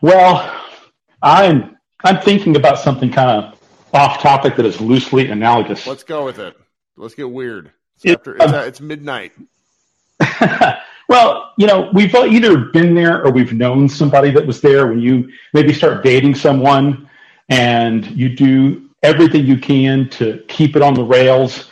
Well, 0.00 0.62
I'm 1.22 1.78
I'm 2.04 2.20
thinking 2.20 2.56
about 2.56 2.78
something 2.78 3.10
kind 3.10 3.42
of 3.42 3.53
off 3.94 4.20
topic 4.20 4.56
that 4.56 4.66
is 4.66 4.80
loosely 4.80 5.30
analogous. 5.30 5.86
Let's 5.86 6.02
go 6.02 6.24
with 6.24 6.38
it. 6.38 6.56
Let's 6.96 7.14
get 7.14 7.30
weird. 7.30 7.72
It's, 7.96 8.06
after, 8.06 8.36
it's, 8.36 8.52
uh, 8.52 8.64
it's 8.66 8.80
midnight. 8.80 9.32
well, 11.08 11.52
you 11.56 11.66
know, 11.66 11.90
we've 11.94 12.14
either 12.14 12.66
been 12.66 12.94
there 12.94 13.24
or 13.24 13.30
we've 13.30 13.52
known 13.52 13.88
somebody 13.88 14.30
that 14.32 14.46
was 14.46 14.60
there 14.60 14.86
when 14.86 15.00
you 15.00 15.30
maybe 15.52 15.72
start 15.72 16.04
dating 16.04 16.34
someone 16.34 17.08
and 17.48 18.06
you 18.06 18.34
do 18.34 18.90
everything 19.02 19.46
you 19.46 19.58
can 19.58 20.08
to 20.10 20.42
keep 20.48 20.76
it 20.76 20.82
on 20.82 20.94
the 20.94 21.04
rails 21.04 21.70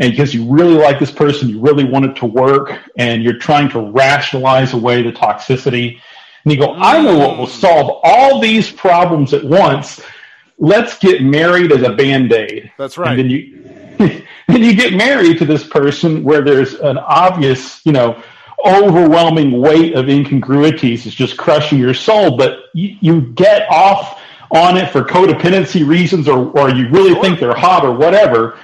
and 0.00 0.10
because 0.10 0.32
you 0.32 0.50
really 0.50 0.74
like 0.74 0.98
this 0.98 1.10
person, 1.10 1.48
you 1.48 1.60
really 1.60 1.84
want 1.84 2.06
it 2.06 2.16
to 2.16 2.26
work, 2.26 2.80
and 2.96 3.22
you're 3.22 3.38
trying 3.38 3.68
to 3.70 3.80
rationalize 3.90 4.72
away 4.72 5.02
the 5.02 5.12
toxicity. 5.12 6.00
And 6.44 6.52
you 6.52 6.58
go, 6.58 6.74
I 6.74 7.02
know 7.02 7.18
what 7.18 7.36
will 7.36 7.46
solve 7.46 8.00
all 8.02 8.40
these 8.40 8.70
problems 8.70 9.34
at 9.34 9.44
once. 9.44 10.00
Let's 10.62 10.98
get 10.98 11.22
married 11.22 11.72
as 11.72 11.82
a 11.82 11.92
band 11.92 12.32
aid. 12.32 12.72
That's 12.78 12.96
right. 12.96 13.10
And 13.10 13.18
then 13.18 13.30
you 13.30 13.58
then 14.48 14.62
you 14.62 14.74
get 14.74 14.94
married 14.94 15.38
to 15.38 15.44
this 15.44 15.66
person 15.66 16.24
where 16.24 16.42
there's 16.42 16.74
an 16.74 16.98
obvious, 16.98 17.84
you 17.84 17.92
know, 17.92 18.22
overwhelming 18.64 19.60
weight 19.60 19.94
of 19.94 20.08
incongruities 20.08 21.04
is 21.04 21.14
just 21.14 21.36
crushing 21.36 21.78
your 21.78 21.94
soul, 21.94 22.36
but 22.36 22.64
you, 22.74 22.96
you 23.00 23.20
get 23.32 23.66
off 23.70 24.20
on 24.52 24.76
it 24.76 24.90
for 24.90 25.02
codependency 25.02 25.86
reasons 25.86 26.28
or, 26.28 26.50
or 26.58 26.70
you 26.70 26.88
really 26.90 27.12
sure. 27.14 27.22
think 27.22 27.40
they're 27.40 27.54
hot 27.54 27.84
or 27.84 27.92
whatever 27.92 28.56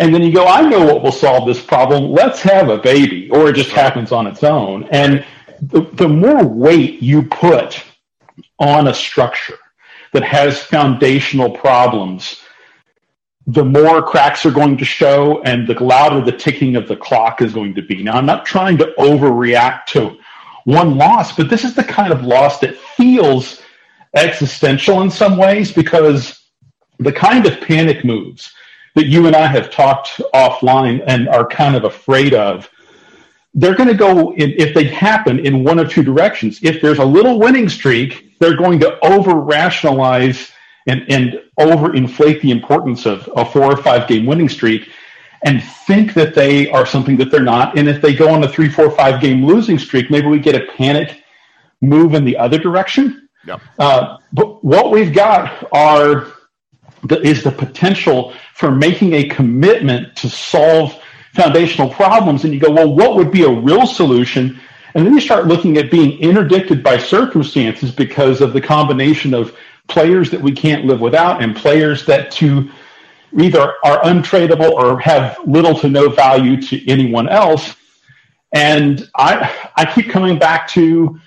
and 0.00 0.14
then 0.14 0.22
you 0.22 0.32
go, 0.32 0.46
I 0.46 0.62
know 0.62 0.84
what 0.86 1.02
will 1.02 1.12
solve 1.12 1.46
this 1.46 1.62
problem. 1.62 2.10
Let's 2.10 2.40
have 2.40 2.70
a 2.70 2.78
baby, 2.78 3.30
or 3.30 3.50
it 3.50 3.54
just 3.54 3.70
happens 3.70 4.12
on 4.12 4.26
its 4.26 4.42
own. 4.42 4.84
And 4.84 5.26
the, 5.60 5.82
the 5.92 6.08
more 6.08 6.42
weight 6.42 7.02
you 7.02 7.22
put 7.22 7.84
on 8.58 8.88
a 8.88 8.94
structure 8.94 9.58
that 10.12 10.22
has 10.22 10.60
foundational 10.60 11.50
problems, 11.50 12.40
the 13.46 13.64
more 13.64 14.02
cracks 14.02 14.44
are 14.44 14.50
going 14.50 14.76
to 14.76 14.84
show 14.84 15.42
and 15.42 15.66
the 15.66 15.82
louder 15.82 16.20
the 16.20 16.36
ticking 16.36 16.76
of 16.76 16.86
the 16.88 16.96
clock 16.96 17.42
is 17.42 17.52
going 17.52 17.74
to 17.74 17.82
be. 17.82 18.02
Now, 18.02 18.16
I'm 18.16 18.26
not 18.26 18.46
trying 18.46 18.78
to 18.78 18.92
overreact 18.98 19.86
to 19.86 20.18
one 20.64 20.96
loss, 20.96 21.34
but 21.36 21.48
this 21.48 21.64
is 21.64 21.74
the 21.74 21.84
kind 21.84 22.12
of 22.12 22.22
loss 22.22 22.60
that 22.60 22.76
feels 22.76 23.62
existential 24.14 25.00
in 25.02 25.10
some 25.10 25.36
ways 25.36 25.72
because 25.72 26.40
the 26.98 27.12
kind 27.12 27.46
of 27.46 27.60
panic 27.60 28.04
moves 28.04 28.52
that 28.94 29.06
you 29.06 29.26
and 29.26 29.34
I 29.34 29.46
have 29.46 29.70
talked 29.70 30.20
offline 30.34 31.02
and 31.06 31.28
are 31.28 31.46
kind 31.46 31.76
of 31.76 31.84
afraid 31.84 32.34
of, 32.34 32.68
they're 33.54 33.74
going 33.74 33.88
to 33.88 33.94
go 33.94 34.32
in, 34.34 34.50
if 34.58 34.74
they 34.74 34.84
happen 34.84 35.44
in 35.44 35.64
one 35.64 35.78
of 35.78 35.90
two 35.90 36.02
directions. 36.02 36.60
If 36.62 36.82
there's 36.82 36.98
a 36.98 37.04
little 37.04 37.38
winning 37.38 37.68
streak, 37.68 38.29
they're 38.40 38.56
going 38.56 38.80
to 38.80 38.98
over 39.04 39.34
rationalize 39.34 40.50
and, 40.86 41.04
and 41.08 41.40
over 41.58 41.94
inflate 41.94 42.40
the 42.42 42.50
importance 42.50 43.06
of 43.06 43.28
a 43.36 43.44
four 43.44 43.64
or 43.64 43.76
five 43.76 44.08
game 44.08 44.26
winning 44.26 44.48
streak 44.48 44.90
and 45.42 45.62
think 45.62 46.14
that 46.14 46.34
they 46.34 46.70
are 46.70 46.84
something 46.84 47.16
that 47.18 47.30
they're 47.30 47.42
not. 47.42 47.78
And 47.78 47.88
if 47.88 48.02
they 48.02 48.14
go 48.14 48.30
on 48.30 48.42
a 48.44 48.48
three, 48.48 48.68
four, 48.68 48.90
five 48.90 49.20
game 49.20 49.46
losing 49.46 49.78
streak, 49.78 50.10
maybe 50.10 50.26
we 50.26 50.38
get 50.38 50.54
a 50.54 50.66
panic 50.72 51.22
move 51.80 52.14
in 52.14 52.24
the 52.24 52.36
other 52.36 52.58
direction. 52.58 53.28
Uh, 53.78 54.18
but 54.32 54.62
what 54.64 54.90
we've 54.90 55.14
got 55.14 55.66
are 55.72 56.26
the, 57.04 57.20
is 57.22 57.42
the 57.42 57.50
potential 57.52 58.34
for 58.54 58.70
making 58.70 59.14
a 59.14 59.24
commitment 59.24 60.14
to 60.16 60.28
solve 60.28 61.00
foundational 61.34 61.88
problems. 61.88 62.44
And 62.44 62.52
you 62.52 62.60
go, 62.60 62.70
well, 62.70 62.94
what 62.94 63.16
would 63.16 63.30
be 63.30 63.44
a 63.44 63.50
real 63.50 63.86
solution? 63.86 64.60
And 64.94 65.06
then 65.06 65.14
you 65.14 65.20
start 65.20 65.46
looking 65.46 65.76
at 65.78 65.90
being 65.90 66.18
interdicted 66.18 66.82
by 66.82 66.98
circumstances 66.98 67.92
because 67.92 68.40
of 68.40 68.52
the 68.52 68.60
combination 68.60 69.34
of 69.34 69.56
players 69.88 70.30
that 70.30 70.40
we 70.40 70.52
can't 70.52 70.84
live 70.84 71.00
without 71.00 71.42
and 71.42 71.54
players 71.54 72.06
that 72.06 72.30
to 72.32 72.70
either 73.38 73.74
are 73.84 74.00
untradeable 74.02 74.70
or 74.70 74.98
have 75.00 75.38
little 75.46 75.78
to 75.78 75.88
no 75.88 76.08
value 76.08 76.60
to 76.60 76.88
anyone 76.90 77.28
else. 77.28 77.76
And 78.52 79.08
I 79.14 79.70
I 79.76 79.84
keep 79.92 80.10
coming 80.10 80.38
back 80.38 80.66
to 80.68 81.20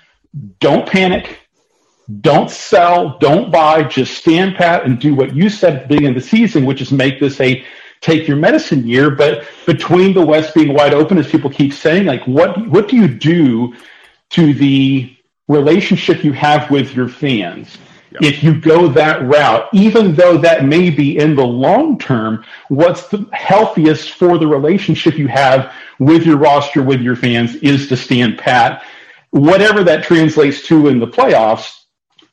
don't 0.60 0.86
panic, 0.86 1.38
don't 2.20 2.50
sell, 2.50 3.18
don't 3.18 3.50
buy, 3.50 3.84
just 3.84 4.14
stand 4.14 4.56
pat 4.56 4.84
and 4.84 4.98
do 4.98 5.14
what 5.14 5.34
you 5.34 5.48
said 5.48 5.74
at 5.74 5.82
the 5.82 5.88
beginning 5.88 6.16
of 6.16 6.22
the 6.22 6.28
season, 6.28 6.66
which 6.66 6.82
is 6.82 6.92
make 6.92 7.20
this 7.20 7.40
a 7.40 7.64
take 8.04 8.28
your 8.28 8.36
medicine 8.36 8.86
year. 8.86 9.10
But 9.10 9.44
between 9.66 10.14
the 10.14 10.24
West 10.24 10.54
being 10.54 10.74
wide 10.74 10.94
open, 10.94 11.18
as 11.18 11.28
people 11.28 11.50
keep 11.50 11.72
saying, 11.72 12.06
like 12.06 12.24
what 12.26 12.68
what 12.68 12.88
do 12.88 12.96
you 12.96 13.08
do 13.08 13.74
to 14.30 14.54
the 14.54 15.16
relationship 15.48 16.24
you 16.24 16.32
have 16.32 16.70
with 16.70 16.94
your 16.94 17.08
fans? 17.08 17.78
If 18.20 18.44
you 18.44 18.60
go 18.60 18.86
that 18.88 19.22
route, 19.22 19.68
even 19.72 20.14
though 20.14 20.38
that 20.38 20.64
may 20.64 20.88
be 20.90 21.18
in 21.18 21.34
the 21.34 21.44
long 21.44 21.98
term, 21.98 22.44
what's 22.68 23.08
the 23.08 23.28
healthiest 23.32 24.12
for 24.12 24.38
the 24.38 24.46
relationship 24.46 25.18
you 25.18 25.26
have 25.26 25.72
with 25.98 26.24
your 26.24 26.36
roster, 26.36 26.80
with 26.80 27.00
your 27.00 27.16
fans, 27.16 27.56
is 27.56 27.88
to 27.88 27.96
stand 27.96 28.38
pat. 28.38 28.84
Whatever 29.30 29.82
that 29.82 30.04
translates 30.04 30.64
to 30.68 30.86
in 30.86 31.00
the 31.00 31.08
playoffs, 31.08 31.80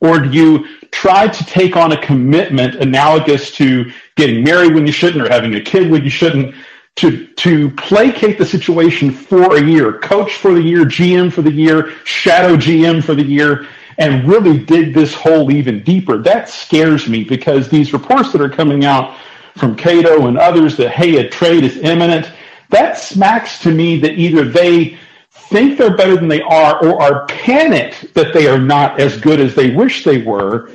or 0.00 0.20
do 0.20 0.30
you 0.30 0.66
try 0.92 1.26
to 1.26 1.46
take 1.46 1.76
on 1.76 1.92
a 1.92 2.00
commitment 2.00 2.76
analogous 2.76 3.50
to 3.52 3.90
getting 4.16 4.44
married 4.44 4.74
when 4.74 4.86
you 4.86 4.92
shouldn't 4.92 5.24
or 5.24 5.30
having 5.30 5.54
a 5.54 5.60
kid 5.60 5.90
when 5.90 6.04
you 6.04 6.10
shouldn't 6.10 6.54
to 6.96 7.26
to 7.26 7.70
placate 7.70 8.38
the 8.38 8.44
situation 8.44 9.10
for 9.10 9.56
a 9.56 9.62
year, 9.62 9.98
coach 10.00 10.34
for 10.34 10.52
the 10.52 10.60
year, 10.60 10.84
GM 10.84 11.32
for 11.32 11.42
the 11.42 11.52
year, 11.52 11.92
shadow 12.04 12.56
GM 12.56 13.02
for 13.02 13.14
the 13.14 13.24
year, 13.24 13.66
and 13.98 14.28
really 14.28 14.58
dig 14.58 14.92
this 14.92 15.14
hole 15.14 15.50
even 15.50 15.82
deeper. 15.82 16.18
That 16.18 16.48
scares 16.48 17.08
me 17.08 17.24
because 17.24 17.68
these 17.68 17.92
reports 17.92 18.32
that 18.32 18.42
are 18.42 18.50
coming 18.50 18.84
out 18.84 19.16
from 19.56 19.74
Cato 19.76 20.26
and 20.26 20.38
others 20.38 20.76
that 20.76 20.90
hey, 20.90 21.16
a 21.16 21.28
trade 21.28 21.64
is 21.64 21.78
imminent, 21.78 22.30
that 22.70 22.98
smacks 22.98 23.58
to 23.60 23.70
me 23.70 23.98
that 24.00 24.18
either 24.18 24.44
they 24.44 24.98
think 25.30 25.76
they're 25.76 25.96
better 25.96 26.16
than 26.16 26.28
they 26.28 26.42
are 26.42 26.82
or 26.84 27.02
are 27.02 27.26
panicked 27.26 28.14
that 28.14 28.32
they 28.32 28.48
are 28.48 28.58
not 28.58 28.98
as 28.98 29.20
good 29.20 29.40
as 29.40 29.54
they 29.54 29.70
wish 29.70 30.04
they 30.04 30.18
were. 30.22 30.70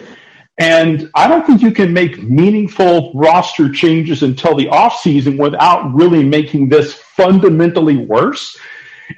And 0.58 1.12
I 1.14 1.28
don't 1.28 1.46
think 1.46 1.62
you 1.62 1.72
can 1.72 1.94
make 1.94 2.22
meaningful 2.24 3.12
roster 3.14 3.70
changes 3.72 4.24
until 4.24 4.56
the 4.56 4.66
offseason 4.66 5.38
without 5.38 5.94
really 5.94 6.24
making 6.24 6.70
this 6.70 6.94
fundamentally 6.94 7.98
worse. 7.98 8.58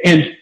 And 0.03 0.35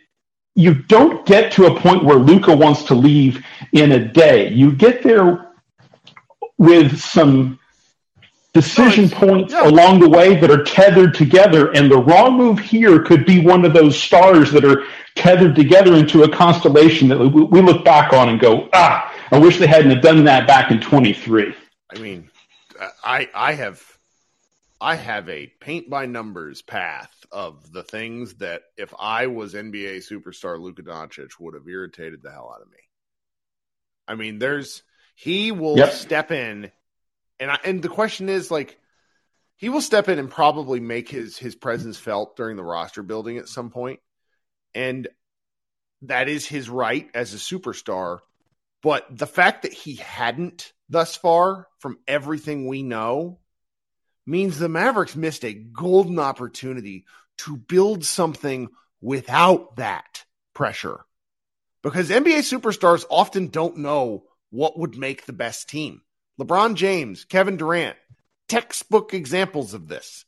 you 0.55 0.73
don't 0.73 1.23
get 1.25 1.51
to 1.53 1.67
a 1.67 1.79
point 1.79 2.03
where 2.03 2.17
Luka 2.17 2.55
wants 2.55 2.83
to 2.85 2.95
leave 2.95 3.45
in 3.73 3.91
a 3.91 4.11
day. 4.11 4.49
You 4.49 4.71
get 4.71 5.03
there 5.03 5.51
with 6.57 6.99
some 6.99 7.59
decision 8.53 9.07
points 9.07 9.53
yeah. 9.53 9.67
along 9.67 9.99
the 9.99 10.09
way 10.09 10.35
that 10.35 10.49
are 10.49 10.63
tethered 10.63 11.13
together. 11.13 11.71
And 11.73 11.91
the 11.91 11.99
wrong 11.99 12.37
move 12.37 12.57
here 12.57 13.03
could 13.03 13.23
be 13.23 13.39
one 13.39 13.65
of 13.65 13.73
those 13.73 13.99
stars 13.99 14.51
that 14.51 14.65
are 14.65 14.83
tethered 15.13 15.55
together 15.55 15.95
into 15.95 16.23
a 16.23 16.29
constellation 16.29 17.07
that 17.09 17.19
we 17.19 17.61
look 17.61 17.85
back 17.85 18.13
on 18.13 18.29
and 18.29 18.39
go, 18.39 18.67
ah, 18.73 19.13
I 19.31 19.39
wish 19.39 19.57
they 19.57 19.67
hadn't 19.67 19.91
have 19.91 20.01
done 20.01 20.23
that 20.25 20.47
back 20.47 20.71
in 20.71 20.79
23. 20.79 21.53
I 21.95 21.99
mean, 21.99 22.29
I, 23.03 23.29
I 23.33 23.53
have, 23.53 23.81
I 24.79 24.95
have 24.95 25.29
a 25.29 25.47
paint 25.59 25.89
by 25.89 26.05
numbers 26.05 26.61
path 26.61 27.13
of 27.31 27.71
the 27.71 27.83
things 27.83 28.35
that 28.35 28.63
if 28.77 28.93
I 28.97 29.27
was 29.27 29.53
NBA 29.53 30.07
superstar 30.09 30.59
Luka 30.59 30.83
Doncic 30.83 31.31
would 31.39 31.53
have 31.53 31.67
irritated 31.67 32.21
the 32.21 32.31
hell 32.31 32.53
out 32.53 32.61
of 32.61 32.69
me. 32.69 32.77
I 34.07 34.15
mean, 34.15 34.39
there's, 34.39 34.83
he 35.15 35.51
will 35.51 35.77
yep. 35.77 35.91
step 35.91 36.31
in 36.31 36.71
and 37.39 37.51
I, 37.51 37.59
and 37.63 37.81
the 37.81 37.89
question 37.89 38.29
is 38.29 38.49
like 38.49 38.77
he 39.55 39.69
will 39.69 39.81
step 39.81 40.09
in 40.09 40.19
and 40.19 40.29
probably 40.29 40.79
make 40.79 41.09
his 41.09 41.37
his 41.37 41.55
presence 41.55 41.97
felt 41.97 42.35
during 42.35 42.57
the 42.57 42.63
roster 42.63 43.03
building 43.03 43.37
at 43.37 43.47
some 43.47 43.69
point, 43.69 43.99
and 44.73 45.07
that 46.03 46.29
is 46.29 46.45
his 46.45 46.69
right 46.69 47.09
as 47.13 47.33
a 47.33 47.37
superstar. 47.37 48.19
But 48.83 49.05
the 49.15 49.27
fact 49.27 49.63
that 49.63 49.73
he 49.73 49.95
hadn't 49.95 50.73
thus 50.89 51.15
far, 51.15 51.67
from 51.79 51.99
everything 52.07 52.67
we 52.67 52.83
know, 52.83 53.39
means 54.25 54.59
the 54.59 54.69
Mavericks 54.69 55.15
missed 55.15 55.43
a 55.43 55.53
golden 55.53 56.19
opportunity 56.19 57.05
to 57.37 57.57
build 57.57 58.03
something 58.03 58.69
without 59.01 59.77
that 59.77 60.25
pressure. 60.53 61.05
Because 61.81 62.09
NBA 62.09 62.39
superstars 62.39 63.05
often 63.09 63.47
don't 63.47 63.77
know 63.77 64.25
what 64.49 64.77
would 64.77 64.97
make 64.97 65.25
the 65.25 65.33
best 65.33 65.69
team. 65.69 66.01
LeBron 66.39 66.75
James, 66.75 67.25
Kevin 67.25 67.57
Durant, 67.57 67.97
textbook 68.47 69.13
examples 69.13 69.73
of 69.73 69.87
this. 69.87 70.25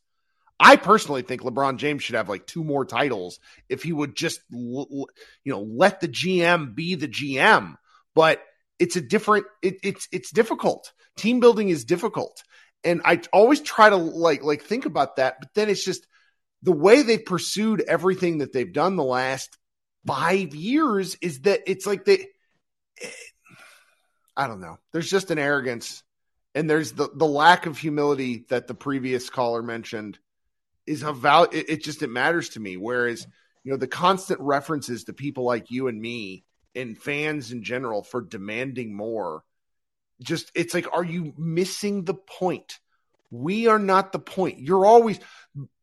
I 0.58 0.76
personally 0.76 1.22
think 1.22 1.42
LeBron 1.42 1.78
James 1.78 2.02
should 2.02 2.16
have 2.16 2.28
like 2.28 2.46
two 2.46 2.62
more 2.62 2.84
titles 2.84 3.40
if 3.68 3.82
he 3.82 3.92
would 3.92 4.14
just, 4.14 4.40
you 4.50 5.06
know, 5.46 5.62
let 5.62 6.00
the 6.00 6.08
GM 6.08 6.74
be 6.74 6.96
the 6.96 7.08
GM. 7.08 7.76
But 8.14 8.42
it's 8.78 8.96
a 8.96 9.00
different. 9.00 9.46
It, 9.62 9.78
it's 9.82 10.08
it's 10.12 10.30
difficult. 10.30 10.92
Team 11.16 11.40
building 11.40 11.68
is 11.68 11.84
difficult, 11.84 12.42
and 12.84 13.02
I 13.04 13.20
always 13.32 13.60
try 13.60 13.90
to 13.90 13.96
like 13.96 14.42
like 14.42 14.62
think 14.62 14.86
about 14.86 15.16
that. 15.16 15.36
But 15.40 15.50
then 15.54 15.68
it's 15.68 15.84
just 15.84 16.06
the 16.62 16.72
way 16.72 17.02
they 17.02 17.18
pursued 17.18 17.82
everything 17.86 18.38
that 18.38 18.52
they've 18.52 18.72
done 18.72 18.96
the 18.96 19.04
last 19.04 19.56
five 20.06 20.54
years 20.54 21.16
is 21.20 21.40
that 21.42 21.60
it's 21.66 21.86
like 21.86 22.04
they 22.04 22.26
I 24.36 24.46
don't 24.46 24.60
know. 24.60 24.78
There's 24.92 25.10
just 25.10 25.30
an 25.30 25.38
arrogance 25.38 26.02
and 26.54 26.68
there's 26.68 26.92
the, 26.92 27.08
the 27.14 27.26
lack 27.26 27.66
of 27.66 27.78
humility 27.78 28.46
that 28.48 28.66
the 28.66 28.74
previous 28.74 29.30
caller 29.30 29.62
mentioned 29.62 30.18
is 30.86 31.02
a 31.02 31.12
val. 31.12 31.44
It, 31.44 31.68
it 31.68 31.84
just 31.84 32.02
it 32.02 32.10
matters 32.10 32.50
to 32.50 32.60
me. 32.60 32.76
Whereas 32.76 33.26
you 33.64 33.70
know 33.70 33.76
the 33.76 33.86
constant 33.86 34.40
references 34.40 35.04
to 35.04 35.12
people 35.12 35.44
like 35.44 35.70
you 35.70 35.88
and 35.88 36.00
me 36.00 36.44
and 36.74 36.96
fans 36.96 37.52
in 37.52 37.62
general 37.62 38.02
for 38.02 38.20
demanding 38.20 38.94
more. 38.94 39.42
Just 40.22 40.50
it's 40.54 40.74
like, 40.74 40.86
are 40.92 41.04
you 41.04 41.32
missing 41.36 42.04
the 42.04 42.14
point? 42.14 42.78
We 43.30 43.68
are 43.68 43.78
not 43.78 44.12
the 44.12 44.18
point. 44.18 44.58
You're 44.58 44.84
always, 44.84 45.18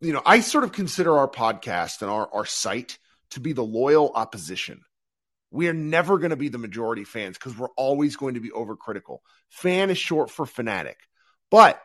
you 0.01 0.13
know, 0.13 0.21
I 0.25 0.41
sort 0.41 0.63
of 0.63 0.73
consider 0.73 1.17
our 1.17 1.29
podcast 1.29 2.01
and 2.01 2.11
our, 2.11 2.29
our 2.33 2.45
site 2.45 2.99
to 3.31 3.39
be 3.39 3.53
the 3.53 3.63
loyal 3.63 4.11
opposition. 4.13 4.81
We 5.49 5.69
are 5.69 5.73
never 5.73 6.17
going 6.17 6.31
to 6.31 6.35
be 6.35 6.49
the 6.49 6.57
majority 6.57 7.05
fans 7.05 7.37
because 7.37 7.57
we're 7.57 7.69
always 7.77 8.17
going 8.17 8.33
to 8.33 8.41
be 8.41 8.49
overcritical. 8.49 9.19
Fan 9.49 9.89
is 9.89 9.97
short 9.97 10.29
for 10.29 10.45
fanatic, 10.45 10.97
but 11.49 11.81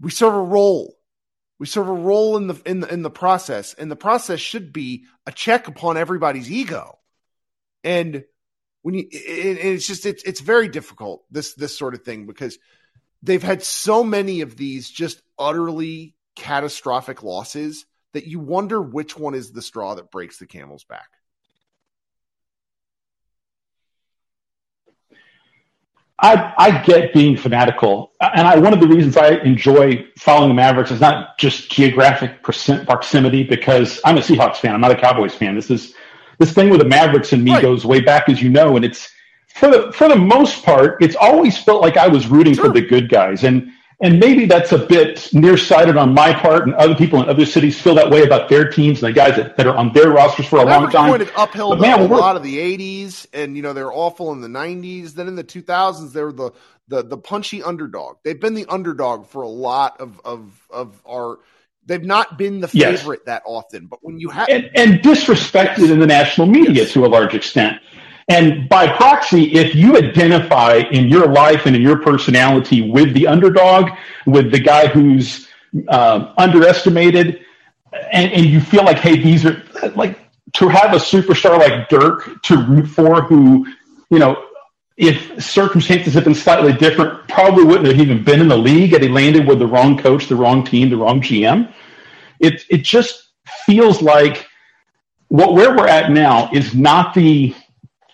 we 0.00 0.10
serve 0.10 0.34
a 0.34 0.42
role. 0.42 0.96
We 1.58 1.66
serve 1.66 1.88
a 1.88 1.92
role 1.92 2.36
in 2.36 2.46
the 2.46 2.62
in 2.64 2.80
the 2.80 2.90
in 2.90 3.02
the 3.02 3.10
process, 3.10 3.74
and 3.74 3.90
the 3.90 3.96
process 3.96 4.40
should 4.40 4.72
be 4.72 5.04
a 5.26 5.32
check 5.32 5.68
upon 5.68 5.96
everybody's 5.96 6.50
ego. 6.50 6.98
And 7.84 8.24
when 8.82 8.94
you, 8.94 9.06
it, 9.10 9.58
it's 9.58 9.86
just 9.86 10.06
it's 10.06 10.22
it's 10.22 10.40
very 10.40 10.68
difficult 10.68 11.24
this 11.30 11.54
this 11.54 11.76
sort 11.76 11.94
of 11.94 12.02
thing 12.02 12.26
because 12.26 12.58
they've 13.22 13.42
had 13.42 13.62
so 13.62 14.02
many 14.02 14.40
of 14.40 14.56
these 14.56 14.88
just 14.88 15.22
utterly 15.38 16.14
catastrophic 16.36 17.22
losses 17.22 17.84
that 18.12 18.26
you 18.26 18.38
wonder 18.38 18.80
which 18.80 19.16
one 19.16 19.34
is 19.34 19.52
the 19.52 19.62
straw 19.62 19.94
that 19.94 20.10
breaks 20.10 20.38
the 20.38 20.46
camel's 20.46 20.84
back. 20.84 21.08
I, 26.22 26.52
I 26.58 26.82
get 26.82 27.14
being 27.14 27.34
fanatical, 27.34 28.12
and 28.20 28.46
I, 28.46 28.58
one 28.58 28.74
of 28.74 28.80
the 28.80 28.86
reasons 28.86 29.16
I 29.16 29.36
enjoy 29.36 30.06
following 30.18 30.50
the 30.50 30.54
Mavericks 30.54 30.90
is 30.90 31.00
not 31.00 31.38
just 31.38 31.70
geographic 31.70 32.42
proximity 32.42 33.42
because 33.42 34.00
I'm 34.04 34.18
a 34.18 34.20
Seahawks 34.20 34.56
fan. 34.56 34.74
I'm 34.74 34.82
not 34.82 34.90
a 34.90 35.00
Cowboys 35.00 35.34
fan. 35.34 35.54
This 35.54 35.70
is 35.70 35.94
this 36.40 36.52
thing 36.52 36.70
with 36.70 36.80
the 36.80 36.88
Mavericks 36.88 37.32
and 37.32 37.44
me 37.44 37.52
right. 37.52 37.62
goes 37.62 37.84
way 37.84 38.00
back, 38.00 38.28
as 38.28 38.42
you 38.42 38.48
know, 38.48 38.74
and 38.74 38.84
it's 38.84 39.12
for 39.46 39.70
the 39.70 39.92
for 39.92 40.08
the 40.08 40.16
most 40.16 40.64
part, 40.64 41.00
it's 41.02 41.14
always 41.14 41.56
felt 41.56 41.82
like 41.82 41.96
I 41.96 42.08
was 42.08 42.26
rooting 42.26 42.54
sure. 42.54 42.66
for 42.66 42.72
the 42.72 42.80
good 42.80 43.10
guys, 43.10 43.44
and 43.44 43.70
and 44.00 44.18
maybe 44.18 44.46
that's 44.46 44.72
a 44.72 44.78
bit 44.78 45.28
nearsighted 45.34 45.98
on 45.98 46.14
my 46.14 46.32
part, 46.32 46.66
and 46.66 46.74
other 46.76 46.94
people 46.94 47.22
in 47.22 47.28
other 47.28 47.44
cities 47.44 47.78
feel 47.78 47.94
that 47.96 48.10
way 48.10 48.22
about 48.22 48.48
their 48.48 48.70
teams 48.70 49.02
and 49.02 49.10
the 49.10 49.14
guys 49.14 49.36
that, 49.36 49.58
that 49.58 49.66
are 49.66 49.76
on 49.76 49.92
their 49.92 50.08
rosters 50.10 50.46
for 50.46 50.60
a 50.60 50.64
long 50.64 50.90
time. 50.90 51.10
Pointed 51.10 51.30
uphill 51.36 51.70
but 51.70 51.80
man, 51.80 52.00
a 52.00 52.04
lot 52.04 52.36
of 52.36 52.42
the 52.42 52.56
'80s, 52.56 53.26
and 53.34 53.54
you 53.54 53.62
know 53.62 53.74
they're 53.74 53.92
awful 53.92 54.32
in 54.32 54.40
the 54.40 54.48
'90s. 54.48 55.12
Then 55.12 55.28
in 55.28 55.36
the 55.36 55.44
2000s, 55.44 56.12
they 56.12 56.22
were 56.22 56.32
the 56.32 56.52
the 56.88 57.02
the 57.02 57.18
punchy 57.18 57.62
underdog. 57.62 58.16
They've 58.22 58.40
been 58.40 58.54
the 58.54 58.66
underdog 58.66 59.26
for 59.26 59.42
a 59.42 59.48
lot 59.48 60.00
of 60.00 60.20
of 60.24 60.66
of 60.70 61.02
our. 61.06 61.38
They've 61.90 62.04
not 62.04 62.38
been 62.38 62.60
the 62.60 62.68
favorite 62.68 63.22
yes. 63.22 63.26
that 63.26 63.42
often, 63.44 63.88
but 63.88 63.98
when 64.02 64.20
you 64.20 64.28
have 64.30 64.48
and, 64.48 64.70
and 64.76 65.00
disrespected 65.00 65.90
in 65.90 65.98
the 65.98 66.06
national 66.06 66.46
media 66.46 66.84
yes. 66.84 66.92
to 66.92 67.04
a 67.04 67.08
large 67.08 67.34
extent. 67.34 67.82
And 68.28 68.68
by 68.68 68.86
proxy, 68.94 69.54
if 69.54 69.74
you 69.74 69.96
identify 69.96 70.84
in 70.92 71.08
your 71.08 71.26
life 71.26 71.66
and 71.66 71.74
in 71.74 71.82
your 71.82 71.98
personality 71.98 72.88
with 72.88 73.12
the 73.12 73.26
underdog, 73.26 73.90
with 74.24 74.52
the 74.52 74.60
guy 74.60 74.86
who's 74.86 75.48
uh, 75.88 76.32
underestimated, 76.38 77.44
and, 78.12 78.30
and, 78.32 78.46
you 78.46 78.60
feel 78.60 78.84
like, 78.84 78.98
hey, 78.98 79.20
these 79.20 79.44
are 79.44 79.60
like 79.96 80.16
to 80.52 80.68
have 80.68 80.92
a 80.92 80.98
superstar 80.98 81.58
like 81.58 81.88
Dirk 81.88 82.40
to 82.42 82.56
root 82.66 82.86
for, 82.86 83.22
who, 83.22 83.66
you 84.10 84.20
know, 84.20 84.46
if 85.00 85.42
circumstances 85.42 86.12
had 86.12 86.24
been 86.24 86.34
slightly 86.34 86.74
different, 86.74 87.26
probably 87.26 87.64
wouldn't 87.64 87.86
have 87.86 87.98
even 87.98 88.22
been 88.22 88.38
in 88.38 88.48
the 88.48 88.58
league 88.58 88.92
had 88.92 89.02
he 89.02 89.08
landed 89.08 89.48
with 89.48 89.58
the 89.58 89.66
wrong 89.66 89.96
coach, 89.96 90.28
the 90.28 90.36
wrong 90.36 90.62
team, 90.62 90.90
the 90.90 90.96
wrong 90.98 91.22
GM. 91.22 91.72
It 92.38 92.66
it 92.68 92.84
just 92.84 93.30
feels 93.64 94.02
like 94.02 94.46
what 95.28 95.54
where 95.54 95.74
we're 95.74 95.88
at 95.88 96.10
now 96.10 96.50
is 96.52 96.74
not 96.74 97.14
the 97.14 97.54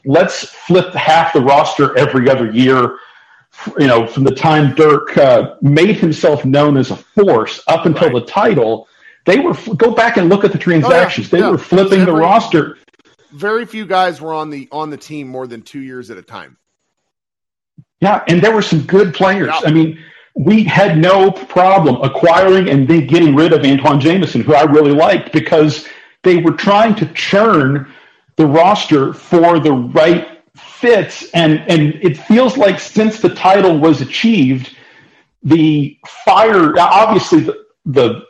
let's 0.04 0.44
flip 0.44 0.94
half 0.94 1.32
the 1.32 1.40
roster 1.40 1.98
every 1.98 2.30
other 2.30 2.52
year. 2.52 2.98
You 3.78 3.88
know, 3.88 4.06
from 4.06 4.22
the 4.22 4.34
time 4.34 4.76
Dirk 4.76 5.18
uh, 5.18 5.56
made 5.62 5.96
himself 5.96 6.44
known 6.44 6.76
as 6.76 6.92
a 6.92 6.96
force 6.96 7.64
up 7.66 7.86
until 7.86 8.10
right. 8.10 8.14
the 8.14 8.30
title, 8.30 8.86
they 9.24 9.40
were 9.40 9.54
go 9.74 9.90
back 9.90 10.18
and 10.18 10.28
look 10.28 10.44
at 10.44 10.52
the 10.52 10.58
transactions. 10.58 11.34
Oh, 11.34 11.36
yeah, 11.36 11.40
they 11.40 11.46
yeah. 11.46 11.50
were 11.50 11.58
flipping 11.58 12.02
every, 12.02 12.12
the 12.12 12.20
roster. 12.20 12.78
Very 13.32 13.66
few 13.66 13.86
guys 13.86 14.20
were 14.20 14.34
on 14.34 14.50
the 14.50 14.68
on 14.70 14.90
the 14.90 14.96
team 14.96 15.26
more 15.26 15.48
than 15.48 15.62
two 15.62 15.80
years 15.80 16.12
at 16.12 16.16
a 16.16 16.22
time. 16.22 16.56
Yeah, 18.00 18.22
and 18.28 18.42
there 18.42 18.52
were 18.52 18.62
some 18.62 18.82
good 18.82 19.14
players. 19.14 19.54
Yeah. 19.62 19.68
I 19.68 19.72
mean, 19.72 19.98
we 20.34 20.62
had 20.64 20.98
no 20.98 21.30
problem 21.30 21.96
acquiring 22.02 22.68
and 22.68 22.86
then 22.86 23.06
getting 23.06 23.34
rid 23.34 23.52
of 23.52 23.64
Antawn 23.64 24.00
Jamison, 24.00 24.42
who 24.42 24.54
I 24.54 24.64
really 24.64 24.92
liked 24.92 25.32
because 25.32 25.88
they 26.22 26.36
were 26.36 26.52
trying 26.52 26.94
to 26.96 27.06
churn 27.14 27.90
the 28.36 28.46
roster 28.46 29.14
for 29.14 29.58
the 29.58 29.72
right 29.72 30.42
fits. 30.54 31.30
And, 31.32 31.60
and 31.68 31.94
it 32.02 32.18
feels 32.18 32.58
like 32.58 32.78
since 32.78 33.20
the 33.20 33.34
title 33.34 33.78
was 33.78 34.02
achieved, 34.02 34.76
the 35.42 35.98
fire, 36.24 36.78
obviously, 36.78 37.40
the, 37.40 37.64
the 37.86 38.26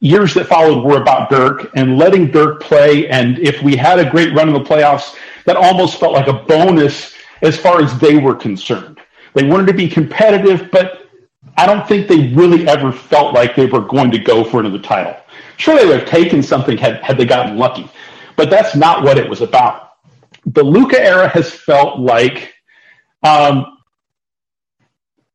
years 0.00 0.34
that 0.34 0.46
followed 0.48 0.84
were 0.84 1.00
about 1.00 1.30
Dirk 1.30 1.70
and 1.76 1.98
letting 1.98 2.32
Dirk 2.32 2.62
play. 2.62 3.08
And 3.08 3.38
if 3.38 3.62
we 3.62 3.76
had 3.76 4.00
a 4.00 4.10
great 4.10 4.34
run 4.34 4.48
in 4.48 4.54
the 4.54 4.60
playoffs, 4.60 5.14
that 5.44 5.56
almost 5.56 6.00
felt 6.00 6.14
like 6.14 6.26
a 6.26 6.32
bonus 6.32 7.14
as 7.42 7.56
far 7.56 7.80
as 7.80 7.96
they 7.98 8.16
were 8.16 8.34
concerned. 8.34 8.98
They 9.34 9.44
wanted 9.44 9.66
to 9.66 9.74
be 9.74 9.88
competitive, 9.88 10.70
but 10.70 11.08
I 11.56 11.66
don't 11.66 11.86
think 11.86 12.08
they 12.08 12.28
really 12.28 12.66
ever 12.66 12.92
felt 12.92 13.34
like 13.34 13.54
they 13.54 13.66
were 13.66 13.80
going 13.80 14.10
to 14.12 14.18
go 14.18 14.44
for 14.44 14.60
another 14.60 14.78
title. 14.78 15.16
Sure, 15.56 15.76
they 15.76 15.86
would 15.86 16.00
have 16.00 16.08
taken 16.08 16.42
something 16.42 16.76
had, 16.78 17.02
had 17.02 17.18
they 17.18 17.24
gotten 17.24 17.56
lucky. 17.56 17.88
But 18.36 18.50
that's 18.50 18.74
not 18.74 19.04
what 19.04 19.18
it 19.18 19.28
was 19.28 19.40
about. 19.40 19.90
The 20.46 20.62
Luka 20.62 21.00
era 21.00 21.28
has 21.28 21.50
felt 21.50 22.00
like 22.00 22.54
um, 23.22 23.78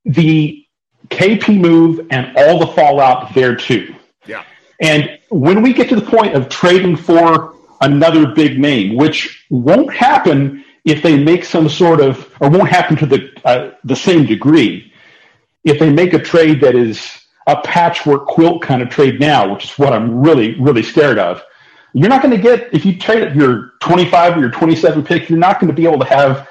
the 0.06 0.66
KP 1.08 1.60
move 1.60 2.08
and 2.12 2.36
all 2.38 2.60
the 2.60 2.68
fallout 2.68 3.34
there 3.34 3.56
too. 3.56 3.96
Yeah. 4.26 4.44
And 4.82 5.20
when 5.30 5.62
we 5.62 5.74
get 5.74 5.90
to 5.90 5.96
the 5.96 6.06
point 6.06 6.36
of 6.36 6.50
trading 6.50 6.96
for 6.96 7.56
another 7.82 8.28
big 8.34 8.60
name, 8.60 8.96
which 8.96 9.46
won't 9.50 9.94
happen 9.94 10.64
if 10.86 11.02
they 11.04 11.22
make 11.22 11.44
some 11.44 11.70
sort 11.70 12.02
of, 12.02 12.34
or 12.40 12.50
won't 12.50 12.70
happen 12.70 12.96
to 12.98 13.06
the 13.06 13.32
uh, 13.46 13.72
the 13.84 13.96
same 13.96 14.26
degree, 14.26 14.94
if 15.64 15.80
they 15.80 15.92
make 15.92 16.14
a 16.14 16.20
trade 16.20 16.62
that 16.62 16.76
is 16.76 17.20
a 17.48 17.62
patchwork 17.62 18.26
quilt 18.28 18.62
kind 18.62 18.82
of 18.82 18.90
trade 18.90 19.20
now, 19.20 19.52
which 19.52 19.66
is 19.66 19.72
what 19.78 19.94
I'm 19.94 20.22
really 20.22 20.60
really 20.60 20.84
scared 20.84 21.20
of. 21.20 21.44
You're 21.94 22.10
not 22.10 22.22
going 22.22 22.36
to 22.36 22.42
get 22.42 22.74
if 22.74 22.86
you 22.86 22.98
trade 22.98 23.36
your 23.36 23.72
25 23.80 24.38
or 24.38 24.40
your 24.40 24.52
27 24.52 25.04
pick. 25.04 25.30
You're 25.30 25.40
not 25.40 25.60
going 25.60 25.70
to 25.70 25.74
be 25.74 25.86
able 25.86 26.00
to 26.00 26.06
have, 26.06 26.48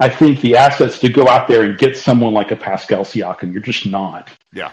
I 0.00 0.08
think, 0.08 0.42
the 0.42 0.56
assets 0.56 0.98
to 1.00 1.08
go 1.08 1.28
out 1.28 1.48
there 1.48 1.62
and 1.62 1.78
get 1.78 1.96
someone 1.96 2.34
like 2.34 2.50
a 2.50 2.56
Pascal 2.56 3.04
Siakam. 3.04 3.52
You're 3.52 3.62
just 3.62 3.86
not. 3.86 4.30
Yeah. 4.52 4.70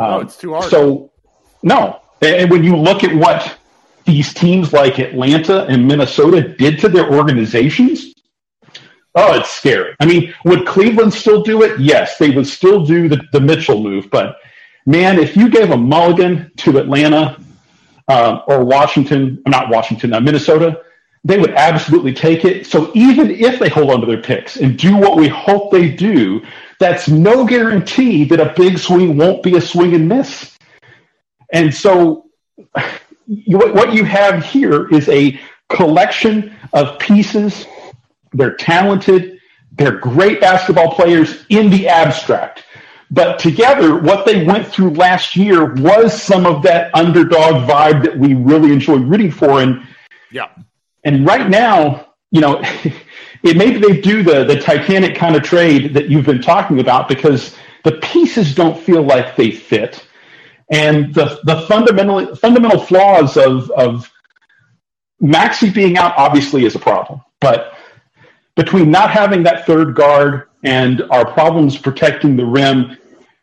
Um, 0.00 0.10
no, 0.10 0.20
it's 0.20 0.36
too 0.36 0.54
hard. 0.54 0.70
So, 0.70 1.12
no. 1.62 2.00
And 2.20 2.50
when 2.50 2.64
you 2.64 2.76
look 2.76 3.04
at 3.04 3.14
what 3.14 3.56
these 4.04 4.34
teams 4.34 4.72
like 4.72 4.98
Atlanta 4.98 5.64
and 5.66 5.86
Minnesota 5.86 6.48
did 6.56 6.80
to 6.80 6.88
their 6.88 7.12
organizations, 7.12 8.13
oh, 9.14 9.38
it's 9.38 9.50
scary. 9.50 9.94
I 10.00 10.06
mean, 10.06 10.34
would 10.44 10.66
Cleveland 10.66 11.12
still 11.12 11.42
do 11.42 11.62
it? 11.62 11.78
Yes, 11.80 12.18
they 12.18 12.30
would 12.30 12.46
still 12.46 12.84
do 12.84 13.08
the, 13.08 13.22
the 13.32 13.40
Mitchell 13.40 13.82
move. 13.82 14.10
But 14.10 14.36
man, 14.86 15.18
if 15.18 15.36
you 15.36 15.48
gave 15.48 15.70
a 15.70 15.76
mulligan 15.76 16.50
to 16.58 16.78
Atlanta 16.78 17.40
uh, 18.08 18.40
or 18.46 18.64
Washington, 18.64 19.42
not 19.46 19.70
Washington, 19.70 20.12
uh, 20.12 20.20
Minnesota, 20.20 20.82
they 21.24 21.38
would 21.38 21.52
absolutely 21.52 22.12
take 22.12 22.44
it. 22.44 22.66
So 22.66 22.90
even 22.94 23.30
if 23.30 23.58
they 23.58 23.68
hold 23.68 23.90
on 23.90 24.00
to 24.00 24.06
their 24.06 24.20
picks 24.20 24.56
and 24.56 24.78
do 24.78 24.96
what 24.96 25.16
we 25.16 25.26
hope 25.28 25.72
they 25.72 25.90
do, 25.90 26.42
that's 26.78 27.08
no 27.08 27.46
guarantee 27.46 28.24
that 28.24 28.40
a 28.40 28.52
big 28.54 28.78
swing 28.78 29.16
won't 29.16 29.42
be 29.42 29.56
a 29.56 29.60
swing 29.60 29.94
and 29.94 30.06
miss. 30.08 30.58
And 31.52 31.72
so 31.72 32.26
what 33.46 33.94
you 33.94 34.04
have 34.04 34.44
here 34.44 34.88
is 34.90 35.08
a 35.08 35.40
collection 35.70 36.54
of 36.72 36.98
pieces. 36.98 37.66
They're 38.34 38.56
talented. 38.56 39.40
They're 39.72 39.98
great 39.98 40.40
basketball 40.40 40.94
players 40.94 41.46
in 41.48 41.70
the 41.70 41.88
abstract. 41.88 42.64
But 43.10 43.38
together, 43.38 43.96
what 44.00 44.26
they 44.26 44.44
went 44.44 44.66
through 44.66 44.90
last 44.90 45.36
year 45.36 45.74
was 45.74 46.20
some 46.20 46.46
of 46.46 46.62
that 46.62 46.94
underdog 46.94 47.68
vibe 47.68 48.02
that 48.02 48.18
we 48.18 48.34
really 48.34 48.72
enjoy 48.72 48.96
rooting 48.96 49.30
for. 49.30 49.62
And 49.62 49.86
yeah, 50.32 50.48
and 51.04 51.26
right 51.26 51.48
now, 51.48 52.14
you 52.30 52.40
know, 52.40 52.60
it 53.42 53.56
maybe 53.56 53.78
they 53.78 54.00
do 54.00 54.22
the 54.22 54.44
the 54.44 54.58
Titanic 54.58 55.14
kind 55.16 55.36
of 55.36 55.42
trade 55.42 55.94
that 55.94 56.08
you've 56.08 56.26
been 56.26 56.42
talking 56.42 56.80
about 56.80 57.08
because 57.08 57.54
the 57.84 57.92
pieces 57.92 58.54
don't 58.54 58.78
feel 58.80 59.02
like 59.02 59.36
they 59.36 59.50
fit, 59.50 60.06
and 60.70 61.14
the 61.14 61.40
the 61.44 61.60
fundamental 61.68 62.34
fundamental 62.34 62.80
flaws 62.80 63.36
of 63.36 63.70
of 63.72 64.10
Maxi 65.22 65.72
being 65.72 65.96
out 65.98 66.14
obviously 66.16 66.64
is 66.64 66.74
a 66.74 66.80
problem, 66.80 67.20
but 67.40 67.73
between 68.56 68.90
not 68.90 69.10
having 69.10 69.42
that 69.42 69.66
third 69.66 69.94
guard 69.94 70.48
and 70.62 71.02
our 71.10 71.30
problems 71.32 71.76
protecting 71.76 72.36
the 72.36 72.44
rim 72.44 72.96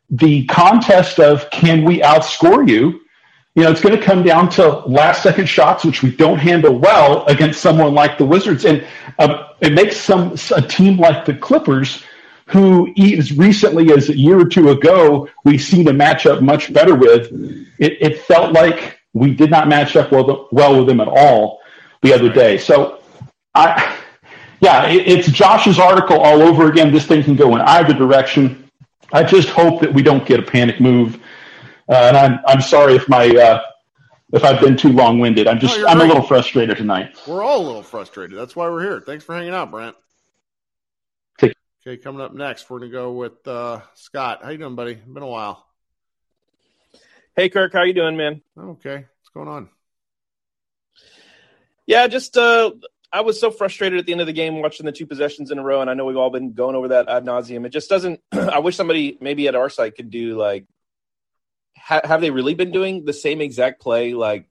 the 0.09 0.45
contest 0.47 1.19
of 1.19 1.49
can 1.51 1.83
we 1.85 2.01
outscore 2.01 2.67
you 2.67 3.01
You 3.55 3.63
know, 3.63 3.71
it's 3.71 3.81
going 3.81 3.97
to 3.97 4.01
come 4.01 4.23
down 4.23 4.49
to 4.51 4.79
last 4.87 5.23
second 5.23 5.47
shots, 5.47 5.83
which 5.83 6.01
we 6.01 6.15
don't 6.15 6.37
handle 6.37 6.77
well 6.77 7.25
against 7.25 7.61
someone 7.61 7.93
like 7.93 8.17
the 8.17 8.25
Wizards. 8.25 8.63
And 8.63 8.85
uh, 9.19 9.49
it 9.59 9.73
makes 9.73 9.97
some 9.97 10.35
a 10.55 10.61
team 10.61 10.97
like 10.97 11.25
the 11.25 11.33
Clippers, 11.33 12.03
who 12.45 12.93
as 12.97 13.33
recently 13.37 13.91
as 13.91 14.09
a 14.09 14.17
year 14.17 14.39
or 14.39 14.45
two 14.47 14.69
ago, 14.69 15.27
we've 15.43 15.61
seen 15.61 15.87
a 15.89 15.91
matchup 15.91 16.41
much 16.41 16.71
better 16.73 16.95
with. 16.95 17.27
It, 17.77 17.97
it 18.01 18.19
felt 18.21 18.53
like 18.53 18.99
we 19.13 19.33
did 19.35 19.49
not 19.49 19.67
match 19.67 19.97
up 19.97 20.11
well, 20.13 20.47
well 20.51 20.77
with 20.77 20.87
them 20.87 21.01
at 21.01 21.09
all 21.09 21.59
the 22.01 22.13
other 22.13 22.31
day. 22.31 22.57
So 22.57 23.01
I, 23.53 23.97
yeah, 24.61 24.87
it, 24.87 25.07
it's 25.07 25.27
Josh's 25.31 25.77
article 25.79 26.19
all 26.19 26.41
over 26.41 26.69
again. 26.69 26.91
This 26.91 27.05
thing 27.05 27.23
can 27.23 27.35
go 27.35 27.55
in 27.55 27.61
either 27.61 27.93
direction. 27.93 28.69
I 29.11 29.23
just 29.23 29.49
hope 29.49 29.81
that 29.81 29.93
we 29.93 30.01
don't 30.01 30.25
get 30.25 30.39
a 30.39 30.43
panic 30.43 30.79
move. 30.79 31.15
Uh, 31.89 31.93
and 31.95 32.15
I'm 32.17 32.39
I'm 32.47 32.61
sorry 32.61 32.95
if 32.95 33.09
my 33.09 33.27
uh, 33.27 33.61
if 34.31 34.43
I've 34.45 34.61
been 34.61 34.77
too 34.77 34.93
long 34.93 35.19
winded. 35.19 35.47
I'm 35.47 35.59
just 35.59 35.77
No, 35.77 35.87
I'm 35.87 35.97
great. 35.97 36.05
a 36.05 36.13
little 36.13 36.25
frustrated 36.25 36.77
tonight. 36.77 37.17
We're 37.27 37.43
all 37.43 37.61
a 37.61 37.65
little 37.65 37.83
frustrated. 37.83 38.37
That's 38.37 38.55
why 38.55 38.69
we're 38.69 38.81
here. 38.83 39.01
Thanks 39.01 39.25
for 39.25 39.35
hanging 39.35 39.53
out, 39.53 39.71
Brent. 39.71 39.95
Take- 41.37 41.53
Okay, 41.85 41.97
coming 41.97 42.21
up 42.21 42.33
next, 42.33 42.69
we're 42.69 42.79
gonna 42.79 42.91
go 42.91 43.11
with 43.11 43.45
uh, 43.47 43.81
Scott. 43.95 44.41
How 44.43 44.51
you 44.51 44.57
doing, 44.59 44.75
buddy? 44.75 44.93
Been 44.93 45.23
a 45.23 45.27
while. 45.27 45.65
Hey 47.35 47.49
Kirk, 47.49 47.73
how 47.73 47.83
you 47.83 47.93
doing, 47.93 48.15
man? 48.15 48.41
Okay, 48.57 48.95
what's 48.97 49.29
going 49.33 49.47
on? 49.47 49.69
Yeah, 51.87 52.07
just 52.07 52.37
uh 52.37 52.71
I 53.13 53.21
was 53.21 53.39
so 53.39 53.51
frustrated 53.51 53.99
at 53.99 54.05
the 54.05 54.13
end 54.13 54.21
of 54.21 54.27
the 54.27 54.33
game 54.33 54.61
watching 54.61 54.85
the 54.85 54.91
two 54.91 55.05
possessions 55.05 55.51
in 55.51 55.59
a 55.59 55.63
row, 55.63 55.81
and 55.81 55.89
I 55.89 55.93
know 55.93 56.05
we've 56.05 56.17
all 56.17 56.29
been 56.29 56.53
going 56.53 56.75
over 56.75 56.89
that 56.89 57.09
ad 57.09 57.25
nauseum. 57.25 57.65
It 57.65 57.69
just 57.69 57.89
doesn't. 57.89 58.21
I 58.31 58.59
wish 58.59 58.75
somebody 58.75 59.17
maybe 59.19 59.47
at 59.47 59.55
our 59.55 59.69
site 59.69 59.95
could 59.95 60.09
do 60.09 60.37
like, 60.37 60.65
ha- 61.77 62.01
have 62.03 62.21
they 62.21 62.31
really 62.31 62.53
been 62.53 62.71
doing 62.71 63.05
the 63.05 63.13
same 63.13 63.41
exact 63.41 63.81
play 63.81 64.13
like 64.13 64.47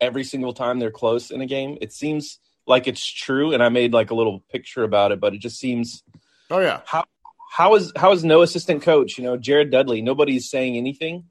every 0.00 0.24
single 0.24 0.52
time 0.52 0.78
they're 0.78 0.90
close 0.90 1.30
in 1.30 1.40
a 1.40 1.46
game? 1.46 1.78
It 1.80 1.92
seems 1.92 2.38
like 2.66 2.86
it's 2.86 3.04
true, 3.04 3.52
and 3.52 3.62
I 3.62 3.70
made 3.70 3.92
like 3.92 4.10
a 4.10 4.14
little 4.14 4.44
picture 4.50 4.84
about 4.84 5.12
it, 5.12 5.20
but 5.20 5.34
it 5.34 5.40
just 5.40 5.58
seems 5.58 6.02
Oh 6.50 6.60
yeah, 6.60 6.80
how 6.84 7.04
how 7.50 7.74
is 7.74 7.92
how 7.96 8.12
is 8.12 8.24
no 8.24 8.42
assistant 8.42 8.82
coach? 8.82 9.18
You 9.18 9.24
know, 9.24 9.36
Jared 9.36 9.70
Dudley. 9.70 10.02
Nobody's 10.02 10.48
saying 10.50 10.76
anything. 10.76 11.24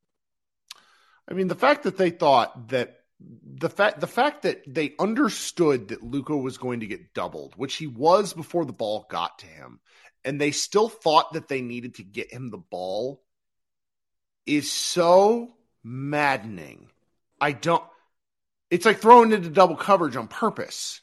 I 1.30 1.34
mean 1.34 1.48
the 1.48 1.56
fact 1.56 1.84
that 1.84 1.98
they 1.98 2.10
thought 2.10 2.70
that 2.70 3.00
the 3.20 3.70
fact 3.70 4.00
the 4.00 4.08
fact 4.08 4.44
that 4.44 4.62
they 4.68 4.94
understood 5.00 5.90
that 5.90 6.04
Luka 6.04 6.36
was 6.36 6.58
going 6.58 6.82
to 6.82 6.88
get 6.88 7.14
doubled, 7.14 7.54
which 7.56 7.76
he 7.76 7.88
was 7.88 8.34
before 8.34 8.66
the 8.66 8.74
ball 8.74 9.06
got 9.10 9.40
to 9.40 9.46
him, 9.48 9.80
and 10.24 10.40
they 10.40 10.52
still 10.52 10.90
thought 10.90 11.34
that 11.34 11.48
they 11.48 11.62
needed 11.62 11.96
to 11.96 12.04
get 12.04 12.32
him 12.32 12.50
the 12.50 12.58
ball 12.58 13.22
is 14.46 14.72
so 14.72 15.56
maddening. 15.84 16.90
I 17.40 17.52
don't 17.52 17.84
it's 18.70 18.86
like 18.86 19.00
throwing 19.00 19.32
into 19.32 19.50
double 19.50 19.76
coverage 19.76 20.16
on 20.16 20.28
purpose. 20.28 21.02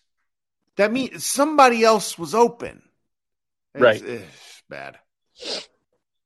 That 0.77 0.93
means 0.93 1.25
somebody 1.25 1.85
else 1.85 2.19
was 2.19 2.35
open. 2.35 2.83
It's, 3.75 3.83
Right. 3.83 4.03
it's 4.03 4.63
bad. 4.69 4.99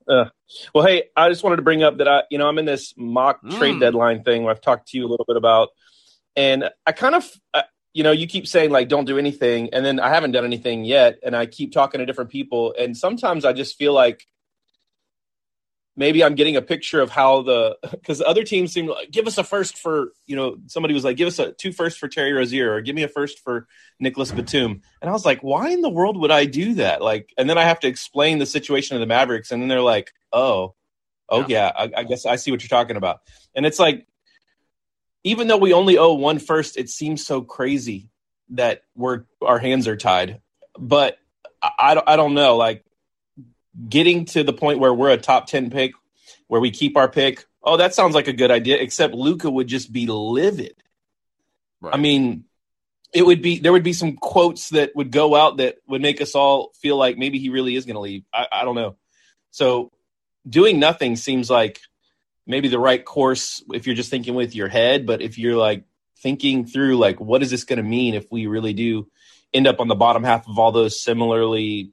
Well, 0.06 0.86
hey, 0.86 1.04
I 1.16 1.28
just 1.28 1.42
wanted 1.42 1.56
to 1.56 1.62
bring 1.62 1.82
up 1.82 1.98
that 1.98 2.08
I, 2.08 2.22
you 2.30 2.38
know, 2.38 2.48
I'm 2.48 2.58
in 2.58 2.64
this 2.64 2.94
mock 2.96 3.40
trade 3.50 3.76
Mm. 3.76 3.80
deadline 3.80 4.22
thing 4.22 4.42
where 4.42 4.52
I've 4.52 4.60
talked 4.60 4.88
to 4.88 4.96
you 4.96 5.06
a 5.06 5.08
little 5.08 5.24
bit 5.26 5.36
about, 5.36 5.70
and 6.36 6.70
I 6.86 6.92
kind 6.92 7.14
of, 7.14 7.30
uh, 7.54 7.62
you 7.92 8.02
know, 8.02 8.12
you 8.12 8.26
keep 8.26 8.46
saying 8.46 8.70
like 8.70 8.88
don't 8.88 9.06
do 9.06 9.18
anything, 9.18 9.70
and 9.72 9.84
then 9.84 9.98
I 9.98 10.10
haven't 10.10 10.32
done 10.32 10.44
anything 10.44 10.84
yet, 10.84 11.18
and 11.22 11.34
I 11.34 11.46
keep 11.46 11.72
talking 11.72 11.98
to 11.98 12.06
different 12.06 12.30
people, 12.30 12.74
and 12.78 12.96
sometimes 12.96 13.44
I 13.44 13.52
just 13.52 13.76
feel 13.76 13.92
like 13.92 14.26
maybe 15.96 16.22
I'm 16.22 16.34
getting 16.34 16.56
a 16.56 16.62
picture 16.62 17.00
of 17.00 17.10
how 17.10 17.42
the 17.42 17.78
because 17.90 18.20
other 18.20 18.44
teams 18.44 18.72
seem 18.72 18.86
like 18.86 19.10
give 19.10 19.26
us 19.26 19.38
a 19.38 19.44
first 19.44 19.78
for 19.78 20.12
you 20.26 20.36
know 20.36 20.58
somebody 20.66 20.94
was 20.94 21.04
like 21.04 21.16
give 21.16 21.28
us 21.28 21.38
a 21.38 21.52
two 21.52 21.72
first 21.72 21.98
for 21.98 22.08
Terry 22.08 22.32
Rozier 22.32 22.74
or 22.74 22.80
give 22.80 22.94
me 22.94 23.02
a 23.02 23.08
first 23.08 23.40
for 23.40 23.66
Nicolas 23.98 24.32
Batum. 24.32 24.82
And 25.00 25.08
I 25.08 25.12
was 25.12 25.24
like 25.24 25.42
why 25.42 25.70
in 25.70 25.80
the 25.80 25.88
world 25.88 26.18
would 26.18 26.30
I 26.30 26.44
do 26.44 26.74
that? 26.74 27.02
Like 27.02 27.32
and 27.38 27.48
then 27.48 27.58
I 27.58 27.64
have 27.64 27.80
to 27.80 27.88
explain 27.88 28.38
the 28.38 28.46
situation 28.46 28.96
of 28.96 29.00
the 29.00 29.06
Mavericks 29.06 29.50
and 29.50 29.62
then 29.62 29.68
they're 29.68 29.80
like 29.80 30.12
oh 30.32 30.74
oh 31.28 31.46
yeah, 31.48 31.72
I, 31.76 31.90
I 31.96 32.04
guess 32.04 32.26
I 32.26 32.36
see 32.36 32.50
what 32.50 32.62
you're 32.62 32.68
talking 32.68 32.96
about. 32.96 33.20
And 33.54 33.66
it's 33.66 33.78
like 33.78 34.06
even 35.24 35.48
though 35.48 35.56
we 35.56 35.72
only 35.72 35.98
owe 35.98 36.12
one 36.12 36.38
first 36.38 36.76
it 36.76 36.88
seems 36.88 37.26
so 37.26 37.40
crazy 37.40 38.10
that 38.50 38.82
we're 38.94 39.24
our 39.42 39.58
hands 39.58 39.88
are 39.88 39.96
tied. 39.96 40.40
But 40.78 41.18
I 41.62 42.00
I 42.06 42.16
don't 42.16 42.34
know 42.34 42.56
like 42.56 42.85
getting 43.88 44.24
to 44.26 44.42
the 44.42 44.52
point 44.52 44.78
where 44.78 44.94
we're 44.94 45.10
a 45.10 45.16
top 45.16 45.46
10 45.46 45.70
pick 45.70 45.92
where 46.46 46.60
we 46.60 46.70
keep 46.70 46.96
our 46.96 47.08
pick 47.08 47.46
oh 47.62 47.76
that 47.76 47.94
sounds 47.94 48.14
like 48.14 48.28
a 48.28 48.32
good 48.32 48.50
idea 48.50 48.76
except 48.78 49.14
luka 49.14 49.50
would 49.50 49.66
just 49.66 49.92
be 49.92 50.06
livid. 50.06 50.74
Right. 51.80 51.94
i 51.94 51.98
mean 51.98 52.44
it 53.12 53.24
would 53.24 53.40
be 53.40 53.58
there 53.58 53.72
would 53.72 53.82
be 53.82 53.92
some 53.92 54.16
quotes 54.16 54.70
that 54.70 54.94
would 54.94 55.10
go 55.10 55.34
out 55.34 55.56
that 55.56 55.76
would 55.88 56.02
make 56.02 56.20
us 56.20 56.34
all 56.34 56.72
feel 56.80 56.96
like 56.96 57.16
maybe 57.16 57.38
he 57.38 57.48
really 57.48 57.74
is 57.74 57.86
going 57.86 57.94
to 57.94 58.00
leave. 58.00 58.24
I, 58.32 58.46
I 58.52 58.64
don't 58.64 58.74
know. 58.74 58.96
So 59.50 59.90
doing 60.46 60.78
nothing 60.78 61.16
seems 61.16 61.48
like 61.48 61.80
maybe 62.46 62.68
the 62.68 62.78
right 62.78 63.02
course 63.02 63.62
if 63.72 63.86
you're 63.86 63.96
just 63.96 64.10
thinking 64.10 64.34
with 64.34 64.54
your 64.54 64.68
head 64.68 65.06
but 65.06 65.22
if 65.22 65.38
you're 65.38 65.56
like 65.56 65.84
thinking 66.18 66.66
through 66.66 66.96
like 66.96 67.18
what 67.18 67.42
is 67.42 67.50
this 67.50 67.64
going 67.64 67.78
to 67.78 67.82
mean 67.82 68.14
if 68.14 68.30
we 68.30 68.46
really 68.46 68.72
do 68.72 69.08
end 69.52 69.66
up 69.66 69.80
on 69.80 69.88
the 69.88 69.94
bottom 69.94 70.22
half 70.22 70.46
of 70.46 70.58
all 70.58 70.70
those 70.70 71.02
similarly 71.02 71.92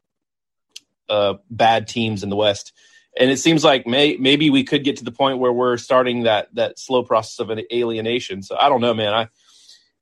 uh, 1.10 1.36
bad 1.50 1.88
teams 1.88 2.24
in 2.24 2.30
the 2.30 2.36
West. 2.36 2.74
And 3.20 3.30
it 3.30 3.38
seems 3.38 3.64
like 3.64 3.86
may, 3.86 4.18
maybe 4.18 4.50
we 4.50 4.64
could 4.64 4.84
get 4.84 4.98
to 4.98 5.04
the 5.04 5.12
point 5.12 5.38
where 5.38 5.54
we're 5.54 5.78
starting 5.78 6.24
that 6.24 6.54
that 6.56 6.80
slow 6.80 7.04
process 7.04 7.40
of 7.40 7.52
an 7.52 7.62
alienation. 7.72 8.42
So 8.42 8.58
I 8.60 8.70
don't 8.70 8.82
know, 8.82 8.94
man. 8.94 9.14
I 9.14 9.28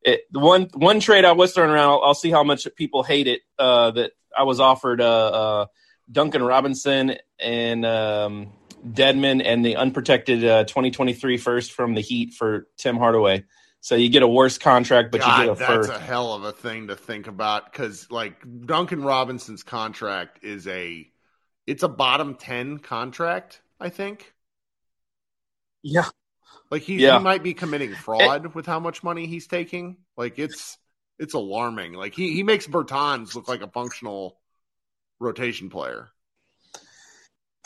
it, 0.03 0.21
the 0.31 0.39
one 0.39 0.69
one 0.73 0.99
trade 0.99 1.25
I 1.25 1.33
was 1.33 1.53
throwing 1.53 1.71
around. 1.71 1.89
I'll, 1.89 2.01
I'll 2.03 2.13
see 2.13 2.31
how 2.31 2.43
much 2.43 2.67
people 2.75 3.03
hate 3.03 3.27
it. 3.27 3.41
Uh, 3.59 3.91
that 3.91 4.11
I 4.35 4.43
was 4.43 4.59
offered 4.59 5.01
uh, 5.01 5.05
uh, 5.05 5.65
Duncan 6.11 6.43
Robinson 6.43 7.17
and 7.39 7.85
um, 7.85 8.51
Dedmon 8.85 9.41
and 9.45 9.63
the 9.63 9.75
unprotected 9.75 10.43
uh, 10.43 10.63
2023 10.63 11.37
first 11.37 11.71
from 11.73 11.93
the 11.93 12.01
Heat 12.01 12.33
for 12.33 12.67
Tim 12.77 12.97
Hardaway. 12.97 13.43
So 13.81 13.95
you 13.95 14.09
get 14.09 14.21
a 14.23 14.27
worse 14.27 14.57
contract, 14.57 15.11
but 15.11 15.21
God, 15.21 15.39
you 15.39 15.45
get 15.45 15.51
a 15.51 15.55
that's 15.59 15.87
first. 15.87 15.89
a 15.89 15.99
hell 15.99 16.33
of 16.33 16.43
a 16.43 16.51
thing 16.51 16.87
to 16.87 16.95
think 16.95 17.27
about 17.27 17.71
because, 17.71 18.09
like, 18.11 18.35
Duncan 18.65 19.03
Robinson's 19.03 19.63
contract 19.63 20.43
is 20.43 20.67
a, 20.67 21.07
it's 21.65 21.81
a 21.83 21.87
bottom 21.87 22.35
ten 22.35 22.77
contract. 22.77 23.61
I 23.79 23.89
think. 23.89 24.33
yeah, 25.81 26.05
Like 26.69 26.83
he, 26.83 26.97
Yeah. 26.97 27.17
he 27.17 27.23
might 27.23 27.41
be 27.41 27.55
committing 27.55 27.93
eh. 27.93 27.97
fraud 27.97 28.53
with 28.53 28.67
how 28.67 28.79
much 28.79 29.01
money 29.03 29.25
he's 29.25 29.47
taking. 29.47 29.97
Like 30.15 30.37
it's 30.37 30.77
it's 31.17 31.33
alarming. 31.33 31.93
Like 31.93 32.13
he 32.13 32.33
he 32.33 32.43
makes 32.43 32.67
Bertans 32.67 33.33
look 33.33 33.47
like 33.47 33.61
a 33.63 33.67
functional 33.67 34.39
rotation 35.19 35.71
player. 35.71 36.09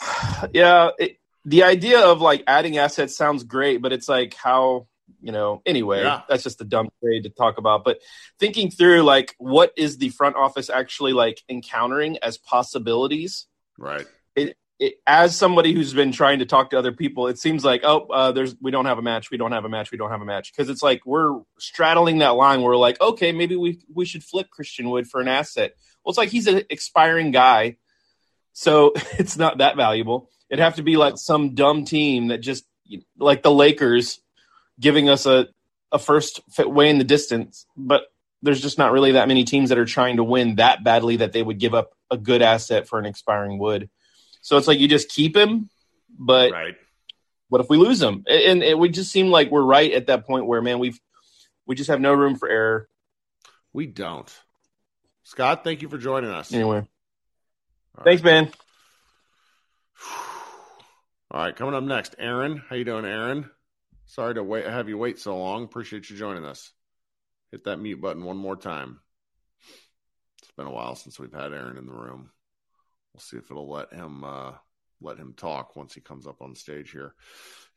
yeah 0.52 0.90
it, 0.98 1.18
the 1.44 1.62
idea 1.64 2.00
of 2.00 2.20
like 2.20 2.42
adding 2.46 2.76
assets 2.78 3.16
sounds 3.16 3.44
great 3.44 3.80
but 3.80 3.92
it's 3.92 4.08
like 4.08 4.34
how 4.34 4.86
you 5.26 5.32
know 5.32 5.60
anyway 5.66 6.02
Yeah. 6.02 6.22
that's 6.28 6.44
just 6.44 6.60
a 6.60 6.64
dumb 6.64 6.88
trade 7.02 7.24
to 7.24 7.30
talk 7.30 7.58
about 7.58 7.84
but 7.84 7.98
thinking 8.38 8.70
through 8.70 9.02
like 9.02 9.34
what 9.38 9.72
is 9.76 9.98
the 9.98 10.10
front 10.10 10.36
office 10.36 10.70
actually 10.70 11.12
like 11.12 11.42
encountering 11.48 12.16
as 12.18 12.38
possibilities 12.38 13.46
Right. 13.76 14.06
it, 14.36 14.56
as 15.06 15.34
somebody 15.34 15.72
who's 15.72 15.94
been 15.94 16.12
trying 16.12 16.38
to 16.40 16.46
talk 16.46 16.70
to 16.70 16.78
other 16.78 16.92
people 16.92 17.26
it 17.28 17.38
seems 17.38 17.64
like 17.64 17.80
oh 17.82 18.06
uh, 18.18 18.30
there's 18.32 18.54
we 18.60 18.70
don't 18.70 18.84
have 18.84 18.98
a 18.98 19.02
match 19.02 19.30
we 19.30 19.38
don't 19.38 19.52
have 19.52 19.64
a 19.64 19.68
match 19.70 19.90
we 19.90 19.98
don't 19.98 20.10
have 20.10 20.20
a 20.20 20.24
match 20.26 20.52
because 20.52 20.68
it's 20.68 20.82
like 20.82 21.00
we're 21.06 21.32
straddling 21.58 22.18
that 22.18 22.36
line 22.36 22.60
where 22.60 22.70
we're 22.70 22.76
like 22.76 23.00
okay 23.00 23.32
maybe 23.32 23.56
we 23.56 23.80
we 23.92 24.04
should 24.04 24.22
flip 24.22 24.48
christian 24.50 24.88
wood 24.90 25.06
for 25.08 25.20
an 25.20 25.28
asset 25.28 25.72
well 26.04 26.10
it's 26.10 26.18
like 26.18 26.28
he's 26.28 26.46
an 26.46 26.62
expiring 26.70 27.30
guy 27.30 27.76
so 28.52 28.92
it's 29.18 29.36
not 29.38 29.58
that 29.58 29.76
valuable 29.76 30.30
it'd 30.50 30.62
have 30.62 30.76
to 30.76 30.82
be 30.82 30.96
like 30.98 31.14
some 31.16 31.54
dumb 31.54 31.84
team 31.86 32.28
that 32.28 32.38
just 32.42 32.64
like 33.18 33.42
the 33.42 33.50
lakers 33.50 34.20
giving 34.80 35.08
us 35.08 35.26
a 35.26 35.48
a 35.92 35.98
first 35.98 36.40
fit 36.50 36.70
way 36.70 36.90
in 36.90 36.98
the 36.98 37.04
distance 37.04 37.66
but 37.76 38.02
there's 38.42 38.60
just 38.60 38.76
not 38.78 38.92
really 38.92 39.12
that 39.12 39.28
many 39.28 39.44
teams 39.44 39.70
that 39.70 39.78
are 39.78 39.84
trying 39.86 40.16
to 40.16 40.24
win 40.24 40.56
that 40.56 40.84
badly 40.84 41.16
that 41.16 41.32
they 41.32 41.42
would 41.42 41.58
give 41.58 41.74
up 41.74 41.92
a 42.10 42.16
good 42.16 42.42
asset 42.42 42.86
for 42.88 42.98
an 42.98 43.06
expiring 43.06 43.58
wood 43.58 43.88
so 44.46 44.56
it's 44.56 44.68
like 44.68 44.78
you 44.78 44.86
just 44.86 45.08
keep 45.08 45.36
him, 45.36 45.70
but 46.16 46.52
Right. 46.52 46.76
what 47.48 47.60
if 47.60 47.68
we 47.68 47.78
lose 47.78 48.00
him? 48.00 48.22
And 48.28 48.62
it 48.62 48.78
would 48.78 48.94
just 48.94 49.10
seem 49.10 49.28
like 49.28 49.50
we're 49.50 49.60
right 49.60 49.90
at 49.90 50.06
that 50.06 50.24
point 50.24 50.46
where, 50.46 50.62
man, 50.62 50.78
we've 50.78 51.00
we 51.66 51.74
just 51.74 51.90
have 51.90 52.00
no 52.00 52.14
room 52.14 52.36
for 52.36 52.48
error 52.48 52.88
We 53.72 53.88
don't. 53.88 54.32
Scott, 55.24 55.64
thank 55.64 55.82
you 55.82 55.88
for 55.88 55.98
joining 55.98 56.30
us. 56.30 56.54
Anyway. 56.54 56.86
All 57.98 58.04
Thanks, 58.04 58.22
man. 58.22 58.52
All 61.32 61.42
right, 61.42 61.56
coming 61.56 61.74
up 61.74 61.82
next, 61.82 62.14
Aaron. 62.16 62.62
How 62.68 62.76
you 62.76 62.84
doing, 62.84 63.04
Aaron? 63.04 63.50
Sorry 64.06 64.34
to 64.34 64.42
wait 64.42 64.66
have 64.66 64.88
you 64.88 64.98
wait 64.98 65.18
so 65.18 65.36
long. 65.36 65.64
Appreciate 65.64 66.08
you 66.08 66.16
joining 66.16 66.44
us. 66.44 66.72
Hit 67.50 67.64
that 67.64 67.78
mute 67.78 68.00
button 68.00 68.24
one 68.24 68.36
more 68.36 68.56
time. 68.56 69.00
It's 70.42 70.50
been 70.56 70.66
a 70.66 70.72
while 70.72 70.94
since 70.94 71.18
we've 71.18 71.32
had 71.32 71.52
Aaron 71.52 71.76
in 71.76 71.86
the 71.86 71.92
room. 71.92 72.30
We'll 73.12 73.20
see 73.20 73.36
if 73.36 73.50
it'll 73.50 73.70
let 73.70 73.92
him 73.92 74.24
uh 74.24 74.52
let 75.00 75.18
him 75.18 75.34
talk 75.36 75.76
once 75.76 75.92
he 75.92 76.00
comes 76.00 76.26
up 76.26 76.40
on 76.40 76.54
stage 76.54 76.90
here. 76.90 77.14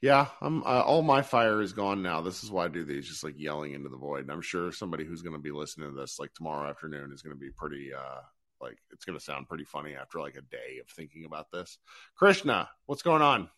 Yeah, 0.01 0.27
I'm 0.41 0.63
uh, 0.63 0.82
all 0.82 1.01
my 1.01 1.21
fire 1.21 1.61
is 1.61 1.73
gone 1.73 2.01
now. 2.01 2.21
This 2.21 2.43
is 2.43 2.51
why 2.51 2.65
I 2.65 2.69
do 2.69 2.86
these, 2.86 3.07
just 3.07 3.23
like 3.23 3.38
yelling 3.38 3.73
into 3.73 3.89
the 3.89 3.97
void. 3.97 4.21
And 4.21 4.32
I'm 4.32 4.41
sure 4.41 4.71
somebody 4.71 5.03
who's 5.03 5.21
going 5.21 5.36
to 5.36 5.41
be 5.41 5.51
listening 5.51 5.89
to 5.89 5.95
this 5.95 6.19
like 6.19 6.34
tomorrow 6.34 6.69
afternoon 6.69 7.11
is 7.13 7.21
going 7.21 7.36
to 7.36 7.39
be 7.39 7.51
pretty 7.51 7.93
uh 7.93 8.21
like 8.61 8.77
it's 8.91 9.05
going 9.05 9.17
to 9.17 9.23
sound 9.23 9.47
pretty 9.47 9.65
funny 9.65 9.95
after 9.95 10.19
like 10.19 10.36
a 10.36 10.41
day 10.41 10.80
of 10.82 10.88
thinking 10.89 11.25
about 11.25 11.51
this. 11.51 11.77
Krishna, 12.15 12.69
what's 12.86 13.01
going 13.01 13.21
on? 13.21 13.49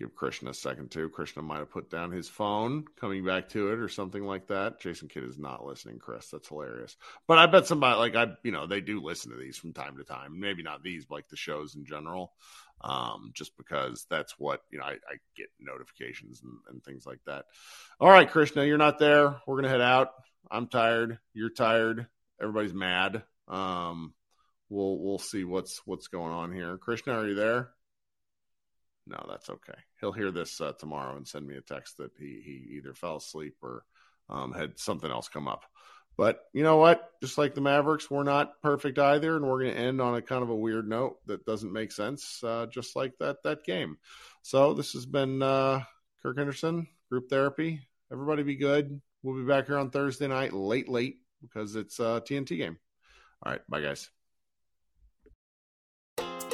Give 0.00 0.14
Krishna 0.14 0.48
a 0.48 0.54
second 0.54 0.90
too. 0.90 1.10
Krishna 1.10 1.42
might 1.42 1.58
have 1.58 1.70
put 1.70 1.90
down 1.90 2.10
his 2.10 2.26
phone, 2.26 2.86
coming 2.98 3.22
back 3.22 3.50
to 3.50 3.70
it 3.70 3.80
or 3.80 3.88
something 3.90 4.24
like 4.24 4.46
that. 4.46 4.80
Jason 4.80 5.08
Kidd 5.08 5.24
is 5.24 5.38
not 5.38 5.66
listening, 5.66 5.98
Chris. 5.98 6.30
That's 6.30 6.48
hilarious. 6.48 6.96
But 7.28 7.36
I 7.36 7.44
bet 7.44 7.66
somebody 7.66 7.98
like 7.98 8.16
I, 8.16 8.32
you 8.42 8.50
know, 8.50 8.66
they 8.66 8.80
do 8.80 9.02
listen 9.02 9.30
to 9.30 9.36
these 9.36 9.58
from 9.58 9.74
time 9.74 9.98
to 9.98 10.04
time. 10.04 10.40
Maybe 10.40 10.62
not 10.62 10.82
these, 10.82 11.04
but 11.04 11.16
like 11.16 11.28
the 11.28 11.36
shows 11.36 11.74
in 11.74 11.84
general, 11.84 12.32
um, 12.80 13.32
just 13.34 13.54
because 13.58 14.06
that's 14.08 14.38
what 14.38 14.62
you 14.70 14.78
know. 14.78 14.86
I, 14.86 14.92
I 14.92 15.16
get 15.36 15.48
notifications 15.60 16.40
and, 16.42 16.52
and 16.70 16.82
things 16.82 17.04
like 17.04 17.20
that. 17.26 17.44
All 18.00 18.08
right, 18.08 18.30
Krishna, 18.30 18.64
you're 18.64 18.78
not 18.78 18.98
there. 18.98 19.36
We're 19.46 19.56
gonna 19.56 19.68
head 19.68 19.82
out. 19.82 20.12
I'm 20.50 20.66
tired. 20.68 21.18
You're 21.34 21.50
tired. 21.50 22.06
Everybody's 22.40 22.72
mad. 22.72 23.22
Um, 23.48 24.14
we'll 24.70 24.98
we'll 24.98 25.18
see 25.18 25.44
what's 25.44 25.82
what's 25.84 26.08
going 26.08 26.32
on 26.32 26.52
here. 26.52 26.78
Krishna, 26.78 27.18
are 27.18 27.28
you 27.28 27.34
there? 27.34 27.72
No, 29.06 29.24
that's 29.28 29.50
okay. 29.50 29.78
He'll 30.00 30.12
hear 30.12 30.30
this 30.30 30.60
uh, 30.60 30.72
tomorrow 30.72 31.16
and 31.16 31.26
send 31.26 31.46
me 31.46 31.56
a 31.56 31.60
text 31.60 31.96
that 31.98 32.12
he 32.18 32.40
he 32.44 32.76
either 32.76 32.94
fell 32.94 33.16
asleep 33.16 33.56
or 33.62 33.84
um, 34.28 34.52
had 34.52 34.78
something 34.78 35.10
else 35.10 35.28
come 35.28 35.48
up. 35.48 35.64
But 36.16 36.42
you 36.52 36.62
know 36.62 36.76
what? 36.76 37.10
Just 37.22 37.38
like 37.38 37.54
the 37.54 37.60
Mavericks, 37.60 38.10
we're 38.10 38.24
not 38.24 38.60
perfect 38.62 38.98
either, 38.98 39.36
and 39.36 39.46
we're 39.46 39.62
going 39.62 39.74
to 39.74 39.80
end 39.80 40.00
on 40.00 40.16
a 40.16 40.22
kind 40.22 40.42
of 40.42 40.50
a 40.50 40.54
weird 40.54 40.88
note 40.88 41.16
that 41.26 41.46
doesn't 41.46 41.72
make 41.72 41.92
sense, 41.92 42.42
uh, 42.44 42.66
just 42.66 42.94
like 42.94 43.16
that 43.20 43.42
that 43.44 43.64
game. 43.64 43.96
So 44.42 44.74
this 44.74 44.92
has 44.92 45.06
been 45.06 45.42
uh, 45.42 45.82
Kirk 46.22 46.36
Henderson, 46.36 46.86
Group 47.08 47.30
Therapy. 47.30 47.80
Everybody 48.12 48.42
be 48.42 48.56
good. 48.56 49.00
We'll 49.22 49.36
be 49.36 49.48
back 49.48 49.66
here 49.66 49.78
on 49.78 49.90
Thursday 49.90 50.26
night, 50.26 50.52
late, 50.52 50.88
late, 50.88 51.18
because 51.40 51.76
it's 51.76 51.98
a 52.00 52.22
TNT 52.26 52.56
game. 52.58 52.78
All 53.42 53.52
right, 53.52 53.62
bye 53.68 53.80
guys. 53.80 54.10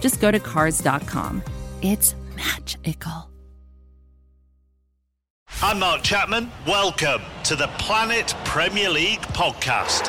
just 0.00 0.20
go 0.20 0.30
to 0.30 0.40
cars.com. 0.40 1.42
It's 1.82 2.14
magical. 2.36 3.30
I'm 5.62 5.78
Mark 5.78 6.02
Chapman. 6.02 6.50
Welcome 6.66 7.20
to 7.44 7.54
the 7.56 7.66
Planet 7.78 8.34
Premier 8.44 8.88
League 8.88 9.20
podcast. 9.20 10.08